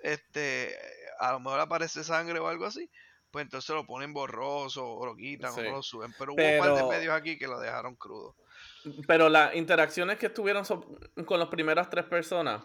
este 0.00 0.76
a 1.18 1.32
lo 1.32 1.40
mejor 1.40 1.60
aparece 1.60 2.04
sangre 2.04 2.38
o 2.38 2.48
algo 2.48 2.66
así, 2.66 2.90
pues 3.30 3.44
entonces 3.44 3.74
lo 3.74 3.86
ponen 3.86 4.12
borroso 4.12 4.86
o 4.86 5.06
lo 5.06 5.16
quitan 5.16 5.52
o 5.52 5.56
no 5.62 5.70
lo 5.70 5.82
suben. 5.82 6.14
Pero 6.18 6.34
hubo 6.34 6.42
un 6.42 6.58
par 6.58 6.72
Pero- 6.74 6.88
de 6.90 6.96
medios 6.98 7.14
aquí 7.14 7.38
que 7.38 7.46
lo 7.46 7.58
dejaron 7.58 7.96
crudo. 7.96 8.36
Pero 9.06 9.28
las 9.28 9.54
interacciones 9.56 10.18
que 10.18 10.26
estuvieron 10.26 10.64
so- 10.64 10.86
con 11.24 11.40
las 11.40 11.48
primeras 11.48 11.90
tres 11.90 12.04
personas, 12.04 12.62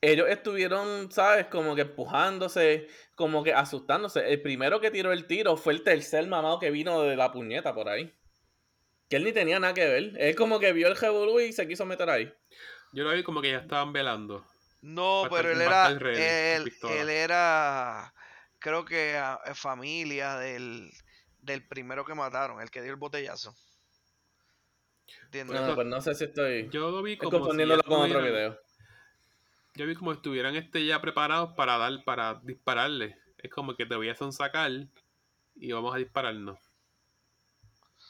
ellos 0.00 0.28
estuvieron, 0.28 1.12
¿sabes? 1.12 1.46
Como 1.46 1.76
que 1.76 1.82
empujándose, 1.82 2.88
como 3.14 3.44
que 3.44 3.54
asustándose. 3.54 4.32
El 4.32 4.42
primero 4.42 4.80
que 4.80 4.90
tiró 4.90 5.12
el 5.12 5.26
tiro 5.26 5.56
fue 5.56 5.72
el 5.74 5.84
tercer 5.84 6.26
mamado 6.26 6.58
que 6.58 6.70
vino 6.72 7.02
de 7.02 7.14
la 7.14 7.30
puñeta 7.30 7.72
por 7.74 7.88
ahí. 7.88 8.12
Que 9.12 9.16
él 9.16 9.24
ni 9.24 9.32
tenía 9.32 9.60
nada 9.60 9.74
que 9.74 9.86
ver. 9.86 10.14
Él 10.16 10.34
como 10.34 10.58
que 10.58 10.72
vio 10.72 10.88
el 10.88 10.96
revolú 10.96 11.38
y 11.38 11.52
se 11.52 11.68
quiso 11.68 11.84
meter 11.84 12.08
ahí. 12.08 12.32
Yo 12.94 13.04
lo 13.04 13.12
vi 13.12 13.22
como 13.22 13.42
que 13.42 13.50
ya 13.50 13.58
estaban 13.58 13.92
velando. 13.92 14.42
No, 14.80 15.24
pero 15.30 15.50
él 15.50 15.60
era, 15.60 15.90
él, 15.90 17.10
era, 17.10 18.14
creo 18.58 18.86
que 18.86 19.14
eh, 19.14 19.54
familia 19.54 20.38
del, 20.38 20.90
del 21.42 21.62
primero 21.68 22.06
que 22.06 22.14
mataron, 22.14 22.62
el 22.62 22.70
que 22.70 22.80
dio 22.80 22.90
el 22.90 22.96
botellazo. 22.96 23.54
¿Entiendes? 25.24 25.60
No, 25.60 25.74
pues 25.74 25.86
no 25.86 26.00
sé 26.00 26.14
si 26.14 26.24
estoy 26.24 26.70
Yo 26.70 26.90
lo 26.90 27.02
vi 27.02 27.12
estoy 27.12 27.26
como 27.26 27.36
si 27.36 27.40
confundiéndolo 27.40 27.82
ya 27.82 27.86
con 27.86 28.00
otro 28.00 28.22
video. 28.22 28.58
Yo 29.74 29.86
vi 29.86 29.94
como 29.94 30.12
estuvieran 30.12 30.56
este 30.56 30.86
ya 30.86 31.02
preparados 31.02 31.52
para 31.54 31.76
dar, 31.76 32.02
para 32.04 32.40
dispararle. 32.42 33.18
Es 33.36 33.50
como 33.50 33.76
que 33.76 33.84
te 33.84 33.94
voy 33.94 34.08
a 34.08 34.14
sonsacar 34.14 34.70
y 35.54 35.72
vamos 35.72 35.94
a 35.94 35.98
dispararnos. 35.98 36.71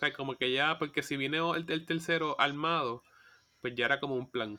Sea, 0.02 0.12
como 0.12 0.36
que 0.36 0.52
ya, 0.52 0.80
porque 0.80 1.00
si 1.00 1.16
viene 1.16 1.38
el, 1.38 1.64
el 1.70 1.86
tercero 1.86 2.34
armado, 2.40 3.04
pues 3.60 3.72
ya 3.76 3.84
era 3.84 4.00
como 4.00 4.16
un 4.16 4.28
plan. 4.28 4.58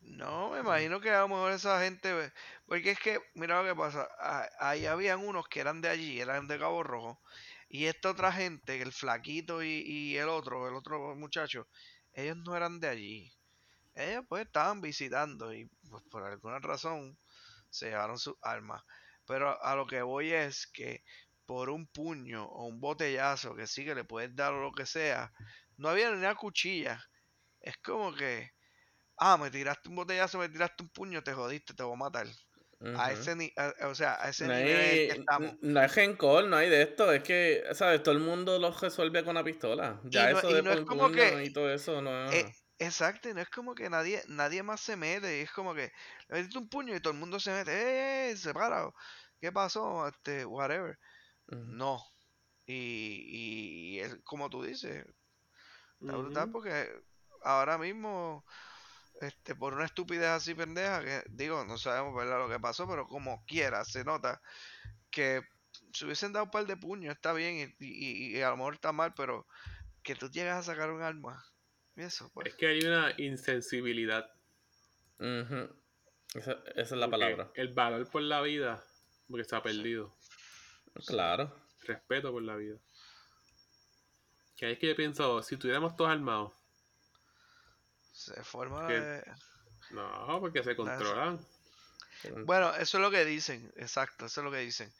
No, 0.00 0.52
me 0.52 0.60
imagino 0.60 1.02
que 1.02 1.10
a 1.10 1.20
lo 1.20 1.28
mejor 1.28 1.52
esa 1.52 1.82
gente, 1.82 2.32
porque 2.64 2.92
es 2.92 2.98
que, 2.98 3.20
mira 3.34 3.62
lo 3.62 3.68
que 3.68 3.76
pasa, 3.76 4.08
ahí 4.58 4.86
habían 4.86 5.20
unos 5.20 5.46
que 5.48 5.60
eran 5.60 5.82
de 5.82 5.90
allí, 5.90 6.18
eran 6.18 6.48
de 6.48 6.58
Cabo 6.58 6.82
Rojo, 6.82 7.20
y 7.68 7.84
esta 7.84 8.08
otra 8.08 8.32
gente, 8.32 8.80
el 8.80 8.90
flaquito 8.90 9.62
y, 9.62 9.82
y 9.86 10.16
el 10.16 10.30
otro, 10.30 10.66
el 10.66 10.74
otro 10.74 11.14
muchacho, 11.14 11.68
ellos 12.14 12.38
no 12.38 12.56
eran 12.56 12.80
de 12.80 12.88
allí. 12.88 13.32
Ellos 13.94 14.24
pues 14.30 14.46
estaban 14.46 14.80
visitando 14.80 15.52
y 15.52 15.66
pues, 15.90 16.02
por 16.10 16.22
alguna 16.22 16.58
razón 16.60 17.18
se 17.68 17.90
llevaron 17.90 18.18
sus 18.18 18.36
armas. 18.40 18.82
Pero 19.26 19.62
a 19.62 19.76
lo 19.76 19.86
que 19.86 20.00
voy 20.00 20.32
es 20.32 20.66
que 20.68 21.04
por 21.48 21.70
un 21.70 21.88
puño 21.88 22.46
o 22.46 22.66
un 22.68 22.80
botellazo 22.80 23.56
que 23.56 23.66
sí 23.68 23.84
que 23.86 23.96
le 23.96 24.04
puedes 24.04 24.36
dar 24.36 24.52
o 24.54 24.62
lo 24.62 24.72
que 24.72 24.86
sea, 24.86 25.32
no 25.78 25.88
había 25.90 26.10
ni 26.12 26.18
una 26.18 26.36
cuchilla. 26.36 26.96
Es 27.60 27.78
como 27.78 28.14
que, 28.14 28.50
ah, 29.18 29.36
me 29.38 29.50
tiraste 29.52 29.88
un 29.90 29.96
botellazo, 29.96 30.38
me 30.40 30.48
tiraste 30.50 30.82
un 30.84 30.90
puño, 30.90 31.22
te 31.24 31.34
jodiste, 31.34 31.74
te 31.74 31.82
voy 31.84 31.94
a 31.94 31.98
matar. 31.98 32.28
A 32.94 33.12
ese 33.12 33.36
ni 33.36 33.52
a- 33.56 33.74
o 33.88 33.94
sea, 33.96 34.16
a 34.22 34.30
ese 34.30 34.46
No 34.46 34.52
nivel 34.52 34.76
en 34.78 35.02
que 35.06 35.14
estamos. 35.14 35.54
no 35.62 35.80
hay 35.80 35.88
rencor, 35.88 36.44
no 36.46 36.56
hay 36.56 36.68
de 36.70 36.82
esto. 36.82 37.12
Es 37.12 37.22
que, 37.24 37.64
¿sabes? 37.72 38.02
Todo 38.04 38.14
el 38.14 38.20
mundo 38.20 38.58
lo 38.58 38.70
resuelve 38.72 39.22
con 39.24 39.32
una 39.32 39.42
pistola. 39.44 40.00
Ya 40.04 40.30
no- 40.30 40.42
eso 40.42 40.48
y 40.48 40.54
de 40.54 40.62
no 40.62 40.72
es 40.72 40.80
como 40.82 41.10
que- 41.10 41.36
y 41.44 41.52
todo 41.52 41.70
eso 41.72 42.00
no 42.00 42.10
Eh, 42.32 42.44
exacto, 42.78 43.28
y 43.30 43.34
no 43.34 43.40
es 43.42 43.50
como 43.50 43.74
que 43.74 43.90
nadie, 43.90 44.22
nadie 44.28 44.62
más 44.62 44.80
se 44.82 44.96
mete, 44.96 45.42
es 45.42 45.52
como 45.52 45.74
que 45.74 45.92
le 46.28 46.36
metiste 46.36 46.58
un 46.58 46.68
puño 46.70 46.94
y 46.96 47.00
todo 47.00 47.12
el 47.14 47.18
mundo 47.20 47.40
se 47.40 47.52
mete, 47.52 47.72
¡eh, 47.72 48.30
eh, 48.32 48.36
separa! 48.36 48.90
¿Qué 49.40 49.52
pasó? 49.52 50.08
Este, 50.08 50.44
whatever. 50.46 50.98
No. 51.48 52.02
Y, 52.66 53.94
y 53.96 54.00
es 54.00 54.16
como 54.24 54.50
tú 54.50 54.62
dices, 54.62 55.06
está 56.00 56.16
brutal 56.16 56.50
porque 56.50 56.90
ahora 57.42 57.78
mismo, 57.78 58.44
este, 59.20 59.54
por 59.54 59.72
una 59.74 59.86
estupidez 59.86 60.28
así 60.28 60.54
pendeja, 60.54 61.02
que 61.02 61.22
digo, 61.30 61.64
no 61.64 61.78
sabemos 61.78 62.14
¿verdad? 62.14 62.38
lo 62.38 62.48
que 62.48 62.60
pasó, 62.60 62.86
pero 62.86 63.06
como 63.06 63.44
quiera, 63.46 63.84
se 63.84 64.04
nota 64.04 64.42
que 65.10 65.42
se 65.92 66.04
hubiesen 66.04 66.32
dado 66.32 66.44
un 66.44 66.50
par 66.50 66.66
de 66.66 66.76
puños, 66.76 67.14
está 67.14 67.32
bien, 67.32 67.74
y, 67.78 67.86
y- 67.86 68.36
y 68.36 68.42
a 68.42 68.50
lo 68.50 68.58
mejor 68.58 68.74
está 68.74 68.92
mal, 68.92 69.14
pero 69.14 69.46
que 70.02 70.14
tú 70.14 70.30
llegas 70.30 70.58
a 70.58 70.72
sacar 70.72 70.90
un 70.90 71.00
arma, 71.02 71.42
y 71.96 72.02
eso, 72.02 72.30
pues. 72.34 72.48
Es 72.48 72.54
que 72.54 72.66
hay 72.66 72.80
una 72.84 73.14
insensibilidad. 73.16 74.30
Esa, 75.18 76.52
esa 76.52 76.54
es 76.76 76.90
la 76.92 77.06
porque 77.06 77.10
palabra. 77.10 77.50
El 77.54 77.72
valor 77.72 78.10
por 78.10 78.22
la 78.22 78.42
vida, 78.42 78.84
porque 79.28 79.44
se 79.44 79.56
ha 79.56 79.62
perdido. 79.62 80.14
Claro. 81.06 81.54
Respeto 81.82 82.32
por 82.32 82.42
la 82.42 82.56
vida. 82.56 82.78
Que 84.56 84.66
ahí 84.66 84.72
es 84.72 84.78
que 84.78 84.88
yo 84.88 84.96
pienso, 84.96 85.42
si 85.42 85.56
tuviéramos 85.56 85.96
todos 85.96 86.10
armados, 86.10 86.52
Se 88.12 88.42
forma 88.42 88.88
no, 89.90 90.40
porque 90.40 90.62
se 90.62 90.74
controlan. 90.76 91.38
Bueno, 92.44 92.74
eso 92.74 92.98
es 92.98 93.02
lo 93.02 93.10
que 93.10 93.24
dicen, 93.24 93.72
exacto, 93.76 94.26
eso 94.26 94.40
es 94.40 94.44
lo 94.44 94.50
que 94.50 94.58
dicen. 94.58 94.92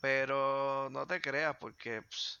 Pero 0.00 0.88
no 0.90 1.06
te 1.06 1.20
creas 1.20 1.56
porque 1.58 2.02
ps, 2.02 2.40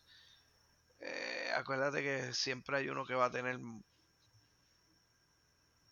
eh, 1.00 1.52
acuérdate 1.54 2.02
que 2.02 2.32
siempre 2.32 2.78
hay 2.78 2.88
uno 2.88 3.04
que 3.04 3.14
va 3.14 3.26
a 3.26 3.30
tener 3.30 3.58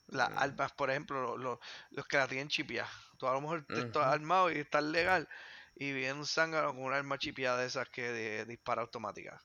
las 0.09 0.31
Mm. 0.31 0.39
armas, 0.39 0.73
por 0.73 0.91
ejemplo, 0.91 1.21
lo- 1.21 1.37
lo- 1.37 1.61
los 1.91 2.07
que 2.07 2.17
la 2.17 2.27
tienen 2.29 2.49
chipeada. 2.49 2.91
Tú 3.19 3.27
a 3.27 3.33
lo 3.33 3.41
mejor 3.41 3.65
te 3.67 3.81
estás 3.81 4.07
armado 4.07 4.51
y 4.51 4.59
estás 4.59 4.83
legal 4.83 5.29
y 5.75 5.93
viene 5.93 6.15
un 6.15 6.27
zángano 6.27 6.69
con 6.75 6.83
un 6.85 6.93
arma 6.93 7.19
chipeada 7.19 7.59
de 7.61 7.67
esas 7.67 7.89
que 7.89 8.03
de- 8.13 8.45
dispara 8.47 8.83
automática. 8.83 9.43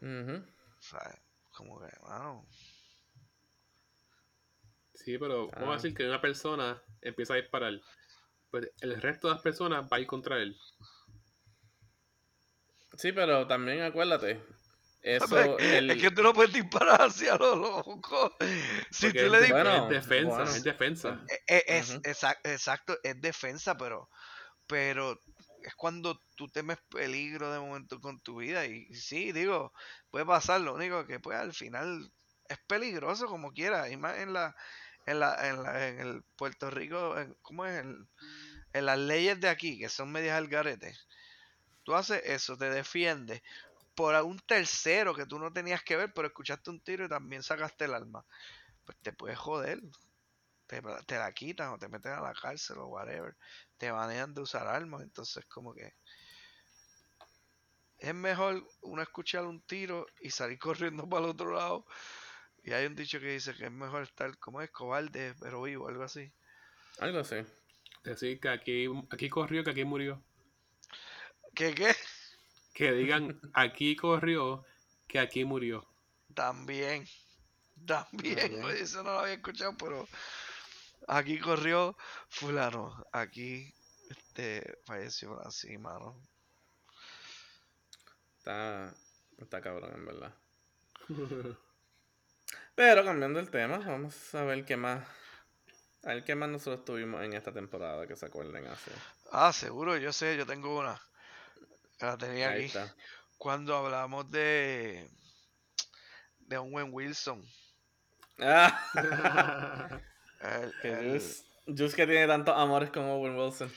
O 0.00 0.82
sea, 0.82 1.18
como 1.52 1.80
que, 1.80 1.90
mano, 2.02 2.46
Sí, 4.94 5.16
pero 5.16 5.48
vamos 5.52 5.68
a 5.68 5.72
Ah. 5.72 5.74
decir 5.76 5.94
que 5.94 6.04
una 6.08 6.20
persona 6.20 6.82
empieza 7.00 7.34
a 7.34 7.36
disparar. 7.36 7.72
Pues 8.50 8.68
el 8.80 9.00
resto 9.00 9.28
de 9.28 9.34
las 9.34 9.42
personas 9.42 9.84
va 9.90 9.96
a 9.96 10.00
ir 10.00 10.06
contra 10.08 10.38
él. 10.38 10.58
Sí, 12.96 13.12
pero 13.12 13.46
también 13.46 13.82
acuérdate, 13.82 14.42
Eso, 15.02 15.58
el- 15.58 15.90
Es 15.92 16.02
que 16.02 16.10
tú 16.10 16.22
no 16.22 16.32
puedes 16.32 16.52
disparar 16.52 17.00
hacia 17.02 17.36
lo 17.36 17.54
loco. 17.54 18.36
Si 18.90 19.06
Porque 19.06 19.24
tú 19.24 19.30
le 19.30 19.38
es, 19.38 19.44
dis- 19.46 19.52
Bueno, 19.52 19.84
es 19.84 19.88
defensa, 19.90 20.34
bueno. 20.36 20.50
es 20.50 20.64
defensa. 20.64 21.24
Eh, 21.28 21.44
eh, 21.46 21.64
es, 21.68 22.00
exacto, 22.44 22.98
es 23.04 23.20
defensa, 23.20 23.76
pero, 23.76 24.10
pero 24.66 25.16
es 25.68 25.74
cuando 25.74 26.20
tú 26.34 26.48
temes 26.48 26.78
peligro 26.88 27.52
de 27.52 27.60
momento 27.60 28.00
con 28.00 28.18
tu 28.20 28.36
vida. 28.38 28.66
Y 28.66 28.94
sí, 28.94 29.32
digo, 29.32 29.72
puede 30.10 30.26
pasar, 30.26 30.60
lo 30.60 30.74
único 30.74 31.06
que 31.06 31.20
pues 31.20 31.38
al 31.38 31.52
final 31.52 32.10
es 32.48 32.58
peligroso 32.66 33.26
como 33.26 33.52
quiera. 33.52 33.88
Y 33.90 33.96
más 33.96 34.18
en 34.18 34.32
la, 34.32 34.56
en 35.06 35.20
la, 35.20 35.48
en 35.48 35.62
la, 35.62 35.88
en 35.88 36.00
el 36.00 36.22
Puerto 36.36 36.70
Rico, 36.70 37.18
en, 37.18 37.36
¿cómo 37.42 37.66
es? 37.66 37.84
En 38.72 38.86
las 38.86 38.98
leyes 38.98 39.40
de 39.40 39.48
aquí, 39.48 39.78
que 39.78 39.88
son 39.88 40.10
medias 40.10 40.36
al 40.36 40.48
garete. 40.48 40.94
Tú 41.84 41.94
haces 41.94 42.22
eso, 42.24 42.56
te 42.56 42.70
defiendes 42.70 43.42
por 43.94 44.14
un 44.22 44.38
tercero 44.38 45.14
que 45.14 45.26
tú 45.26 45.38
no 45.38 45.52
tenías 45.52 45.82
que 45.82 45.96
ver, 45.96 46.12
pero 46.14 46.28
escuchaste 46.28 46.70
un 46.70 46.80
tiro 46.80 47.04
y 47.04 47.08
también 47.08 47.42
sacaste 47.42 47.86
el 47.86 47.94
arma. 47.94 48.24
Pues 48.84 48.96
te 49.02 49.12
puedes 49.12 49.38
joder 49.38 49.80
te, 50.68 50.80
la- 50.82 51.02
te 51.02 51.16
la 51.18 51.32
quitan 51.32 51.70
o 51.70 51.78
te 51.78 51.88
meten 51.88 52.12
a 52.12 52.20
la 52.20 52.32
cárcel 52.34 52.78
o 52.78 52.86
whatever. 52.86 53.36
Te 53.76 53.90
banean 53.90 54.34
de 54.34 54.42
usar 54.42 54.68
armas. 54.68 55.02
Entonces, 55.02 55.44
como 55.46 55.74
que 55.74 55.94
es 57.98 58.14
mejor 58.14 58.64
uno 58.82 59.02
escuchar 59.02 59.44
un 59.44 59.60
tiro 59.62 60.06
y 60.20 60.30
salir 60.30 60.58
corriendo 60.60 61.08
para 61.08 61.24
el 61.24 61.30
otro 61.30 61.52
lado. 61.52 61.84
Y 62.62 62.72
hay 62.72 62.86
un 62.86 62.94
dicho 62.94 63.18
que 63.18 63.32
dice 63.32 63.54
que 63.54 63.64
es 63.64 63.72
mejor 63.72 64.02
estar 64.02 64.36
como 64.38 64.60
es 64.60 64.70
cobarde, 64.70 65.34
pero 65.40 65.62
vivo, 65.62 65.88
algo 65.88 66.04
así. 66.04 66.30
Algo 67.00 67.18
así. 67.20 67.36
Decir 68.04 68.38
que 68.40 68.48
aquí, 68.48 68.86
aquí 69.10 69.28
corrió, 69.28 69.64
que 69.64 69.70
aquí 69.70 69.84
murió. 69.84 70.22
¿Qué 71.54 71.74
qué? 71.74 71.94
Que 72.74 72.92
digan 72.92 73.40
aquí 73.54 73.96
corrió, 73.96 74.64
que 75.08 75.18
aquí 75.18 75.44
murió. 75.44 75.88
También. 76.34 77.06
También. 77.86 78.62
Eso 78.78 79.02
no 79.02 79.12
lo 79.14 79.20
había 79.20 79.34
escuchado, 79.34 79.76
pero 79.76 80.06
aquí 81.06 81.38
corrió 81.38 81.96
fulano. 82.28 83.04
Aquí 83.12 83.72
este 84.08 84.78
falleció 84.84 85.40
así, 85.46 85.76
mano. 85.78 86.20
Está, 88.38 88.94
está 89.38 89.60
cabrón, 89.60 89.92
en 89.94 90.06
verdad. 90.06 90.34
Pero 92.74 93.04
cambiando 93.04 93.40
el 93.40 93.50
tema, 93.50 93.78
vamos 93.78 94.34
a 94.34 94.44
ver 94.44 94.64
qué 94.64 94.76
más. 94.76 95.06
A 96.04 96.14
ver 96.14 96.24
qué 96.24 96.34
más 96.34 96.48
nosotros 96.48 96.84
tuvimos 96.84 97.22
en 97.24 97.32
esta 97.32 97.52
temporada 97.52 98.06
que 98.06 98.16
se 98.16 98.26
acuerden 98.26 98.66
así. 98.68 98.90
Ah, 99.32 99.52
seguro, 99.52 99.96
yo 99.96 100.12
sé, 100.12 100.36
yo 100.36 100.46
tengo 100.46 100.78
una. 100.78 101.00
La 102.00 102.16
tenía 102.16 102.50
Ahí 102.50 102.66
aquí. 102.66 102.66
está. 102.66 102.94
Cuando 103.36 103.76
hablamos 103.76 104.30
de 104.30 105.10
de 106.38 106.56
Owen 106.56 106.90
Wilson. 106.92 107.44
Ah, 108.38 108.80
el- 110.40 110.74
que 110.80 110.88
el- 110.88 111.94
que 111.94 112.06
tiene 112.06 112.26
tantos 112.26 112.54
amores 112.56 112.90
como 112.90 113.16
Owen 113.16 113.36
Wilson. 113.36 113.72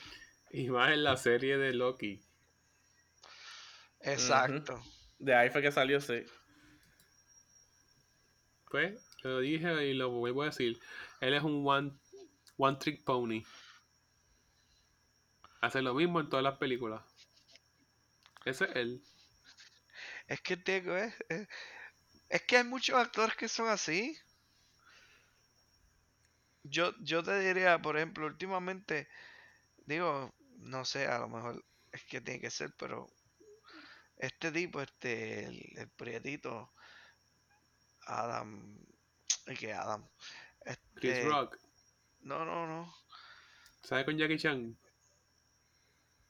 y 0.51 0.69
más 0.69 0.91
en 0.91 1.03
la 1.03 1.17
serie 1.17 1.57
de 1.57 1.73
Loki. 1.73 2.21
exacto. 4.01 4.81
De 5.19 5.35
ahí 5.35 5.49
fue 5.49 5.61
que 5.61 5.71
salió, 5.71 6.01
sí. 6.01 6.25
Pues, 8.69 9.05
lo 9.23 9.39
dije 9.39 9.87
y 9.87 9.93
lo 9.93 10.09
vuelvo 10.09 10.43
a 10.43 10.45
decir. 10.45 10.79
Él 11.19 11.33
es 11.33 11.43
un 11.43 11.63
one, 11.67 11.91
one 12.57 12.77
trick 12.77 13.03
pony. 13.03 13.43
Hace 15.61 15.81
lo 15.81 15.93
mismo 15.93 16.19
en 16.19 16.29
todas 16.29 16.43
las 16.43 16.57
películas. 16.57 17.03
Ese 18.45 18.65
es 18.65 18.75
él. 18.75 19.03
Es 20.27 20.41
que 20.41 20.57
tengo, 20.57 20.95
es, 20.95 21.13
es, 21.29 21.47
es 22.29 22.41
que 22.43 22.57
hay 22.57 22.63
muchos 22.63 22.95
actores 22.95 23.35
que 23.35 23.47
son 23.47 23.67
así. 23.67 24.17
Yo, 26.63 26.93
yo 26.99 27.23
te 27.23 27.39
diría, 27.39 27.81
por 27.81 27.97
ejemplo, 27.97 28.25
últimamente, 28.27 29.07
digo, 29.85 30.33
no 30.57 30.85
sé, 30.85 31.07
a 31.07 31.19
lo 31.19 31.27
mejor 31.29 31.63
es 31.91 32.03
que 32.05 32.21
tiene 32.21 32.39
que 32.39 32.51
ser, 32.51 32.73
pero 32.77 33.07
este 34.17 34.51
tipo, 34.51 34.81
este, 34.81 35.45
el, 35.45 35.61
el 35.77 35.89
prietito, 35.89 36.71
Adam, 38.05 38.77
¿y 39.47 39.55
qué 39.55 39.73
Adam? 39.73 40.07
Chris 40.93 41.19
Este, 41.19 41.29
Rock. 41.29 41.57
No, 42.21 42.45
no, 42.45 42.67
no. 42.67 42.93
¿Sabe 43.83 44.05
con 44.05 44.17
Jackie 44.17 44.37
Chan? 44.37 44.77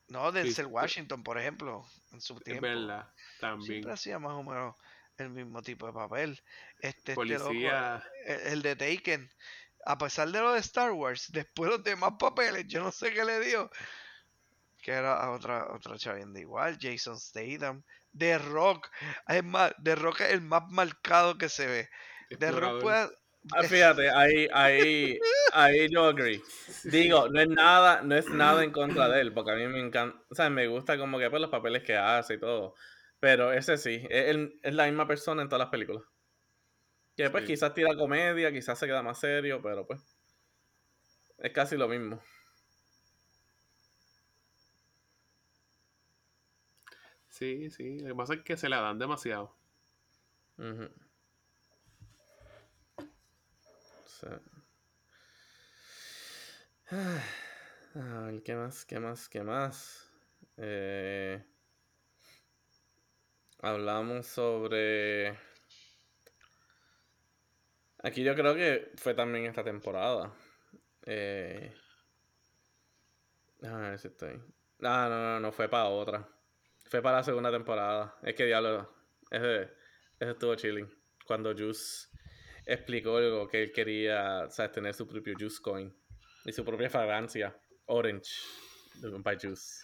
No, 0.07 0.31
Denzel 0.31 0.65
Chris- 0.65 0.73
Washington, 0.73 1.23
por 1.23 1.37
ejemplo, 1.37 1.85
en 2.11 2.21
su 2.21 2.37
Es 2.37 2.43
tiempo. 2.43 2.61
verdad. 2.61 3.13
También. 3.39 3.65
Siempre 3.65 3.93
hacía 3.93 4.19
más 4.19 4.33
o 4.33 4.43
menos 4.43 4.75
el 5.17 5.29
mismo 5.29 5.61
tipo 5.61 5.87
de 5.87 5.93
papel. 5.93 6.41
Este, 6.79 7.13
este 7.13 7.37
loco, 7.37 7.59
Policía. 7.59 8.03
el, 8.25 8.39
el 8.41 8.61
de 8.61 8.75
Taken, 8.75 9.29
a 9.85 9.97
pesar 9.97 10.29
de 10.29 10.39
lo 10.39 10.53
de 10.53 10.59
Star 10.59 10.91
Wars, 10.91 11.31
después 11.31 11.69
los 11.69 11.83
demás 11.83 12.13
papeles, 12.19 12.65
yo 12.67 12.83
no 12.83 12.91
sé 12.91 13.11
qué 13.11 13.25
le 13.25 13.39
dio. 13.39 13.69
Que 14.81 14.91
era 14.91 15.13
a 15.13 15.31
otra, 15.31 15.71
otra 15.73 15.97
chavienda 15.97 16.39
igual, 16.39 16.77
Jason 16.81 17.19
Statham, 17.19 17.83
The 18.17 18.39
Rock. 18.39 18.89
Es 19.27 19.43
más, 19.43 19.73
The 19.83 19.95
Rock 19.95 20.21
es 20.21 20.31
el 20.31 20.41
más 20.41 20.63
marcado 20.69 21.37
que 21.37 21.49
se 21.49 21.67
ve. 21.67 21.89
The 22.39 22.51
Rock 22.51 22.81
puede. 22.81 23.09
Ah, 23.51 23.63
fíjate, 23.63 24.09
ahí, 24.09 24.47
ahí, 24.53 25.19
ahí 25.53 25.89
yo 25.89 26.05
agree. 26.05 26.41
Digo, 26.83 27.27
no 27.29 27.41
es 27.41 27.49
nada, 27.49 28.01
no 28.03 28.15
es 28.15 28.29
nada 28.29 28.63
en 28.63 28.71
contra 28.71 29.09
de 29.09 29.21
él, 29.21 29.33
porque 29.33 29.51
a 29.51 29.55
mí 29.55 29.67
me 29.67 29.79
encanta, 29.79 30.15
o 30.29 30.35
sea, 30.35 30.49
me 30.51 30.67
gusta 30.67 30.97
como 30.97 31.17
que 31.17 31.29
pues 31.29 31.41
los 31.41 31.49
papeles 31.49 31.83
que 31.83 31.95
hace 31.95 32.35
y 32.35 32.39
todo. 32.39 32.75
Pero 33.19 33.51
ese 33.51 33.77
sí, 33.77 34.05
es, 34.09 34.37
es 34.61 34.73
la 34.75 34.85
misma 34.85 35.07
persona 35.07 35.41
en 35.41 35.49
todas 35.49 35.65
las 35.65 35.71
películas. 35.71 36.03
Que 37.15 37.29
pues 37.29 37.43
Sí. 37.45 37.53
quizás 37.53 37.73
tira 37.73 37.95
comedia, 37.95 38.51
quizás 38.51 38.77
se 38.79 38.85
queda 38.87 39.01
más 39.01 39.19
serio, 39.19 39.61
pero 39.61 39.85
pues 39.87 40.01
es 41.39 41.51
casi 41.51 41.75
lo 41.77 41.87
mismo. 41.89 42.21
Sí, 47.27 47.69
sí. 47.71 47.97
Lo 47.99 48.09
que 48.09 48.15
pasa 48.15 48.33
es 48.35 48.41
que 48.43 48.57
se 48.57 48.69
la 48.69 48.79
dan 48.81 48.99
demasiado. 48.99 49.55
Ujú. 50.57 50.87
Sí. 54.07 54.27
A 57.95 58.21
ver, 58.25 58.43
¿qué 58.43 58.55
más? 58.55 58.85
¿Qué 58.85 58.99
más? 58.99 59.29
¿Qué 59.29 59.43
más? 59.43 60.09
Eh, 60.57 61.43
hablamos 63.61 64.27
sobre... 64.27 65.37
Aquí 68.03 68.23
yo 68.23 68.33
creo 68.33 68.55
que 68.55 68.91
fue 68.95 69.13
también 69.13 69.45
esta 69.45 69.63
temporada. 69.63 70.33
Eh, 71.05 71.71
déjame 73.59 73.91
ver 73.91 73.99
si 73.99 74.07
estoy... 74.07 74.41
Ah, 74.81 75.07
no, 75.07 75.21
no, 75.21 75.39
no, 75.39 75.51
fue 75.51 75.69
para 75.69 75.85
otra. 75.85 76.27
Fue 76.85 77.01
para 77.01 77.17
la 77.17 77.23
segunda 77.23 77.51
temporada. 77.51 78.15
Es 78.23 78.33
que 78.33 78.45
diablo, 78.45 78.91
ese, 79.29 79.69
ese 80.19 80.31
estuvo 80.31 80.55
chilling. 80.55 80.89
Cuando 81.27 81.53
Juice 81.53 82.07
explicó 82.65 83.17
algo 83.17 83.47
que 83.47 83.63
él 83.63 83.71
quería, 83.71 84.49
¿sabes? 84.49 84.71
Tener 84.71 84.95
su 84.95 85.07
propio 85.07 85.35
Juice 85.37 85.61
Coin. 85.61 85.95
Y 86.45 86.51
su 86.51 86.65
propia 86.65 86.89
fragancia. 86.89 87.55
Orange. 87.85 88.31
By 89.19 89.37
Juice. 89.39 89.83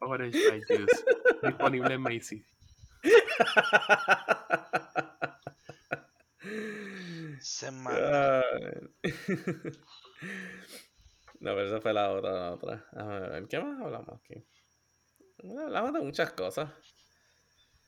Orange 0.00 0.38
Fried 0.38 0.62
Juice. 0.66 1.04
Disponible 1.42 1.94
en 1.94 2.00
Macy. 2.00 2.42
Se 7.40 7.70
manda. 7.70 8.40
Ay. 8.40 8.44
no, 11.40 11.54
pero 11.54 11.66
esa 11.66 11.80
fue 11.80 11.92
la 11.92 12.10
otra, 12.10 12.32
la 12.32 12.52
otra. 12.52 12.86
A 12.92 13.04
ver, 13.04 13.48
¿qué 13.48 13.60
más 13.60 13.80
hablamos 13.80 14.20
aquí? 14.20 14.44
Bueno, 15.42 15.62
hablamos 15.62 15.92
de 15.92 16.00
muchas 16.00 16.32
cosas. 16.32 16.70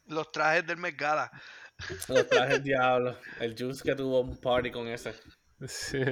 Los 0.06 0.30
trajes 0.32 0.66
del 0.66 0.76
Met 0.76 0.96
Gala. 0.96 1.30
Los 2.08 2.28
trajes 2.28 2.62
diablo. 2.64 3.16
El 3.40 3.56
Juice 3.56 3.82
que 3.82 3.94
tuvo 3.94 4.20
un 4.20 4.40
party 4.40 4.70
con 4.70 4.88
ese. 4.88 5.14
Sí. 5.66 6.02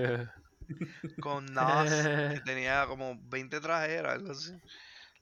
con 1.21 1.47
Nas, 1.47 1.91
que 1.91 2.41
tenía 2.45 2.87
como 2.87 3.19
20 3.29 3.61
trajes, 3.61 3.91
era 3.91 4.13
algo 4.13 4.33
así. 4.33 4.53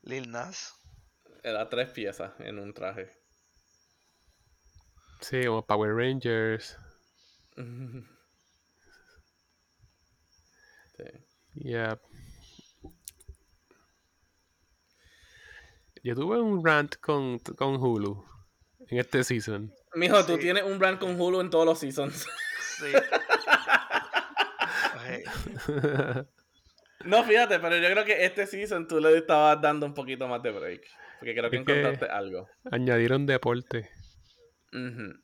Lil 0.03 0.31
Nas. 0.31 0.75
Era 1.43 1.69
tres 1.69 1.91
piezas 1.91 2.33
en 2.41 2.59
un 2.59 2.73
traje. 2.73 3.11
Sí, 5.21 5.45
como 5.45 5.65
Power 5.65 5.95
Rangers. 5.95 6.77
Sí. 10.97 11.05
Yeah. 11.55 11.99
Yo 16.03 16.15
tuve 16.15 16.41
un 16.41 16.65
rant 16.65 16.97
con, 17.01 17.39
con 17.41 17.77
Hulu 17.77 18.25
en 18.89 18.99
este 18.99 19.25
season. 19.25 19.73
Mijo, 19.95 20.25
tú 20.25 20.35
Sí. 20.35 20.41
tienes 20.43 20.63
un 20.65 20.79
brand 20.79 20.99
con 20.99 21.19
Hulu 21.21 21.41
en 21.41 21.51
todos 21.51 21.67
los 21.67 21.79
seasons. 21.79 22.27
Sí. 22.79 22.87
No, 27.05 27.23
fíjate, 27.23 27.61
pero 27.61 27.77
yo 27.77 27.89
creo 27.89 28.05
que 28.05 28.25
este 28.25 28.49
season 28.49 28.89
tú 28.89 28.99
le 28.99 29.17
estabas 29.17 29.61
dando 29.61 29.87
un 29.87 29.95
poquito 29.95 30.27
más 30.27 30.43
de 30.43 30.51
break. 30.51 30.83
Porque 31.21 31.35
creo 31.37 31.51
que 31.51 31.57
Es 31.93 31.99
que- 31.99 32.05
algo. 32.07 32.49
Añadieron 32.73 33.27
deporte. 33.27 33.89
Ujú. 34.73 35.15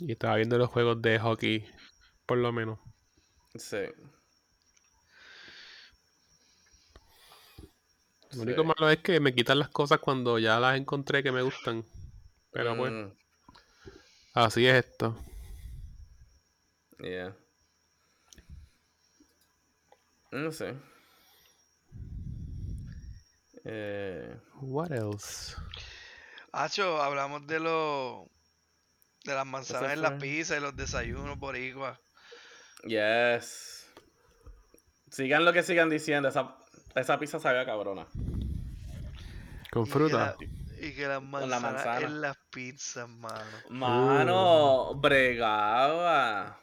Y 0.00 0.12
estaba 0.12 0.36
viendo 0.36 0.58
los 0.58 0.68
juegos 0.68 1.00
de 1.00 1.18
hockey, 1.20 1.64
por 2.26 2.38
lo 2.38 2.52
menos. 2.52 2.80
Sí. 3.58 3.78
Lo 8.32 8.42
único 8.42 8.62
sí. 8.62 8.64
malo 8.64 8.90
es 8.90 8.98
que 8.98 9.20
me 9.20 9.32
quitan 9.34 9.58
las 9.60 9.68
cosas 9.70 10.00
cuando 10.00 10.38
ya 10.40 10.58
las 10.58 10.76
encontré 10.76 11.22
que 11.22 11.30
me 11.32 11.42
gustan. 11.42 11.84
Pero 12.52 12.76
pues, 12.76 12.92
Mm, 12.92 13.12
así 14.34 14.66
es 14.66 14.84
esto. 14.84 15.16
yeah. 17.02 17.32
No 20.32 20.50
sé. 20.60 20.72
Eh, 23.64 24.36
What 24.60 24.92
else? 24.92 25.56
Hacho, 26.52 27.00
hablamos 27.02 27.46
de 27.46 27.58
los 27.60 28.28
de 29.24 29.34
las 29.34 29.46
manzanas 29.46 29.92
en 29.92 30.02
las 30.02 30.12
fue- 30.12 30.20
pizzas 30.20 30.58
y 30.58 30.60
los 30.60 30.76
desayunos 30.76 31.38
boricua. 31.38 32.00
yes. 32.84 33.86
Sigan 35.10 35.44
lo 35.44 35.52
que 35.52 35.62
sigan 35.62 35.90
diciendo. 35.90 36.28
Esa, 36.28 36.56
esa 36.94 37.18
pizza 37.18 37.38
sabía 37.40 37.66
cabrona. 37.66 38.06
Con 39.72 39.82
Y 39.82 39.84
que 39.86 39.90
fruta. 39.92 40.36
la- 40.40 40.46
Y 40.86 40.94
que 40.94 41.02
las 41.02 41.08
la 41.08 41.20
manzanas 41.20 41.62
manzana. 41.62 42.06
en 42.06 42.20
las 42.22 42.36
pizzas, 42.50 43.08
mano. 43.08 43.44
Mano, 43.68 44.94
bregaba. 44.94 46.58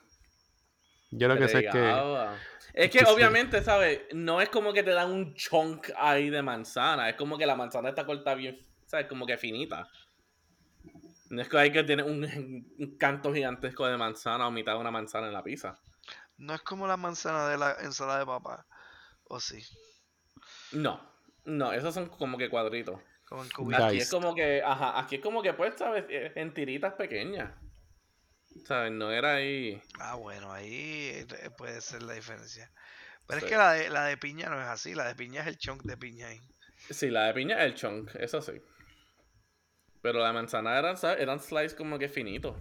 Yo 1.11 1.27
lo 1.27 1.37
que 1.37 1.47
sé 1.47 1.65
es 1.65 1.71
que. 1.71 2.27
Es 2.73 2.91
que 2.91 3.03
obviamente, 3.05 3.61
¿sabes? 3.63 4.01
No 4.13 4.39
es 4.41 4.49
como 4.49 4.71
que 4.73 4.83
te 4.83 4.91
dan 4.91 5.11
un 5.11 5.33
chunk 5.35 5.89
ahí 5.97 6.29
de 6.29 6.41
manzana. 6.41 7.09
Es 7.09 7.15
como 7.15 7.37
que 7.37 7.45
la 7.45 7.55
manzana 7.55 7.89
está 7.89 8.05
cortada 8.05 8.35
bien, 8.35 8.59
¿sabes? 8.85 9.07
Como 9.07 9.25
que 9.25 9.37
finita. 9.37 9.89
No 11.29 11.41
es 11.41 11.49
que 11.49 11.57
hay 11.57 11.71
que 11.71 11.83
tener 11.83 12.05
un, 12.05 12.23
un 12.79 12.97
canto 12.97 13.33
gigantesco 13.33 13.85
de 13.85 13.97
manzana 13.97 14.47
o 14.47 14.51
mitad 14.51 14.73
de 14.73 14.79
una 14.79 14.91
manzana 14.91 15.27
en 15.27 15.33
la 15.33 15.43
pizza. 15.43 15.77
No 16.37 16.53
es 16.53 16.61
como 16.61 16.87
la 16.87 16.97
manzana 16.97 17.47
de 17.49 17.57
la 17.57 17.73
ensalada 17.81 18.19
de 18.19 18.25
papá. 18.25 18.65
¿O 19.23 19.39
sí? 19.39 19.61
No, 20.71 21.01
no, 21.45 21.73
esos 21.73 21.93
son 21.93 22.07
como 22.07 22.37
que 22.37 22.49
cuadritos. 22.49 23.01
Como. 23.27 23.43
Aquí 23.75 23.97
es 23.97 24.09
como 24.09 24.33
que, 24.33 24.61
ajá, 24.63 24.99
aquí 24.99 25.15
es 25.15 25.21
como 25.21 25.41
que, 25.41 25.53
pues, 25.53 25.73
¿sabes? 25.77 26.05
Eh, 26.09 26.31
En 26.35 26.53
tiritas 26.53 26.93
pequeñas. 26.93 27.53
¿Sabes? 28.65 28.91
No 28.91 29.11
era 29.11 29.35
ahí. 29.35 29.81
Ah, 29.99 30.15
bueno, 30.15 30.51
ahí 30.51 31.09
eh, 31.13 31.49
puede 31.57 31.81
ser 31.81 32.03
la 32.03 32.13
diferencia. 32.13 32.71
Pero 33.27 33.41
Sí. 33.41 33.45
es 33.45 33.51
que 33.51 33.57
la 33.57 33.71
de, 33.73 33.89
la 33.89 34.05
de 34.05 34.17
piña 34.17 34.49
no 34.49 34.61
es 34.61 34.67
así. 34.67 34.95
La 34.95 35.05
de 35.05 35.15
piña 35.15 35.41
es 35.41 35.47
el 35.47 35.57
chunk 35.57 35.83
de 35.83 35.97
piña 35.97 36.27
ahí. 36.27 36.39
Sí, 36.89 37.09
la 37.09 37.25
de 37.25 37.33
piña 37.33 37.57
es 37.59 37.65
el 37.65 37.75
chunk, 37.75 38.15
eso 38.15 38.41
sí. 38.41 38.53
Pero 40.07 40.19
la 40.19 40.31
manzana 40.31 40.79
eran. 40.79 40.95
Eran 41.19 41.41
slices 41.41 41.73
como 41.73 41.99
que 41.99 42.07
finitos. 42.07 42.55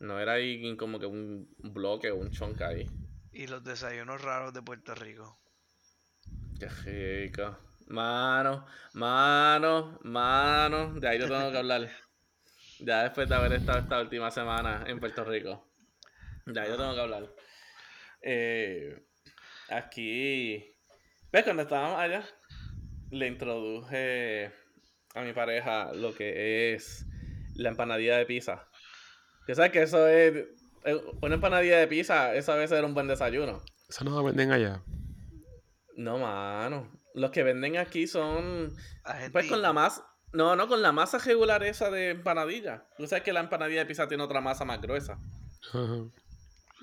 No 0.00 0.18
era 0.18 0.32
ahí 0.32 0.74
como 0.78 0.98
que 0.98 1.04
un 1.04 1.46
bloque 1.58 2.10
o 2.10 2.16
un 2.16 2.30
chunk 2.30 2.62
ahí. 2.62 2.88
Y 3.32 3.48
los 3.48 3.62
desayunos 3.62 4.22
raros 4.22 4.54
de 4.54 4.62
Puerto 4.62 4.94
Rico. 4.94 5.38
Qué 6.58 6.70
rico. 6.70 7.58
Mano, 7.88 8.64
mano, 8.94 9.98
mano. 10.04 10.94
De 10.98 11.06
ahí 11.06 11.18
yo 11.18 11.28
tengo 11.28 11.52
que 11.52 11.58
hablar. 11.58 11.90
Ya 12.80 13.02
después 13.02 13.28
de 13.28 13.34
haber 13.34 13.52
estado 13.52 13.78
esta 13.78 14.00
última 14.00 14.30
semana 14.30 14.84
en 14.86 14.98
Puerto 14.98 15.24
Rico. 15.24 15.70
Ya 16.46 16.66
yo 16.66 16.78
tengo 16.78 16.94
que 16.94 17.00
hablar. 17.00 17.34
Eh, 18.22 19.04
aquí. 19.68 20.74
¿Ves? 21.30 21.44
Cuando 21.44 21.62
estábamos 21.62 22.00
allá, 22.00 22.24
le 23.10 23.26
introduje 23.28 24.61
a 25.14 25.22
mi 25.22 25.32
pareja 25.32 25.92
lo 25.92 26.14
que 26.14 26.74
es 26.74 27.04
la 27.54 27.68
empanadilla 27.70 28.16
de 28.16 28.26
pizza. 28.26 28.66
Que 29.46 29.54
sabes 29.54 29.72
que 29.72 29.82
eso 29.82 30.06
es. 30.08 30.46
eh, 30.84 31.00
Una 31.20 31.34
empanadilla 31.34 31.78
de 31.78 31.86
pizza, 31.88 32.34
eso 32.34 32.52
a 32.52 32.56
veces 32.56 32.78
era 32.78 32.86
un 32.86 32.94
buen 32.94 33.08
desayuno. 33.08 33.62
eso 33.88 34.04
no 34.04 34.10
lo 34.12 34.24
venden 34.24 34.52
allá. 34.52 34.82
No, 35.96 36.18
mano. 36.18 36.90
Los 37.14 37.30
que 37.30 37.42
venden 37.42 37.76
aquí 37.76 38.06
son. 38.06 38.72
Pues 39.32 39.48
con 39.48 39.60
la 39.62 39.68
Argentina. 39.68 39.72
masa. 39.72 40.06
No, 40.32 40.56
no, 40.56 40.66
con 40.66 40.80
la 40.80 40.92
masa 40.92 41.18
regular 41.18 41.62
esa 41.62 41.90
de 41.90 42.10
empanadilla. 42.10 42.86
Tú 42.96 43.06
sabes 43.06 43.22
que 43.22 43.34
la 43.34 43.40
empanadilla 43.40 43.80
de 43.80 43.86
pizza 43.86 44.08
tiene 44.08 44.22
otra 44.22 44.40
masa 44.40 44.64
más 44.64 44.80
gruesa. 44.80 45.18
Ajá. 45.74 46.04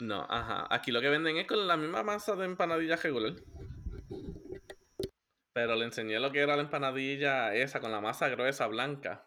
No, 0.02 0.26
ajá. 0.30 0.68
Aquí 0.70 0.92
lo 0.92 1.02
que 1.02 1.10
venden 1.10 1.38
es 1.38 1.48
con 1.48 1.68
la 1.68 1.76
misma 1.76 2.04
masa 2.04 2.36
de 2.36 2.46
empanadilla 2.46 2.96
regular. 2.98 3.34
Pero 5.62 5.76
le 5.76 5.84
enseñé 5.84 6.22
lo 6.22 6.32
que 6.32 6.40
era 6.40 6.56
la 6.56 6.62
empanadilla 6.62 7.54
esa 7.54 7.82
con 7.82 7.92
la 7.92 8.00
masa 8.00 8.30
gruesa 8.30 8.66
blanca. 8.68 9.26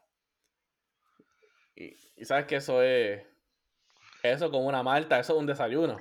Y, 1.77 1.95
y 2.17 2.25
sabes 2.25 2.47
que 2.47 2.57
eso 2.57 2.83
es. 2.83 3.23
Eso 4.23 4.51
con 4.51 4.65
una 4.65 4.83
malta, 4.83 5.21
eso 5.21 5.35
es 5.35 5.39
un 5.39 5.45
desayuno. 5.45 5.99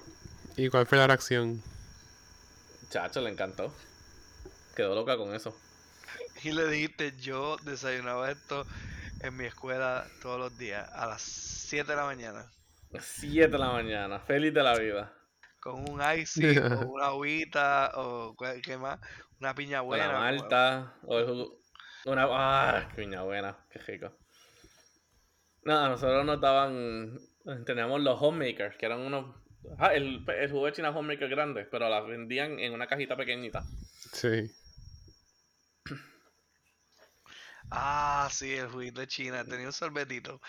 ¿Y 0.56 0.70
cuál 0.70 0.86
fue 0.86 0.98
la 0.98 1.08
reacción? 1.08 1.62
Chacho, 2.90 3.20
le 3.20 3.30
encantó. 3.30 3.74
Quedó 4.74 4.96
loca 4.96 5.18
con 5.18 5.36
eso. 5.36 5.54
Y 6.44 6.54
le 6.54 6.66
dijiste, 6.70 7.14
yo 7.18 7.58
desayunaba 7.66 8.32
esto 8.32 8.66
en 9.20 9.36
mi 9.36 9.44
escuela 9.44 10.08
todos 10.22 10.40
los 10.40 10.58
días 10.58 10.90
a 10.94 11.08
las 11.08 11.22
7 11.24 11.92
de 11.92 11.96
la 11.98 12.06
mañana. 12.06 12.50
7 12.98 13.50
de 13.50 13.58
la 13.58 13.70
mañana, 13.70 14.22
feliz 14.22 14.54
de 14.54 14.64
la 14.64 14.80
vida. 14.80 15.14
Con 15.60 15.90
un 15.90 16.02
icy 16.18 16.58
o 16.58 16.88
una 16.88 17.08
agüita 17.08 17.92
o 17.96 18.34
¿qué 18.64 18.78
más? 18.78 18.98
Una 19.42 19.54
piña 19.56 19.82
buena. 19.82 20.06
la 20.08 20.14
como- 20.14 20.24
malta. 20.24 20.94
O 21.04 21.58
Una. 22.06 22.28
¡Ah! 22.30 22.88
¡Qué 22.96 23.02
piña 23.04 23.24
buena! 23.24 23.58
¡Qué 23.70 23.80
rico! 23.80 24.16
No, 25.64 25.78
a 25.78 25.90
nosotros 25.90 26.26
nos 26.26 26.40
daban. 26.40 27.20
Teníamos 27.66 28.02
los 28.02 28.22
homemakers, 28.22 28.78
que 28.78 28.86
eran 28.86 29.00
unos. 29.02 29.36
Ah, 29.78 29.94
el, 29.94 30.24
el 30.28 30.52
jugo 30.52 30.66
de 30.68 30.74
China 30.74 30.90
homemaker 30.90 31.30
grande, 31.30 31.66
pero 31.66 31.88
las 31.90 32.06
vendían 32.08 32.60
en 32.60 32.74
una 32.74 32.88
cajita 32.88 33.16
pequeñita. 33.16 33.64
Sí. 34.14 34.52
Ah, 37.70 38.28
sí, 38.32 38.54
el 38.54 38.68
juguito 38.70 39.02
de 39.02 39.08
China. 39.08 39.44
Tenía 39.46 39.68
un 39.68 39.74
sorbetito. 39.74 40.42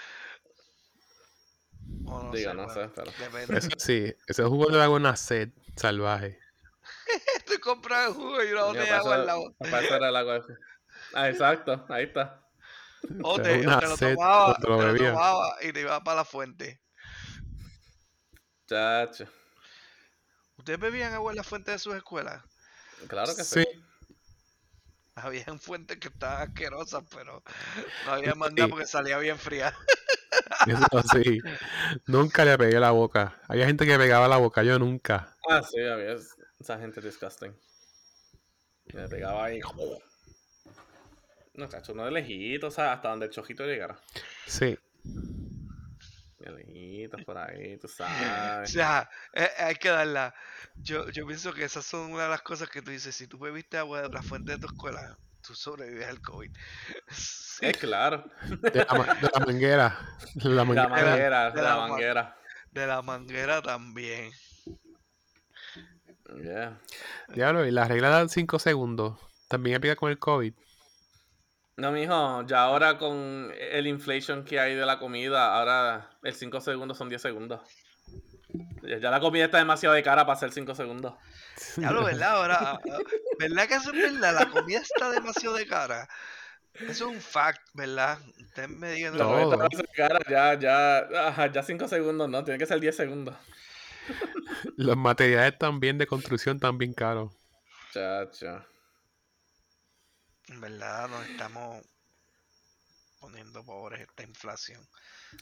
O 2.07 2.23
no 2.25 2.33
Digo, 2.33 2.51
sé, 2.51 2.57
no 2.57 2.65
bueno, 2.67 2.75
sé, 2.75 2.91
pero. 2.95 3.11
Depende. 3.19 3.59
Eso 3.59 3.69
sí, 3.79 4.15
ese 4.27 4.43
jugo 4.45 4.69
le 4.71 4.79
da 4.79 4.89
una 4.91 5.17
sed 5.17 5.51
salvaje. 5.77 6.39
Tú 7.63 7.69
compras 7.71 8.09
el 8.09 8.15
jugo 8.15 8.43
y 8.43 8.53
una 8.53 8.65
botella 8.65 8.85
de 8.85 8.91
agua 8.91 9.15
al 9.15 9.27
lado. 9.27 9.55
era 9.61 10.09
el 10.09 10.17
agua 10.17 10.47
Ah, 11.15 11.29
exacto, 11.29 11.85
ahí 11.89 12.05
está. 12.05 12.43
O 13.23 13.41
Te 13.41 13.67
o 13.67 13.79
te 13.79 13.87
lo 13.87 13.97
tomaba, 13.97 14.49
lo 14.49 14.55
te 14.55 14.69
lo 14.69 14.97
tomaba 14.97 15.57
y 15.63 15.73
te 15.73 15.81
ibas 15.81 16.01
para 16.03 16.17
la 16.19 16.25
fuente. 16.25 16.81
Chacho. 18.69 19.27
¿Ustedes 20.57 20.79
bebían 20.79 21.13
agua 21.15 21.33
en 21.33 21.37
la 21.37 21.43
fuente 21.45 21.71
de 21.73 21.79
sus 21.79 21.95
escuelas? 21.95 22.43
Claro 23.09 23.35
que 23.35 23.45
sí. 23.45 23.63
Sí. 23.63 23.85
Habían 25.15 25.59
fuentes 25.61 25.99
que 25.99 26.09
estaban 26.09 26.49
asquerosas, 26.49 27.05
pero 27.15 27.43
no 28.07 28.13
había 28.13 28.33
Sí. 28.33 28.67
porque 28.71 28.87
salía 28.87 29.19
bien 29.19 29.39
fría. 29.39 29.75
Eso 30.67 31.03
sí. 31.13 31.41
Nunca 32.07 32.45
le 32.45 32.57
pegué 32.57 32.79
la 32.81 32.93
boca. 32.93 33.41
Había 33.49 33.67
gente 33.67 33.85
que 33.85 33.99
pegaba 33.99 34.29
la 34.29 34.37
boca, 34.39 34.63
yo 34.63 34.79
nunca. 34.79 35.37
Ah, 35.51 35.61
sí, 35.63 35.81
había 35.81 36.13
es- 36.13 36.35
esa 36.63 36.79
gente 36.79 37.01
disgusting. 37.01 37.55
Me 38.95 39.09
pegaba 39.09 39.45
ahí. 39.45 39.61
No, 41.55 41.69
chacho, 41.69 41.93
uno 41.93 42.05
de 42.07 42.11
lejito, 42.13 42.69
o 42.69 42.71
sea, 42.71 42.95
hasta 42.95 43.11
donde 43.11 43.27
el 43.27 43.33
chojito 43.33 43.65
llegara. 43.65 43.99
Sí. 44.47 44.79
De 46.39 46.51
lejitos 46.51 47.23
por 47.25 47.37
ahí, 47.39 47.77
tú 47.79 47.87
O 47.87 47.91
sabes. 47.91 48.71
sea, 48.73 49.09
eh, 49.35 49.49
hay 49.59 49.75
que 49.77 49.89
darla. 49.91 50.35
Yo, 50.77 51.09
yo 51.11 51.27
pienso 51.27 51.53
que 51.53 51.65
esas 51.65 51.85
son 51.85 52.13
una 52.13 52.25
de 52.25 52.31
las 52.31 52.43
cosas 52.43 52.69
que 52.69 52.81
tú 52.83 52.91
dices. 52.91 53.15
Si 53.15 53.27
tú 53.27 53.39
bebiste 53.39 53.77
agua 53.79 54.03
de 54.03 54.09
la 54.09 54.23
fuente 54.23 54.53
de 54.53 54.59
tu 54.59 54.67
escuela, 54.67 55.17
tú 55.47 55.55
sobrevives 55.55 56.07
al 56.09 56.21
COVID. 56.21 56.51
Sí, 57.11 57.67
Es 57.67 57.77
claro. 57.77 58.25
De 58.73 58.85
la, 58.85 58.95
ma- 58.95 59.15
de 59.15 59.29
la 59.33 59.41
manguera. 59.47 59.99
La 60.37 60.51
La 60.51 60.65
manguera. 60.65 60.89
manguera, 60.89 61.51
de 61.51 61.63
la 61.63 61.69
la 61.69 61.77
ma- 61.77 61.89
manguera. 61.89 62.37
de 62.73 62.87
la 62.87 63.03
manguera 63.03 63.63
también. 63.63 64.33
Yeah. 66.41 66.81
Diablo, 67.29 67.67
y 67.67 67.71
la 67.71 67.87
regla 67.87 68.23
de 68.23 68.29
5 68.29 68.59
segundos. 68.59 69.19
También 69.49 69.77
aplica 69.77 69.97
con 69.97 70.11
el 70.11 70.19
COVID. 70.19 70.55
No, 71.77 71.91
mijo, 71.91 72.47
ya 72.47 72.63
ahora 72.63 72.99
con 72.99 73.53
el 73.59 73.87
inflation 73.87 74.45
que 74.45 74.61
hay 74.61 74.75
de 74.75 74.85
la 74.85 74.99
comida, 74.99 75.55
ahora 75.55 76.11
el 76.23 76.35
5 76.35 76.61
segundos 76.61 76.99
son 76.99 77.09
10 77.09 77.21
segundos. 77.21 77.61
Ya 78.83 79.11
la 79.11 79.21
comida 79.21 79.47
está 79.47 79.59
demasiado 79.59 79.95
de 79.95 80.03
cara 80.03 80.27
para 80.27 80.37
hacer 80.37 80.53
5 80.53 80.75
segundos. 80.75 81.15
Ya 81.77 81.91
lo, 81.91 82.05
¿verdad? 82.05 82.37
Ahora, 82.37 82.59
ah, 82.73 82.79
¿verdad 83.39 83.67
que 83.67 83.75
eso 83.75 83.93
es 83.93 84.13
verdad? 84.13 84.35
La 84.35 84.51
comida 84.51 84.81
está 84.81 85.11
demasiado 85.11 85.57
de 85.57 85.67
cara. 85.67 86.09
Eso 86.75 86.91
es 86.91 87.01
un 87.03 87.21
fact, 87.21 87.61
¿verdad? 87.75 88.19
Ustedes 88.41 88.69
me 88.69 88.93
digan. 88.93 89.17
Demasiado 89.17 89.67
de 89.69 89.89
cara, 89.95 90.21
ya, 90.29 90.59
ya, 90.59 91.29
ajá, 91.29 91.51
ya 91.51 91.63
5 91.63 91.89
segundos, 91.89 92.29
no, 92.29 92.45
tiene 92.45 92.59
que 92.59 92.67
ser 92.67 92.81
10 92.81 92.95
segundos. 92.95 93.35
Los 94.77 94.97
materiales 94.97 95.59
también 95.59 95.99
de 95.99 96.07
construcción 96.07 96.57
están 96.57 96.79
bien 96.79 96.95
caros. 96.95 97.33
Chacho. 97.93 98.65
En 100.49 100.61
verdad, 100.61 101.09
nos 101.09 101.27
estamos. 101.29 101.85
poniendo 103.21 103.65
pobres 103.65 104.01
esta 104.01 104.23
inflación. 104.25 104.87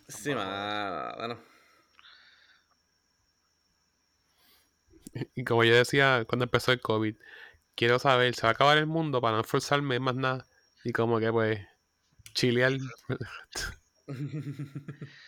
Sí, 0.08 0.34
mano. 0.34 1.16
Bueno, 1.16 1.40
Y 5.34 5.44
como 5.44 5.64
yo 5.64 5.74
decía 5.74 6.24
cuando 6.28 6.44
empezó 6.44 6.72
el 6.72 6.80
COVID, 6.80 7.16
quiero 7.74 7.98
saber, 7.98 8.34
¿se 8.34 8.42
va 8.42 8.50
a 8.50 8.52
acabar 8.52 8.78
el 8.78 8.86
mundo 8.86 9.20
para 9.20 9.36
no 9.36 9.42
esforzarme 9.42 9.98
más 10.00 10.14
nada? 10.14 10.46
Y 10.84 10.92
como 10.92 11.18
que 11.20 11.32
pues, 11.32 11.60
chilear. 12.34 12.72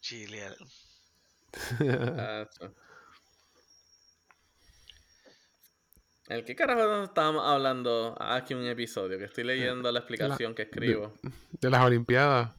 Chile. 0.00 0.56
Tacho. 2.16 2.74
¿El 6.28 6.44
qué 6.44 6.54
carajo 6.54 7.02
estábamos 7.02 7.44
hablando 7.44 8.16
aquí 8.20 8.54
un 8.54 8.64
episodio? 8.66 9.18
Que 9.18 9.24
estoy 9.24 9.42
leyendo 9.44 9.90
la 9.90 9.98
explicación 9.98 10.54
que 10.54 10.62
escribo. 10.62 11.12
de 11.52 11.70
las 11.70 11.84
Olimpiadas. 11.84 12.52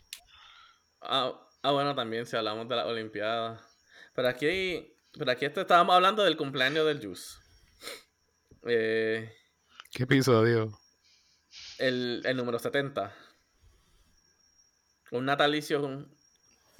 Ah, 1.02 1.34
ah, 1.64 1.72
bueno, 1.72 1.96
también 1.96 2.26
si 2.26 2.36
hablamos 2.36 2.68
de 2.68 2.76
las 2.76 2.86
Olimpiadas. 2.86 3.62
Pero 4.14 4.28
aquí, 4.28 4.94
pero 5.18 5.32
aquí 5.32 5.46
estábamos 5.46 5.96
hablando 5.96 6.24
del 6.24 6.36
cumpleaños 6.36 6.86
del 6.86 7.02
Juice. 7.02 7.38
Eh, 8.68 9.34
¿Qué 9.94 10.04
episodio? 10.04 10.78
el, 11.78 12.22
el 12.26 12.38
número 12.38 12.60
70. 12.60 13.14
Un 15.12 15.26
natalicio 15.26 16.08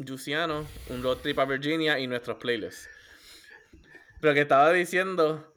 un 0.02 0.08
Juiciano, 0.08 0.66
un 0.90 1.04
road 1.04 1.18
trip 1.18 1.38
a 1.40 1.46
Virginia 1.46 2.00
y 2.00 2.08
nuestros 2.08 2.38
playlists. 2.38 2.90
Pero 4.20 4.34
que 4.34 4.42
estaba 4.42 4.72
diciendo 4.72 5.54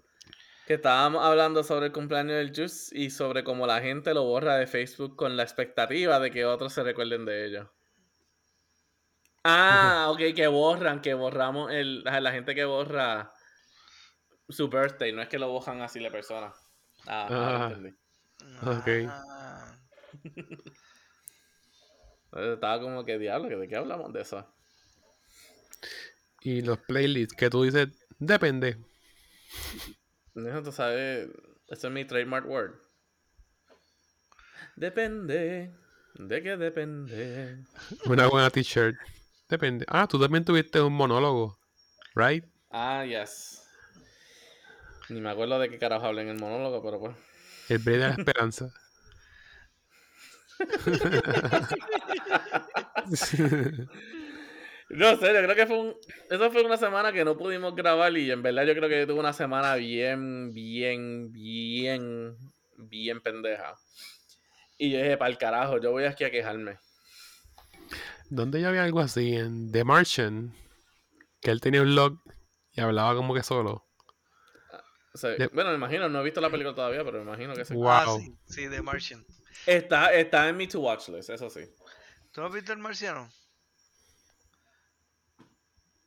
que 0.66 0.74
estábamos 0.74 1.24
hablando 1.24 1.62
sobre 1.64 1.86
el 1.86 1.92
cumpleaños 1.92 2.36
del 2.36 2.54
Juice 2.54 2.96
y 2.96 3.10
sobre 3.10 3.44
cómo 3.44 3.66
la 3.66 3.80
gente 3.80 4.14
lo 4.14 4.24
borra 4.24 4.56
de 4.56 4.66
Facebook 4.66 5.16
con 5.16 5.36
la 5.36 5.42
expectativa 5.42 6.18
de 6.20 6.30
que 6.30 6.44
otros 6.44 6.72
se 6.72 6.82
recuerden 6.82 7.24
de 7.24 7.46
ello. 7.46 7.72
Ah, 9.44 10.08
ok, 10.10 10.34
que 10.34 10.46
borran, 10.46 11.00
que 11.02 11.12
borramos 11.14 11.70
el, 11.70 12.02
la 12.04 12.32
gente 12.32 12.54
que 12.54 12.64
borra 12.64 13.32
su 14.48 14.68
birthday, 14.68 15.12
no 15.12 15.20
es 15.22 15.28
que 15.28 15.38
lo 15.38 15.48
borran 15.48 15.82
así 15.82 16.00
la 16.00 16.10
persona. 16.10 16.52
Ah, 17.06 17.26
ahora 17.28 17.66
Ah. 17.66 17.70
entendí. 17.72 17.94
Ok. 18.66 19.10
Entonces, 22.34 22.54
Estaba 22.54 22.80
como 22.80 23.04
que 23.04 23.16
diablo, 23.16 23.60
¿de 23.60 23.68
qué 23.68 23.76
hablamos 23.76 24.12
de 24.12 24.22
eso? 24.22 24.44
Y 26.40 26.62
los 26.62 26.78
playlists 26.78 27.36
que 27.36 27.48
tú 27.48 27.62
dices, 27.62 27.88
depende. 28.18 28.76
Eso 30.34 30.62
tú 30.64 30.72
sabes, 30.72 31.28
ese 31.68 31.86
es 31.86 31.92
mi 31.92 32.04
trademark 32.04 32.48
word. 32.48 32.72
Depende. 34.74 35.72
¿De 36.14 36.42
qué 36.42 36.56
depende? 36.56 37.64
Una 38.06 38.26
buena 38.26 38.50
t-shirt. 38.50 38.96
Depende. 39.48 39.84
Ah, 39.88 40.08
tú 40.08 40.18
también 40.18 40.44
tuviste 40.44 40.80
un 40.80 40.92
monólogo, 40.92 41.56
right? 42.16 42.44
Ah, 42.70 43.04
yes. 43.04 43.62
Ni 45.08 45.20
me 45.20 45.30
acuerdo 45.30 45.60
de 45.60 45.70
qué 45.70 45.78
carajo 45.78 46.06
hablé 46.06 46.22
en 46.22 46.30
el 46.30 46.38
monólogo, 46.40 46.82
pero 46.82 46.98
pues. 46.98 47.16
El 47.68 47.78
break 47.78 48.00
de 48.00 48.08
la 48.08 48.14
esperanza. 48.14 48.74
No 54.90 55.16
sé, 55.16 55.26
yo 55.32 55.42
creo 55.42 55.54
que 55.56 55.66
fue 55.66 55.78
un. 55.78 55.94
Eso 56.30 56.50
fue 56.50 56.62
una 56.64 56.76
semana 56.76 57.12
que 57.12 57.24
no 57.24 57.36
pudimos 57.36 57.74
grabar 57.74 58.16
y 58.16 58.30
en 58.30 58.42
verdad 58.42 58.64
yo 58.64 58.74
creo 58.74 58.88
que 58.88 59.06
tuve 59.06 59.18
una 59.18 59.32
semana 59.32 59.74
bien, 59.76 60.52
bien, 60.52 61.32
bien, 61.32 62.36
bien 62.76 63.20
pendeja. 63.20 63.74
Y 64.76 64.90
yo 64.90 64.98
dije, 64.98 65.16
para 65.16 65.30
el 65.30 65.38
carajo, 65.38 65.80
yo 65.80 65.90
voy 65.90 66.04
aquí 66.04 66.24
a 66.24 66.30
quejarme. 66.30 66.78
¿Dónde 68.28 68.60
yo 68.60 68.68
había 68.68 68.84
algo 68.84 69.00
así? 69.00 69.34
En 69.34 69.72
The 69.72 69.84
Martian. 69.84 70.52
Que 71.40 71.50
él 71.50 71.60
tenía 71.60 71.82
un 71.82 71.94
log 71.94 72.18
y 72.72 72.80
hablaba 72.80 73.14
como 73.14 73.34
que 73.34 73.42
solo. 73.42 73.84
O 75.14 75.18
sea, 75.18 75.30
De- 75.30 75.46
Bueno, 75.48 75.70
me 75.70 75.76
imagino, 75.76 76.08
no 76.08 76.20
he 76.20 76.24
visto 76.24 76.40
la 76.40 76.50
película 76.50 76.74
todavía, 76.74 77.04
pero 77.04 77.18
me 77.18 77.24
imagino 77.24 77.54
que 77.54 77.64
sí. 77.64 77.74
Wow. 77.74 77.88
ah, 77.90 78.06
sí, 78.18 78.34
sí, 78.46 78.68
The 78.68 78.82
Martian. 78.82 79.24
Está, 79.66 80.12
está 80.12 80.48
en 80.48 80.56
mi 80.56 80.66
to 80.68 80.80
watch 80.80 81.08
list, 81.08 81.30
eso 81.30 81.48
sí. 81.50 81.60
¿Tú 82.32 82.42
has 82.42 82.52
visto 82.52 82.72
el 82.72 82.78
marciano? 82.78 83.30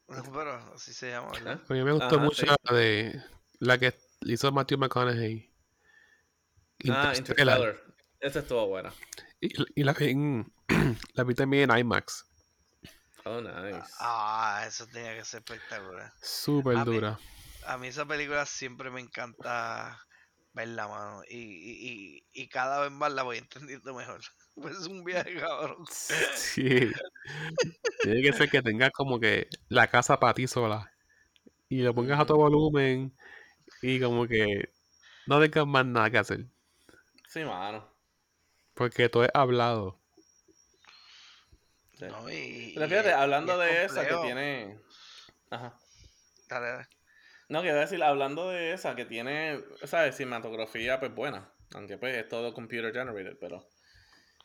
No, 0.08 0.24
pero 0.32 0.54
así 0.74 0.94
se 0.94 1.10
llama, 1.12 1.32
¿verdad? 1.32 1.62
A 1.68 1.74
mí 1.74 1.84
me 1.84 1.92
gustó 1.92 2.16
Ajá, 2.16 2.18
mucho 2.18 2.46
sí. 2.46 2.48
la 2.64 2.76
de 2.78 3.24
la 3.60 3.78
que 3.78 3.94
hizo 4.22 4.52
Matthew 4.52 4.78
McConaughey. 4.78 5.52
Ah, 6.90 7.14
Interstellar. 7.16 7.18
Interstellar. 7.18 7.84
Esa 8.20 8.40
estuvo 8.40 8.68
buena. 8.68 8.94
Y, 9.42 9.52
y 9.82 9.84
la 9.84 9.94
vi 9.94 10.10
en- 10.12 10.54
la 11.14 11.24
vi 11.24 11.36
también 11.36 11.70
en 11.70 11.78
IMAX. 11.80 12.26
Oh, 13.26 13.42
nice. 13.42 13.84
Ah, 14.00 14.64
eso 14.66 14.88
tenía 14.88 15.14
que 15.18 15.26
ser 15.26 15.40
espectacular. 15.40 16.12
Súper 16.22 16.78
mí- 16.78 16.86
dura. 16.86 17.20
A 17.66 17.78
mí 17.78 17.88
esa 17.88 18.06
película 18.06 18.46
siempre 18.46 18.90
me 18.90 19.02
encanta 19.02 20.00
verla, 20.58 20.88
mano. 20.88 21.22
Y, 21.30 21.38
y, 21.38 22.24
y, 22.34 22.44
y 22.44 22.50
cada 22.50 22.82
vez 22.82 22.92
más 22.92 23.14
la 23.14 23.24
voy 23.24 23.38
entendiendo 23.38 23.94
mejor. 23.94 24.20
Pues 24.56 24.76
es 24.76 24.88
un 24.88 25.04
viaje, 25.04 25.36
cabrón. 25.40 25.86
Sí. 26.36 26.92
Tiene 28.02 28.22
que 28.24 28.34
ser 28.34 28.50
que 28.50 28.64
tengas 28.64 28.90
como 28.92 29.20
que 29.20 29.48
la 29.70 29.88
casa 29.88 30.20
para 30.20 30.34
ti 30.34 30.48
sola. 30.48 30.92
Y 31.70 31.84
lo 31.84 31.94
pongas 31.94 32.20
a 32.20 32.26
todo 32.26 32.38
volumen. 32.38 33.16
Y 33.84 34.00
como 34.00 34.28
que 34.28 34.74
no 35.28 35.40
tengas 35.40 35.68
más 35.68 35.86
nada 35.86 36.10
que 36.10 36.18
hacer. 36.18 36.46
Sí, 37.28 37.44
mano. 37.44 37.88
Porque 38.74 39.10
todo 39.10 39.26
es 39.26 39.32
hablado. 39.36 40.02
Sí. 42.00 42.06
¿no? 42.06 42.28
Y, 42.32 42.72
Pero 42.74 42.88
fíjate, 42.90 43.14
hablando 43.14 43.60
de 43.60 43.86
esa 43.86 44.08
que 44.08 44.16
tiene. 44.24 44.80
Ajá. 45.52 45.78
Dale, 46.50 46.68
dale. 46.68 46.97
No, 47.50 47.62
quiero 47.62 47.80
decir, 47.80 48.04
hablando 48.04 48.50
de 48.50 48.74
esa 48.74 48.96
que 48.96 49.06
tiene, 49.06 49.64
¿sabes? 49.86 50.16
Cinematografía, 50.18 51.00
pues 51.00 51.14
buena. 51.14 51.54
Aunque 51.74 51.98
pues 51.98 52.16
es 52.18 52.28
todo 52.28 52.54
computer 52.54 52.92
generated, 52.94 53.38
pero. 53.40 53.68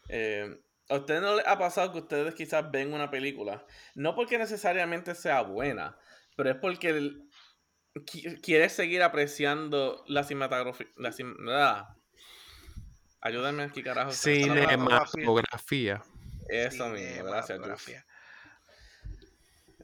eh, 0.09 0.61
¿A 0.89 0.97
ustedes 0.97 1.23
no 1.23 1.37
les 1.37 1.47
ha 1.47 1.59
pasado 1.59 1.93
que 1.93 1.99
ustedes 2.01 2.35
quizás 2.35 2.71
ven 2.71 2.93
una 2.93 3.11
película? 3.11 3.65
No 3.95 4.15
porque 4.15 4.37
necesariamente 4.37 5.15
sea 5.15 5.41
buena, 5.43 5.97
pero 6.37 6.51
es 6.51 6.57
porque 6.57 6.91
el- 6.91 7.23
qui- 7.95 8.41
quieres 8.43 8.73
seguir 8.73 9.03
apreciando 9.03 10.05
la 10.09 10.25
cinematografía. 10.25 10.89
La 10.97 11.11
cin- 11.11 11.37
ah. 11.49 11.97
Ayúdame 13.21 13.63
aquí, 13.63 13.83
carajo. 13.83 14.11
Cinematografía. 14.75 15.25
Eso 16.49 16.89
mismo, 16.89 17.25
gracias. 17.25 17.59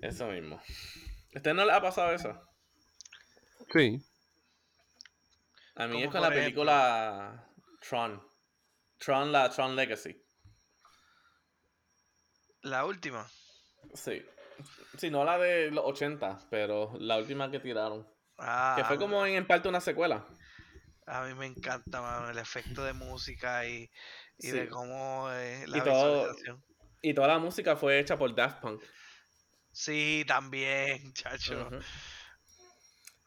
Eso 0.03 0.27
mismo. 0.29 0.57
¿A 0.57 1.37
ustedes 1.39 1.57
no 1.57 1.65
les 1.65 1.75
ha 1.75 1.81
pasado 1.81 2.13
eso? 2.13 2.48
Sí. 3.73 4.03
A 5.77 5.87
mí 5.87 6.03
es 6.03 6.11
con 6.11 6.21
la 6.21 6.29
ejemplo. 6.29 6.43
película 6.45 7.49
Tron. 7.81 8.23
Tron, 8.99 9.31
la 9.33 9.49
Tron 9.51 9.77
Legacy. 9.77 10.17
La 12.63 12.85
última. 12.85 13.29
Sí. 13.95 14.25
Sí, 14.99 15.11
no 15.11 15.25
la 15.25 15.39
de 15.39 15.71
los 15.71 15.85
80, 15.85 16.49
pero 16.51 16.93
la 16.99 17.17
última 17.19 17.51
que 17.51 17.61
tiraron. 17.61 18.07
Ah, 18.39 18.75
Que 18.77 18.85
fue 18.85 18.99
como 18.99 19.25
en, 19.25 19.37
en 19.37 19.47
parte 19.47 19.69
una 19.69 19.81
secuela. 19.81 20.27
A 21.07 21.23
mí 21.25 21.35
me 21.35 21.47
encanta, 21.47 22.01
mano, 22.03 22.29
el 22.31 22.39
efecto 22.39 22.85
de 22.85 22.93
música 22.93 23.67
y, 23.67 23.89
y 24.39 24.51
de 24.51 24.69
cómo 24.69 25.29
eh, 25.33 25.65
la 25.69 25.79
Y 25.79 25.81
todo- 25.83 26.15
visualización. 26.23 26.65
Y 27.01 27.15
toda 27.15 27.29
la 27.29 27.39
música 27.39 27.77
fue 27.77 28.01
hecha 28.01 28.17
por 28.19 28.35
Daft 28.35 28.61
Punk. 28.61 28.83
Sí, 29.71 30.25
también, 30.27 31.13
chacho. 31.15 31.69
Ujú. 31.69 31.79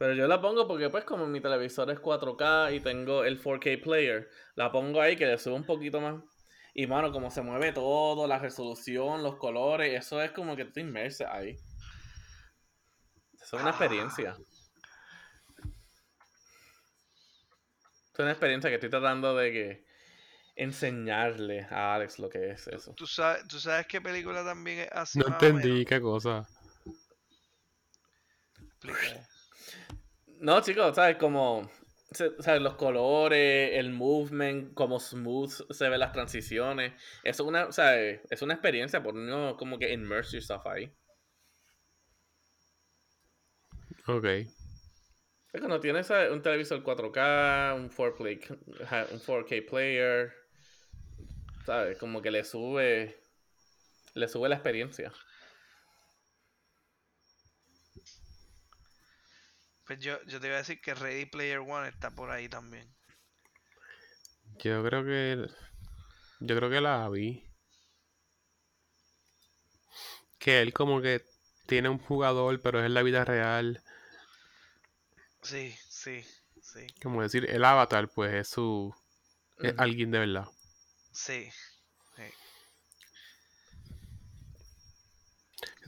Pero 0.01 0.15
yo 0.15 0.27
la 0.27 0.41
pongo 0.41 0.67
porque 0.67 0.89
pues 0.89 1.03
como 1.03 1.27
mi 1.27 1.41
televisor 1.41 1.91
es 1.91 1.99
4K 1.99 2.73
y 2.73 2.79
tengo 2.79 3.23
el 3.23 3.39
4K 3.39 3.83
player, 3.83 4.27
la 4.55 4.71
pongo 4.71 4.99
ahí 4.99 5.15
que 5.15 5.27
le 5.27 5.37
subo 5.37 5.53
un 5.55 5.63
poquito 5.63 6.01
más. 6.01 6.23
Y 6.73 6.87
mano, 6.87 7.11
como 7.11 7.29
se 7.29 7.43
mueve 7.43 7.71
todo, 7.71 8.25
la 8.25 8.39
resolución, 8.39 9.21
los 9.21 9.35
colores, 9.35 9.93
eso 9.93 10.19
es 10.19 10.31
como 10.31 10.55
que 10.55 10.65
tú 10.65 10.71
te 10.71 10.81
inmerses 10.81 11.27
ahí. 11.29 11.55
Eso 13.39 13.57
es 13.57 13.61
una 13.61 13.65
Ah. 13.67 13.69
experiencia. 13.69 14.35
Es 18.11 18.19
una 18.19 18.31
experiencia 18.31 18.71
que 18.71 18.77
estoy 18.77 18.89
tratando 18.89 19.35
de 19.35 19.51
que 19.51 19.85
enseñarle 20.55 21.67
a 21.69 21.93
Alex 21.93 22.17
lo 22.17 22.27
que 22.27 22.49
es 22.49 22.67
eso. 22.69 22.95
¿Tú 22.95 23.05
sabes, 23.05 23.47
¿Tú 23.47 23.59
sabes 23.59 23.85
qué 23.85 24.01
película 24.01 24.43
también 24.43 24.79
es 24.79 24.89
así? 24.93 25.19
No 25.19 25.27
entendí 25.27 25.85
qué 25.85 26.01
cosa. 26.01 26.49
Explícame. 28.83 29.30
No, 30.41 30.59
chicos, 30.59 30.95
¿sabes? 30.95 31.17
Como, 31.17 31.69
¿sabes? 32.11 32.61
Los 32.63 32.73
colores, 32.73 33.71
el 33.73 33.91
movement, 33.91 34.73
como 34.73 34.99
smooth 34.99 35.71
se 35.71 35.87
ven 35.87 35.99
las 35.99 36.11
transiciones. 36.13 36.93
Eso 37.23 37.43
es 37.43 37.47
una, 37.47 37.71
¿sabes? 37.71 38.21
Es 38.27 38.41
una 38.41 38.55
experiencia 38.55 39.03
por 39.03 39.13
uno 39.13 39.55
como 39.55 39.77
que 39.77 39.93
immerse 39.93 40.37
yourself 40.37 40.65
ahí. 40.65 40.91
Ok. 44.07 44.25
Es 44.25 45.59
cuando 45.59 45.79
tienes 45.79 46.07
¿sabes? 46.07 46.31
un 46.31 46.41
televisor 46.41 46.83
4K, 46.83 47.75
un 47.75 47.91
4K, 47.91 49.11
un 49.11 49.19
4K 49.19 49.69
player, 49.69 50.33
¿sabes? 51.67 51.99
Como 51.99 52.19
que 52.19 52.31
le 52.31 52.43
sube 52.43 53.15
le 54.15 54.27
sube 54.27 54.49
la 54.49 54.55
experiencia. 54.55 55.11
Pues 59.91 59.99
yo, 59.99 60.23
yo 60.23 60.39
te 60.39 60.47
iba 60.47 60.55
a 60.55 60.59
decir 60.59 60.79
que 60.79 60.93
Ready 60.93 61.25
Player 61.25 61.59
One 61.59 61.89
está 61.89 62.11
por 62.11 62.31
ahí 62.31 62.47
también. 62.47 62.87
Yo 64.63 64.81
creo 64.85 65.03
que. 65.03 65.49
Yo 66.39 66.55
creo 66.55 66.69
que 66.69 66.79
la 66.79 67.09
vi. 67.09 67.43
Que 70.39 70.61
él 70.61 70.71
como 70.71 71.01
que 71.01 71.25
tiene 71.67 71.89
un 71.89 71.97
jugador, 71.99 72.61
pero 72.61 72.79
es 72.79 72.85
en 72.85 72.93
la 72.93 73.03
vida 73.03 73.25
real. 73.25 73.83
Sí, 75.41 75.75
sí, 75.89 76.23
sí, 76.61 76.87
Como 77.03 77.21
decir, 77.21 77.45
el 77.49 77.65
avatar, 77.65 78.07
pues 78.07 78.33
es 78.33 78.47
su. 78.47 78.95
Es 79.59 79.73
alguien 79.77 80.11
de 80.11 80.19
verdad. 80.19 80.45
sí. 81.11 81.49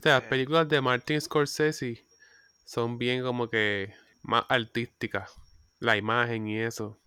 Sea, 0.02 0.16
las 0.16 0.24
Eh. 0.24 0.28
películas 0.28 0.68
de 0.68 0.82
Martin 0.82 1.18
Scorsese 1.18 2.03
son 2.64 2.98
bien 2.98 3.22
como 3.22 3.48
que 3.48 3.94
más 4.22 4.44
artísticas. 4.48 5.32
La 5.78 5.96
imagen 5.96 6.48
y 6.48 6.58
eso. 6.58 6.98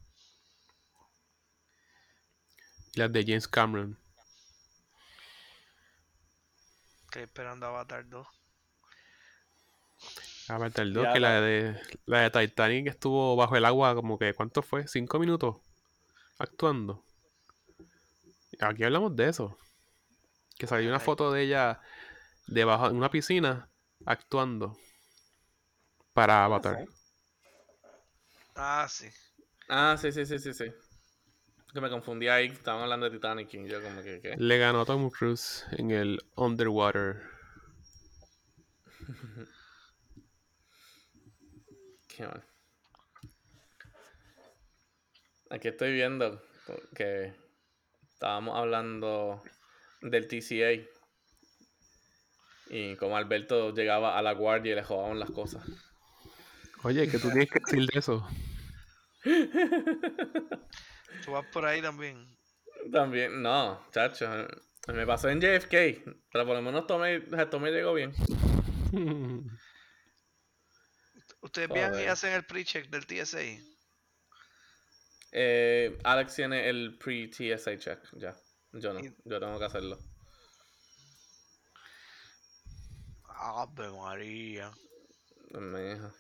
Y 2.94 3.00
las 3.00 3.12
de 3.12 3.24
James 3.24 3.48
Cameron. 3.48 3.98
Estoy 7.06 7.24
esperando 7.24 7.66
Avatar 7.66 8.08
2. 8.08 8.28
Avatar 10.50 10.92
2, 10.92 11.04
Ya 11.04 11.14
que 11.14 11.20
la 11.20 11.42
de, 11.42 11.82
la 12.06 12.30
de 12.30 12.30
Titanic 12.30 12.88
estuvo 12.88 13.36
bajo 13.36 13.58
el 13.58 13.66
agua 13.66 13.96
como 13.96 14.20
que, 14.20 14.34
¿cuánto 14.34 14.62
fue? 14.62 14.88
¿Cinco 14.88 15.20
minutos? 15.20 15.58
Actuando. 16.38 17.04
Aquí 18.60 18.84
hablamos 18.84 19.16
de 19.16 19.30
eso. 19.30 19.58
Que 20.58 20.68
salió 20.68 20.90
una 20.90 21.00
foto 21.00 21.32
de 21.32 21.44
ella 21.44 21.82
debajo 22.48 22.88
en 22.88 22.96
una 22.96 23.10
piscina 23.10 23.70
actuando 24.06 24.78
para 26.18 26.46
Avatar. 26.46 26.84
sí. 26.84 26.90
Ah, 28.56 28.88
sí. 28.90 29.06
Ah, 29.70 29.96
sí, 30.00 30.12
sí, 30.12 30.26
sí, 30.26 30.40
sí, 30.40 30.52
sí. 30.52 30.66
Que 31.72 31.80
me 31.80 31.92
confundí 31.92 32.28
ahí, 32.28 32.48
estaban 32.48 32.82
hablando 32.82 33.08
de 33.08 33.12
Titanic 33.12 33.54
y 33.54 33.68
yo 33.68 33.84
como 33.84 34.02
que, 34.02 34.20
¿qué? 34.20 34.36
Le 34.36 34.58
ganó 34.58 34.82
a 34.82 34.86
Tom 34.86 35.12
Cruise 35.12 35.64
en 35.74 35.92
el 35.92 36.20
Underwater. 36.36 37.22
Qué 42.08 42.26
mal. 42.26 42.44
Aquí 45.52 45.68
estoy 45.68 45.94
viendo 45.94 46.42
que 46.96 47.36
estábamos 48.10 48.58
hablando 48.58 49.44
del 50.02 50.28
TCA 50.28 50.84
y 52.72 52.96
como 52.96 53.18
Alberto 53.18 53.72
llegaba 53.72 54.18
a 54.18 54.24
la 54.24 54.34
guardia 54.34 54.72
y 54.72 54.76
le 54.78 54.84
jodaban 54.84 55.20
las 55.20 55.30
cosas. 55.30 55.64
Oye, 56.84 57.10
que 57.10 57.18
tú 57.20 57.30
tienes 57.30 57.50
que 57.50 57.60
decir 57.60 57.86
de 57.88 58.00
eso. 58.00 58.28
Tú 61.26 61.32
vas 61.32 61.46
por 61.52 61.66
ahí 61.66 61.82
también. 61.82 62.38
También, 62.92 63.42
no, 63.42 63.86
chacho, 63.92 64.30
me 64.88 65.06
pasó 65.06 65.30
en 65.30 65.42
JFK, 65.42 65.72
pero 66.32 66.46
por 66.46 66.56
lo 66.56 66.62
menos 66.62 66.88
Tommy, 66.88 67.20
Tommy 67.50 67.72
llegó 67.72 67.94
bien. 67.94 68.14
Ustedes 71.42 71.70
viajan 71.70 72.02
y 72.02 72.06
hacen 72.06 72.34
el 72.34 72.46
pre-check 72.46 72.90
del 72.90 73.06
TSA. 73.06 73.40
Eh, 75.32 75.98
Alex 76.04 76.36
tiene 76.36 76.70
el 76.70 76.98
pre-TSA 76.98 77.78
check, 77.78 78.00
ya. 78.14 78.36
Yo 78.72 78.94
no, 78.94 79.00
Y- 79.02 79.14
yo 79.26 79.40
tengo 79.40 79.60
que 79.60 79.66
hacerlo. 79.66 80.00
Ave 83.40 83.92
María. 83.92 84.72
Hija. 85.52 86.14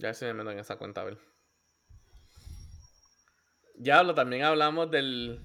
Ya 0.00 0.14
se 0.14 0.24
me 0.26 0.32
meto 0.34 0.50
en 0.50 0.58
esa 0.58 0.76
cuenta, 0.76 1.02
a 1.02 1.04
ver. 1.04 1.18
Ya 3.76 3.98
hablo, 3.98 4.14
también 4.14 4.44
hablamos 4.44 4.90
del. 4.90 5.40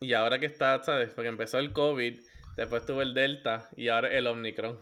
Y 0.00 0.14
ahora 0.14 0.38
que 0.40 0.46
está, 0.46 0.82
¿sabes? 0.82 1.10
Porque 1.14 1.28
empezó 1.28 1.58
el 1.58 1.72
COVID, 1.72 2.20
después 2.56 2.84
tuvo 2.86 3.02
el 3.02 3.14
Delta 3.14 3.68
y 3.76 3.88
ahora 3.88 4.08
el 4.08 4.26
Omicron. 4.26 4.80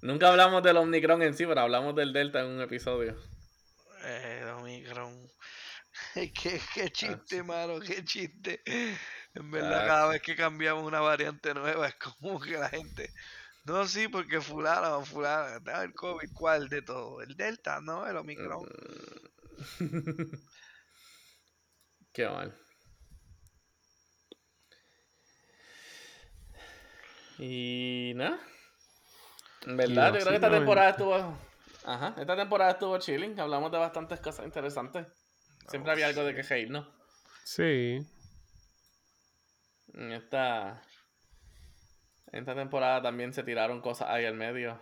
Nunca 0.00 0.28
hablamos 0.28 0.62
del 0.62 0.76
Omicron 0.78 1.22
en 1.22 1.34
sí, 1.34 1.44
pero 1.46 1.60
hablamos 1.60 1.94
del 1.94 2.12
Delta 2.12 2.40
en 2.40 2.46
un 2.46 2.60
episodio. 2.62 3.16
Eh, 4.04 4.44
Omicron. 4.58 5.28
qué, 6.14 6.60
qué 6.74 6.90
chiste, 6.90 7.42
mano, 7.42 7.80
qué 7.80 8.04
chiste. 8.04 8.62
En 9.34 9.50
verdad, 9.50 9.84
Ah. 9.84 9.86
cada 9.86 10.08
vez 10.08 10.22
que 10.22 10.36
cambiamos 10.36 10.84
una 10.84 11.00
variante 11.00 11.52
nueva, 11.54 11.88
es 11.88 11.96
como 11.96 12.40
que 12.40 12.52
la 12.56 12.68
gente. 12.70 13.10
No, 13.66 13.84
sí, 13.86 14.06
porque 14.06 14.40
fulano, 14.40 15.04
fulano, 15.04 15.60
ah, 15.72 15.82
el 15.82 15.92
COVID, 15.92 16.30
¿cuál 16.32 16.68
de 16.68 16.82
todo? 16.82 17.20
¿El 17.20 17.36
Delta? 17.36 17.80
No, 17.80 18.06
el 18.06 18.16
Omicron. 18.16 18.64
Qué 22.12 22.28
mal. 22.28 22.56
Y 27.38 28.12
nada. 28.14 28.38
En 29.66 29.76
verdad, 29.76 30.14
yo 30.14 30.20
creo 30.20 30.28
que 30.28 30.34
esta 30.36 30.50
temporada 30.50 30.90
estuvo. 30.90 31.38
Ajá, 31.84 32.14
esta 32.18 32.36
temporada 32.36 32.70
estuvo 32.70 32.96
chilling. 32.98 33.38
Hablamos 33.38 33.72
de 33.72 33.78
bastantes 33.78 34.20
cosas 34.20 34.46
interesantes. 34.46 35.06
Siempre 35.68 35.90
Oh, 35.90 35.94
había 35.94 36.06
algo 36.06 36.22
de 36.24 36.34
que 36.34 36.42
reír, 36.42 36.70
¿no? 36.70 36.88
Sí. 37.44 38.06
Esta. 39.92 40.82
En 42.32 42.40
esta 42.40 42.54
temporada 42.54 43.02
también 43.02 43.32
se 43.32 43.42
tiraron 43.42 43.80
cosas 43.80 44.08
ahí 44.10 44.24
al 44.24 44.34
medio. 44.34 44.80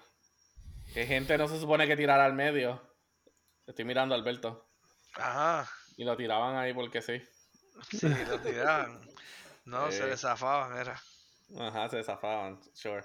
Que 0.93 1.07
gente 1.07 1.37
no 1.39 1.49
se 1.49 1.59
supone 1.61 1.87
que 1.87 1.97
tirara 1.97 2.25
al 2.25 2.35
medio. 2.35 2.81
Estoy 3.67 3.85
mirando 3.85 4.15
a 4.15 4.19
Alberto. 4.19 4.69
Ajá, 5.15 5.69
Y 5.97 6.05
lo 6.05 6.17
tiraban 6.17 6.57
ahí 6.57 6.73
porque 6.75 7.01
sí. 7.03 7.23
sí, 7.91 8.09
lo 8.09 8.41
tiraban. 8.41 9.01
No, 9.65 9.91
se 9.93 10.05
Eh. 10.05 10.09
le 10.09 10.17
zafaban, 10.17 10.77
era. 10.77 11.01
Ajá, 11.61 11.89
se 11.89 12.03
zafaban, 12.03 12.61
sure. 12.75 13.05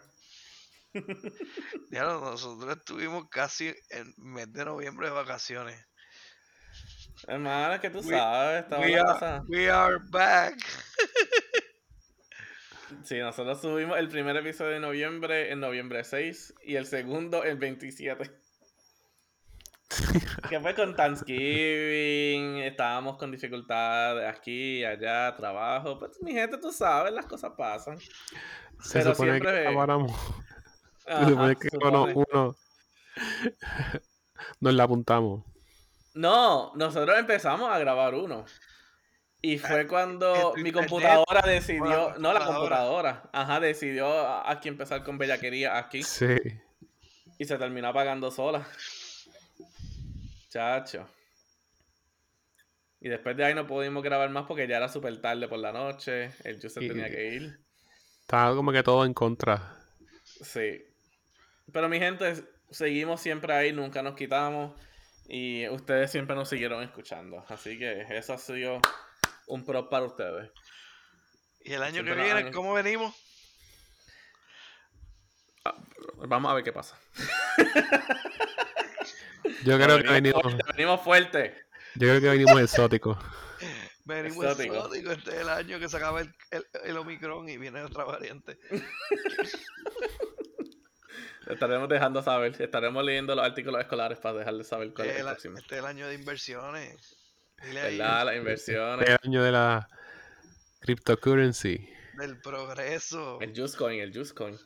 Ya 1.91 2.03
no, 2.03 2.19
nosotros 2.21 2.77
estuvimos 2.77 3.29
casi 3.29 3.73
en 3.89 4.13
mes 4.17 4.51
de 4.51 4.65
noviembre 4.65 5.07
de 5.07 5.13
vacaciones. 5.13 5.85
Hermano, 7.27 7.73
es 7.75 7.81
que 7.81 7.89
tú 7.89 7.99
We- 7.99 8.17
sabes, 8.17 8.65
We 8.71 8.97
are, 8.99 9.41
we 9.47 9.69
are 9.69 9.97
back. 10.09 10.55
Sí, 13.03 13.17
nosotros 13.19 13.61
subimos 13.61 13.97
el 13.97 14.07
primer 14.09 14.35
episodio 14.37 14.71
de 14.71 14.79
noviembre 14.79 15.51
en 15.51 15.59
noviembre 15.59 16.03
6 16.03 16.55
y 16.63 16.75
el 16.75 16.85
segundo 16.85 17.43
en 17.45 17.59
27. 17.59 18.31
que 20.49 20.59
fue 20.59 20.75
con 20.75 20.95
Thanksgiving, 20.95 22.57
estábamos 22.59 23.17
con 23.17 23.31
dificultades 23.31 24.27
aquí 24.27 24.83
allá, 24.83 25.35
trabajo. 25.35 25.97
Pues 25.99 26.21
mi 26.21 26.33
gente, 26.33 26.57
tú 26.57 26.71
sabes, 26.71 27.11
las 27.13 27.25
cosas 27.25 27.51
pasan. 27.57 27.99
Se 27.99 28.99
Pero 28.99 29.11
supone 29.11 29.31
siempre- 29.31 29.51
que 29.53 29.61
grabáramos. 29.61 30.11
Se 31.05 31.25
supone 31.29 31.55
que 31.55 31.69
uno, 31.81 32.03
uno 32.13 32.55
nos 34.59 34.73
la 34.73 34.83
apuntamos. 34.83 35.43
No, 36.13 36.71
nosotros 36.75 37.17
empezamos 37.17 37.69
a 37.71 37.79
grabar 37.79 38.13
uno. 38.15 38.45
Y 39.41 39.57
fue 39.57 39.87
cuando 39.87 40.53
mi 40.57 40.71
computadora 40.71 41.41
decidió, 41.47 42.13
no 42.19 42.33
la 42.33 42.45
computadora. 42.45 43.29
ajá, 43.31 43.59
decidió 43.61 44.27
aquí 44.45 44.67
empezar 44.67 45.03
con 45.03 45.17
bellaquería 45.17 45.77
aquí. 45.77 46.03
Sí. 46.03 46.35
Y 47.37 47.45
se 47.45 47.57
terminó 47.57 47.87
apagando 47.87 48.31
sola. 48.31 48.67
Chacho. 50.49 51.07
Y 52.99 53.07
después 53.07 53.37
de 53.37 53.45
ahí 53.45 53.53
no 53.53 53.65
pudimos 53.65 54.03
grabar 54.03 54.29
más 54.29 54.45
porque 54.45 54.67
ya 54.67 54.77
era 54.77 54.89
súper 54.89 55.21
tarde 55.21 55.47
por 55.47 55.59
la 55.59 55.71
noche. 55.71 56.31
El 56.43 56.57
Y- 56.57 56.87
tenía 56.87 57.09
que 57.09 57.33
ir. 57.35 57.59
Estaba 58.19 58.53
como 58.55 58.71
que 58.73 58.83
todo 58.83 59.05
en 59.05 59.13
contra. 59.13 59.73
Sí. 60.25 60.83
Pero 61.71 61.87
mi 61.87 61.97
gente, 61.99 62.43
seguimos 62.69 63.21
siempre 63.21 63.53
ahí, 63.53 63.71
nunca 63.71 64.01
nos 64.01 64.15
quitamos. 64.15 64.73
Y 65.29 65.67
ustedes 65.69 66.11
siempre 66.11 66.35
nos 66.35 66.49
siguieron 66.49 66.83
escuchando. 66.83 67.45
Así 67.47 67.77
que 67.77 68.01
eso 68.09 68.33
ha 68.33 68.37
sido 68.37 68.81
un 69.49 69.65
pro 69.65 69.89
para 69.89 70.05
ustedes. 70.05 70.49
Y 71.61 71.73
el 71.73 71.83
año 71.83 71.95
Siempre 71.95 72.15
que 72.15 72.21
viene, 72.23 72.39
han- 72.39 72.53
¿cómo 72.53 72.73
venimos? 72.73 73.13
Vamos 76.27 76.51
a 76.51 76.55
ver 76.55 76.63
qué 76.63 76.71
pasa. 76.71 76.97
Yo 79.63 79.77
creo 79.77 80.01
que 80.01 80.09
venimos, 80.09 80.41
fuerte, 80.41 80.63
venimos 80.75 81.01
fuerte. 81.01 81.57
yo 81.95 82.07
creo 82.07 82.21
que 82.21 82.29
venimos 82.29 82.61
exóticos. 82.61 83.17
Venimos 84.05 84.43
Exótico. 84.43 84.75
exótico. 84.75 85.11
Este 85.11 85.29
es 85.31 85.37
el 85.41 85.49
año 85.49 85.79
que 85.79 85.87
se 85.87 85.97
acaba 85.97 86.21
el, 86.21 86.33
el, 86.49 86.65
el 86.83 86.97
Omicron 86.97 87.47
y 87.47 87.57
viene 87.57 87.83
otra 87.83 88.05
variante. 88.05 88.57
Estaremos 91.47 91.87
dejando 91.89 92.23
saber. 92.23 92.59
Estaremos 92.59 93.03
leyendo 93.03 93.35
los 93.35 93.45
artículos 93.45 93.81
escolares 93.81 94.17
para 94.17 94.39
dejarles 94.39 94.67
saber 94.67 94.93
cuál 94.95 95.09
es 95.09 95.13
el 95.13 95.17
es 95.17 95.21
el- 95.25 95.29
próximo. 95.31 95.57
este 95.59 95.75
es 95.75 95.79
el 95.81 95.85
año 95.85 96.07
de 96.07 96.15
inversiones. 96.15 97.18
¿Verdad? 97.73 98.25
Las 98.25 98.35
inversiones. 98.35 99.09
El 99.09 99.17
año 99.23 99.43
de 99.43 99.51
la 99.51 99.87
cryptocurrency. 100.79 101.89
del 102.17 102.39
progreso. 102.41 103.39
El 103.41 103.55
Juice 103.55 103.77
Coin, 103.77 103.99
el 103.99 104.13
Juice 104.13 104.33
Coin. 104.33 104.57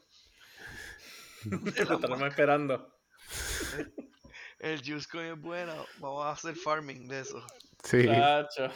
de 1.43 1.57
Lo 1.85 1.89
la 1.89 1.95
estaremos 1.95 2.29
esperando. 2.29 2.93
El 4.59 4.79
juice 4.79 5.07
coin 5.11 5.33
es 5.33 5.41
bueno. 5.41 5.85
Vamos 5.97 6.25
a 6.25 6.31
hacer 6.31 6.55
farming 6.55 7.09
de 7.09 7.19
eso. 7.19 7.45
Sí. 7.83 8.05
Chacho. 8.05 8.69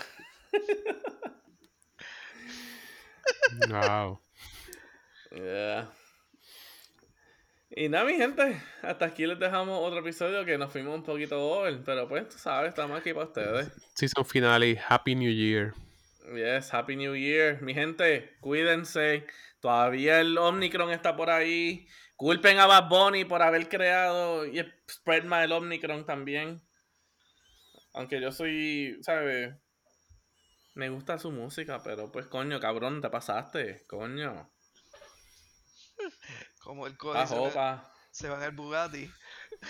Wow. 3.69 4.19
Yeah. 5.31 5.91
Y 7.79 7.89
nada, 7.89 8.05
mi 8.05 8.15
gente, 8.15 8.59
hasta 8.81 9.05
aquí 9.05 9.27
les 9.27 9.37
dejamos 9.37 9.79
otro 9.79 9.99
episodio 9.99 10.43
que 10.43 10.57
nos 10.57 10.71
fuimos 10.71 10.95
un 10.95 11.03
poquito 11.03 11.39
over, 11.39 11.79
pero 11.85 12.07
pues, 12.07 12.27
tú 12.27 12.39
sabes, 12.39 12.69
estamos 12.69 12.99
aquí 12.99 13.13
para 13.13 13.27
ustedes. 13.27 13.71
Season 13.93 14.25
finale. 14.25 14.81
Happy 14.89 15.13
New 15.13 15.31
Year. 15.31 15.75
Yes, 16.33 16.73
Happy 16.73 16.95
New 16.95 17.15
Year. 17.15 17.61
Mi 17.61 17.75
gente, 17.75 18.35
cuídense. 18.39 19.27
Todavía 19.59 20.19
el 20.21 20.35
Omicron 20.39 20.89
está 20.89 21.15
por 21.15 21.29
ahí. 21.29 21.87
Culpen 22.15 22.57
a 22.57 22.65
Bad 22.65 22.89
Bunny 22.89 23.25
por 23.25 23.43
haber 23.43 23.69
creado 23.69 24.47
y 24.47 24.59
spread 24.89 25.25
más 25.25 25.45
el 25.45 25.51
Omicron 25.51 26.03
también. 26.03 26.63
Aunque 27.93 28.19
yo 28.19 28.31
soy, 28.31 28.97
¿sabes? 29.03 29.53
Me 30.73 30.89
gusta 30.89 31.19
su 31.19 31.29
música, 31.29 31.83
pero 31.83 32.11
pues 32.11 32.25
coño, 32.25 32.59
cabrón, 32.59 33.03
te 33.03 33.11
pasaste, 33.11 33.83
coño. 33.85 34.49
Como 36.67 36.85
el 36.85 36.97
Cody 36.97 37.25
se, 37.25 37.33
jopa. 37.33 37.89
se 38.11 38.27
va 38.27 38.35
en 38.39 38.43
el 38.43 38.51
Bugatti. 38.51 39.09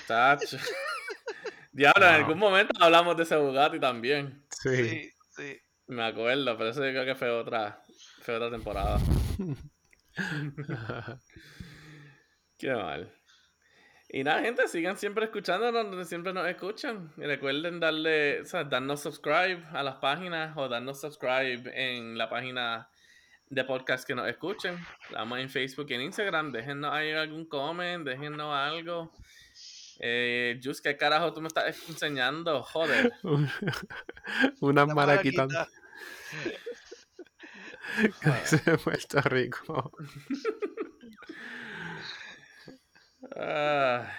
Chacho. 0.08 0.58
Diablo, 1.72 2.08
en 2.08 2.14
algún 2.16 2.39
momento 2.39 2.74
hablamos 2.84 3.16
de 3.16 3.22
ese 3.22 3.36
Bugatti 3.36 3.80
también. 3.80 4.43
Sí. 4.50 4.89
Sí, 4.89 5.14
sí. 5.30 5.62
Me 5.86 6.04
acuerdo, 6.04 6.58
pero 6.58 6.72
eso 6.72 6.84
yo 6.84 6.89
creo 6.89 7.06
que 7.06 7.14
fue 7.14 7.30
otra, 7.30 7.86
fue 8.24 8.36
otra 8.38 8.50
temporada. 8.50 8.98
Qué 12.58 12.74
mal. 12.74 13.14
Y 14.10 14.24
nada, 14.24 14.41
gente, 14.41 14.68
sigan 14.68 14.98
siempre 14.98 15.26
escuchándonos 15.26 15.91
donde 15.91 16.06
siempre 16.06 16.34
nos 16.34 16.48
escuchan. 16.48 17.14
Y 17.18 17.26
recuerden 17.26 17.80
darle, 17.80 18.41
o 18.41 18.45
sea, 18.45 18.64
darnos 18.64 19.04
subscribe 19.04 19.64
a 19.72 19.84
las 19.84 19.98
páginas 19.98 20.58
o 20.58 20.68
darnos 20.68 21.00
subscribe 21.00 21.62
en 21.76 22.18
la 22.18 22.28
página 22.28 22.89
de 23.50 23.64
podcast 23.64 24.06
que 24.06 24.16
nos 24.16 24.28
escuchen. 24.28 24.78
Estamos 25.04 25.39
en 25.39 25.50
Facebook 25.50 25.88
y 25.89 25.93
en 25.93 26.02
Instagram. 26.02 26.52
Déjennos 26.52 26.93
ahí 26.93 27.12
algún 27.12 27.45
comment, 27.45 28.06
déjennos 28.06 28.54
algo. 28.54 29.12
Eh, 30.00 30.60
Jus, 30.64 30.82
¿qué 30.82 30.95
carajo 30.98 31.34
tú 31.34 31.41
me 31.41 31.48
estás 31.48 31.89
enseñando? 31.89 32.62
Joder. 32.64 33.14
Una 34.60 34.86
La 34.86 34.93
maraquita 34.93 35.48
de 38.66 38.78
Puerto 38.78 39.22
Rico. 39.22 39.91
Ah, 43.36 44.12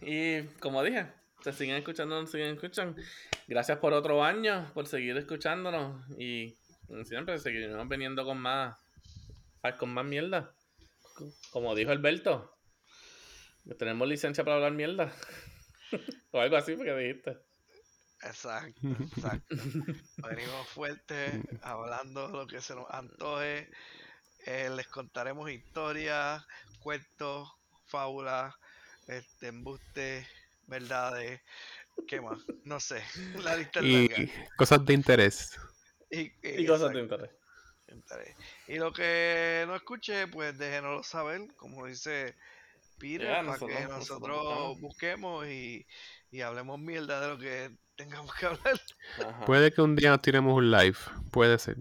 y 0.00 0.42
como 0.60 0.82
dije, 0.82 1.06
se 1.42 1.52
siguen 1.52 1.76
escuchando, 1.76 2.20
nos 2.20 2.30
siguen 2.30 2.54
escuchando. 2.54 3.00
Gracias 3.48 3.78
por 3.78 3.92
otro 3.92 4.22
año, 4.22 4.70
por 4.74 4.86
seguir 4.86 5.16
escuchándonos. 5.16 6.04
Y 6.18 6.56
siempre, 7.04 7.38
seguiremos 7.38 7.88
viniendo 7.88 8.24
con 8.24 8.38
más, 8.38 8.76
con 9.78 9.92
más 9.92 10.04
mierda. 10.04 10.54
Como 11.50 11.74
dijo 11.74 11.90
Alberto, 11.90 12.56
tenemos 13.78 14.08
licencia 14.08 14.44
para 14.44 14.56
hablar 14.56 14.72
mierda. 14.72 15.12
o 16.32 16.40
algo 16.40 16.56
así, 16.56 16.74
porque 16.74 16.94
dijiste. 16.94 17.38
Exacto, 18.22 18.80
exacto. 19.16 19.56
Venimos 20.28 20.68
fuertes, 20.68 21.32
hablando 21.62 22.28
lo 22.28 22.46
que 22.46 22.60
se 22.60 22.74
nos 22.74 22.86
antoje. 22.90 23.70
Eh, 24.46 24.70
les 24.74 24.86
contaremos 24.88 25.50
historias, 25.50 26.44
cuentos, 26.80 27.50
fábulas, 27.86 28.54
este, 29.06 29.48
embustes, 29.48 30.26
verdades. 30.66 31.40
¿Qué 32.08 32.20
más? 32.20 32.38
No 32.64 32.80
sé. 32.80 33.02
La 33.42 33.56
lista 33.56 33.80
es 33.80 33.86
Y 33.86 34.08
larga. 34.08 34.32
cosas 34.56 34.84
de 34.84 34.94
interés. 34.94 35.58
Y, 36.42 36.62
Y 36.62 36.66
cosas 36.66 36.92
de 36.92 37.00
interés. 37.00 37.30
interés. 37.88 38.36
Y 38.68 38.76
lo 38.78 38.92
que 38.92 39.64
no 39.66 39.76
escuche, 39.76 40.26
pues 40.28 40.58
déjenoslo 40.58 41.02
saber, 41.04 41.46
como 41.56 41.86
dice 41.86 42.34
Peter, 42.98 43.28
para 43.28 43.42
nosotros- 43.44 43.70
que 43.78 43.84
nosotros 43.86 44.80
busquemos 44.80 45.46
y, 45.46 45.86
y 46.30 46.40
hablemos 46.40 46.78
mierda 46.78 47.20
de 47.20 47.28
lo 47.28 47.38
que 47.38 47.70
tengamos 47.96 48.34
que 48.34 48.46
hablar. 48.46 48.80
Ajá. 49.24 49.44
Puede 49.46 49.72
que 49.72 49.82
un 49.82 49.94
día 49.96 50.10
nos 50.10 50.22
tiremos 50.22 50.56
un 50.56 50.70
live. 50.70 50.96
Puede 51.30 51.58
ser. 51.58 51.76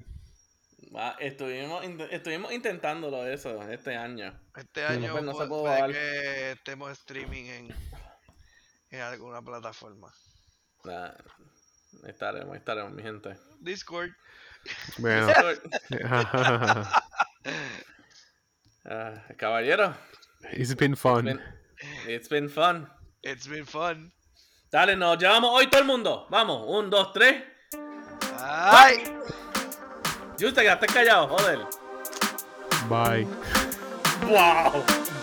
Ah, 0.96 1.16
estuvimos, 1.20 1.84
int- 1.86 2.08
estuvimos 2.12 2.52
intentándolo 2.52 3.26
eso 3.28 3.62
este 3.70 3.96
año. 3.96 4.40
Este 4.56 4.84
año 4.86 5.12
pues 5.12 5.24
no 5.24 5.34
se 5.34 5.46
puede 5.48 5.64
dar. 5.80 5.92
que 5.92 6.52
estemos 6.52 6.92
streaming 6.92 7.46
en, 7.46 7.76
en 8.92 9.00
alguna 9.02 9.42
plataforma. 9.42 10.12
Ah, 12.04 12.08
estaremos, 12.10 12.56
estaremos, 12.56 12.92
mi 12.94 13.02
gente. 13.04 13.36
Discord. 13.62 14.12
Bueno. 14.98 15.28
Ah, 18.86 19.22
caballero, 19.38 19.94
It's 20.54 20.74
been 20.76 20.96
fun. 20.96 21.26
been- 21.26 21.42
it's 22.08 22.28
been 22.30 22.50
fun. 22.50 22.88
It's 23.24 23.48
been 23.48 23.66
fun. 23.66 24.12
Dale, 24.72 24.96
nos 24.96 25.18
llevamos 25.18 25.52
hoy 25.54 25.68
todo 25.70 25.82
el 25.82 25.88
mundo. 25.88 26.28
Vamos, 26.30 26.64
un, 26.68 26.90
dos, 26.90 27.12
tres. 27.14 27.44
¡Ay! 28.42 29.04
Just 30.40 30.56
te 30.56 30.62
quedaste 30.64 30.88
callado, 30.88 31.28
joder. 31.28 31.60
Bye. 32.88 33.26
Wow. 34.28 34.84
Bye. 34.86 35.19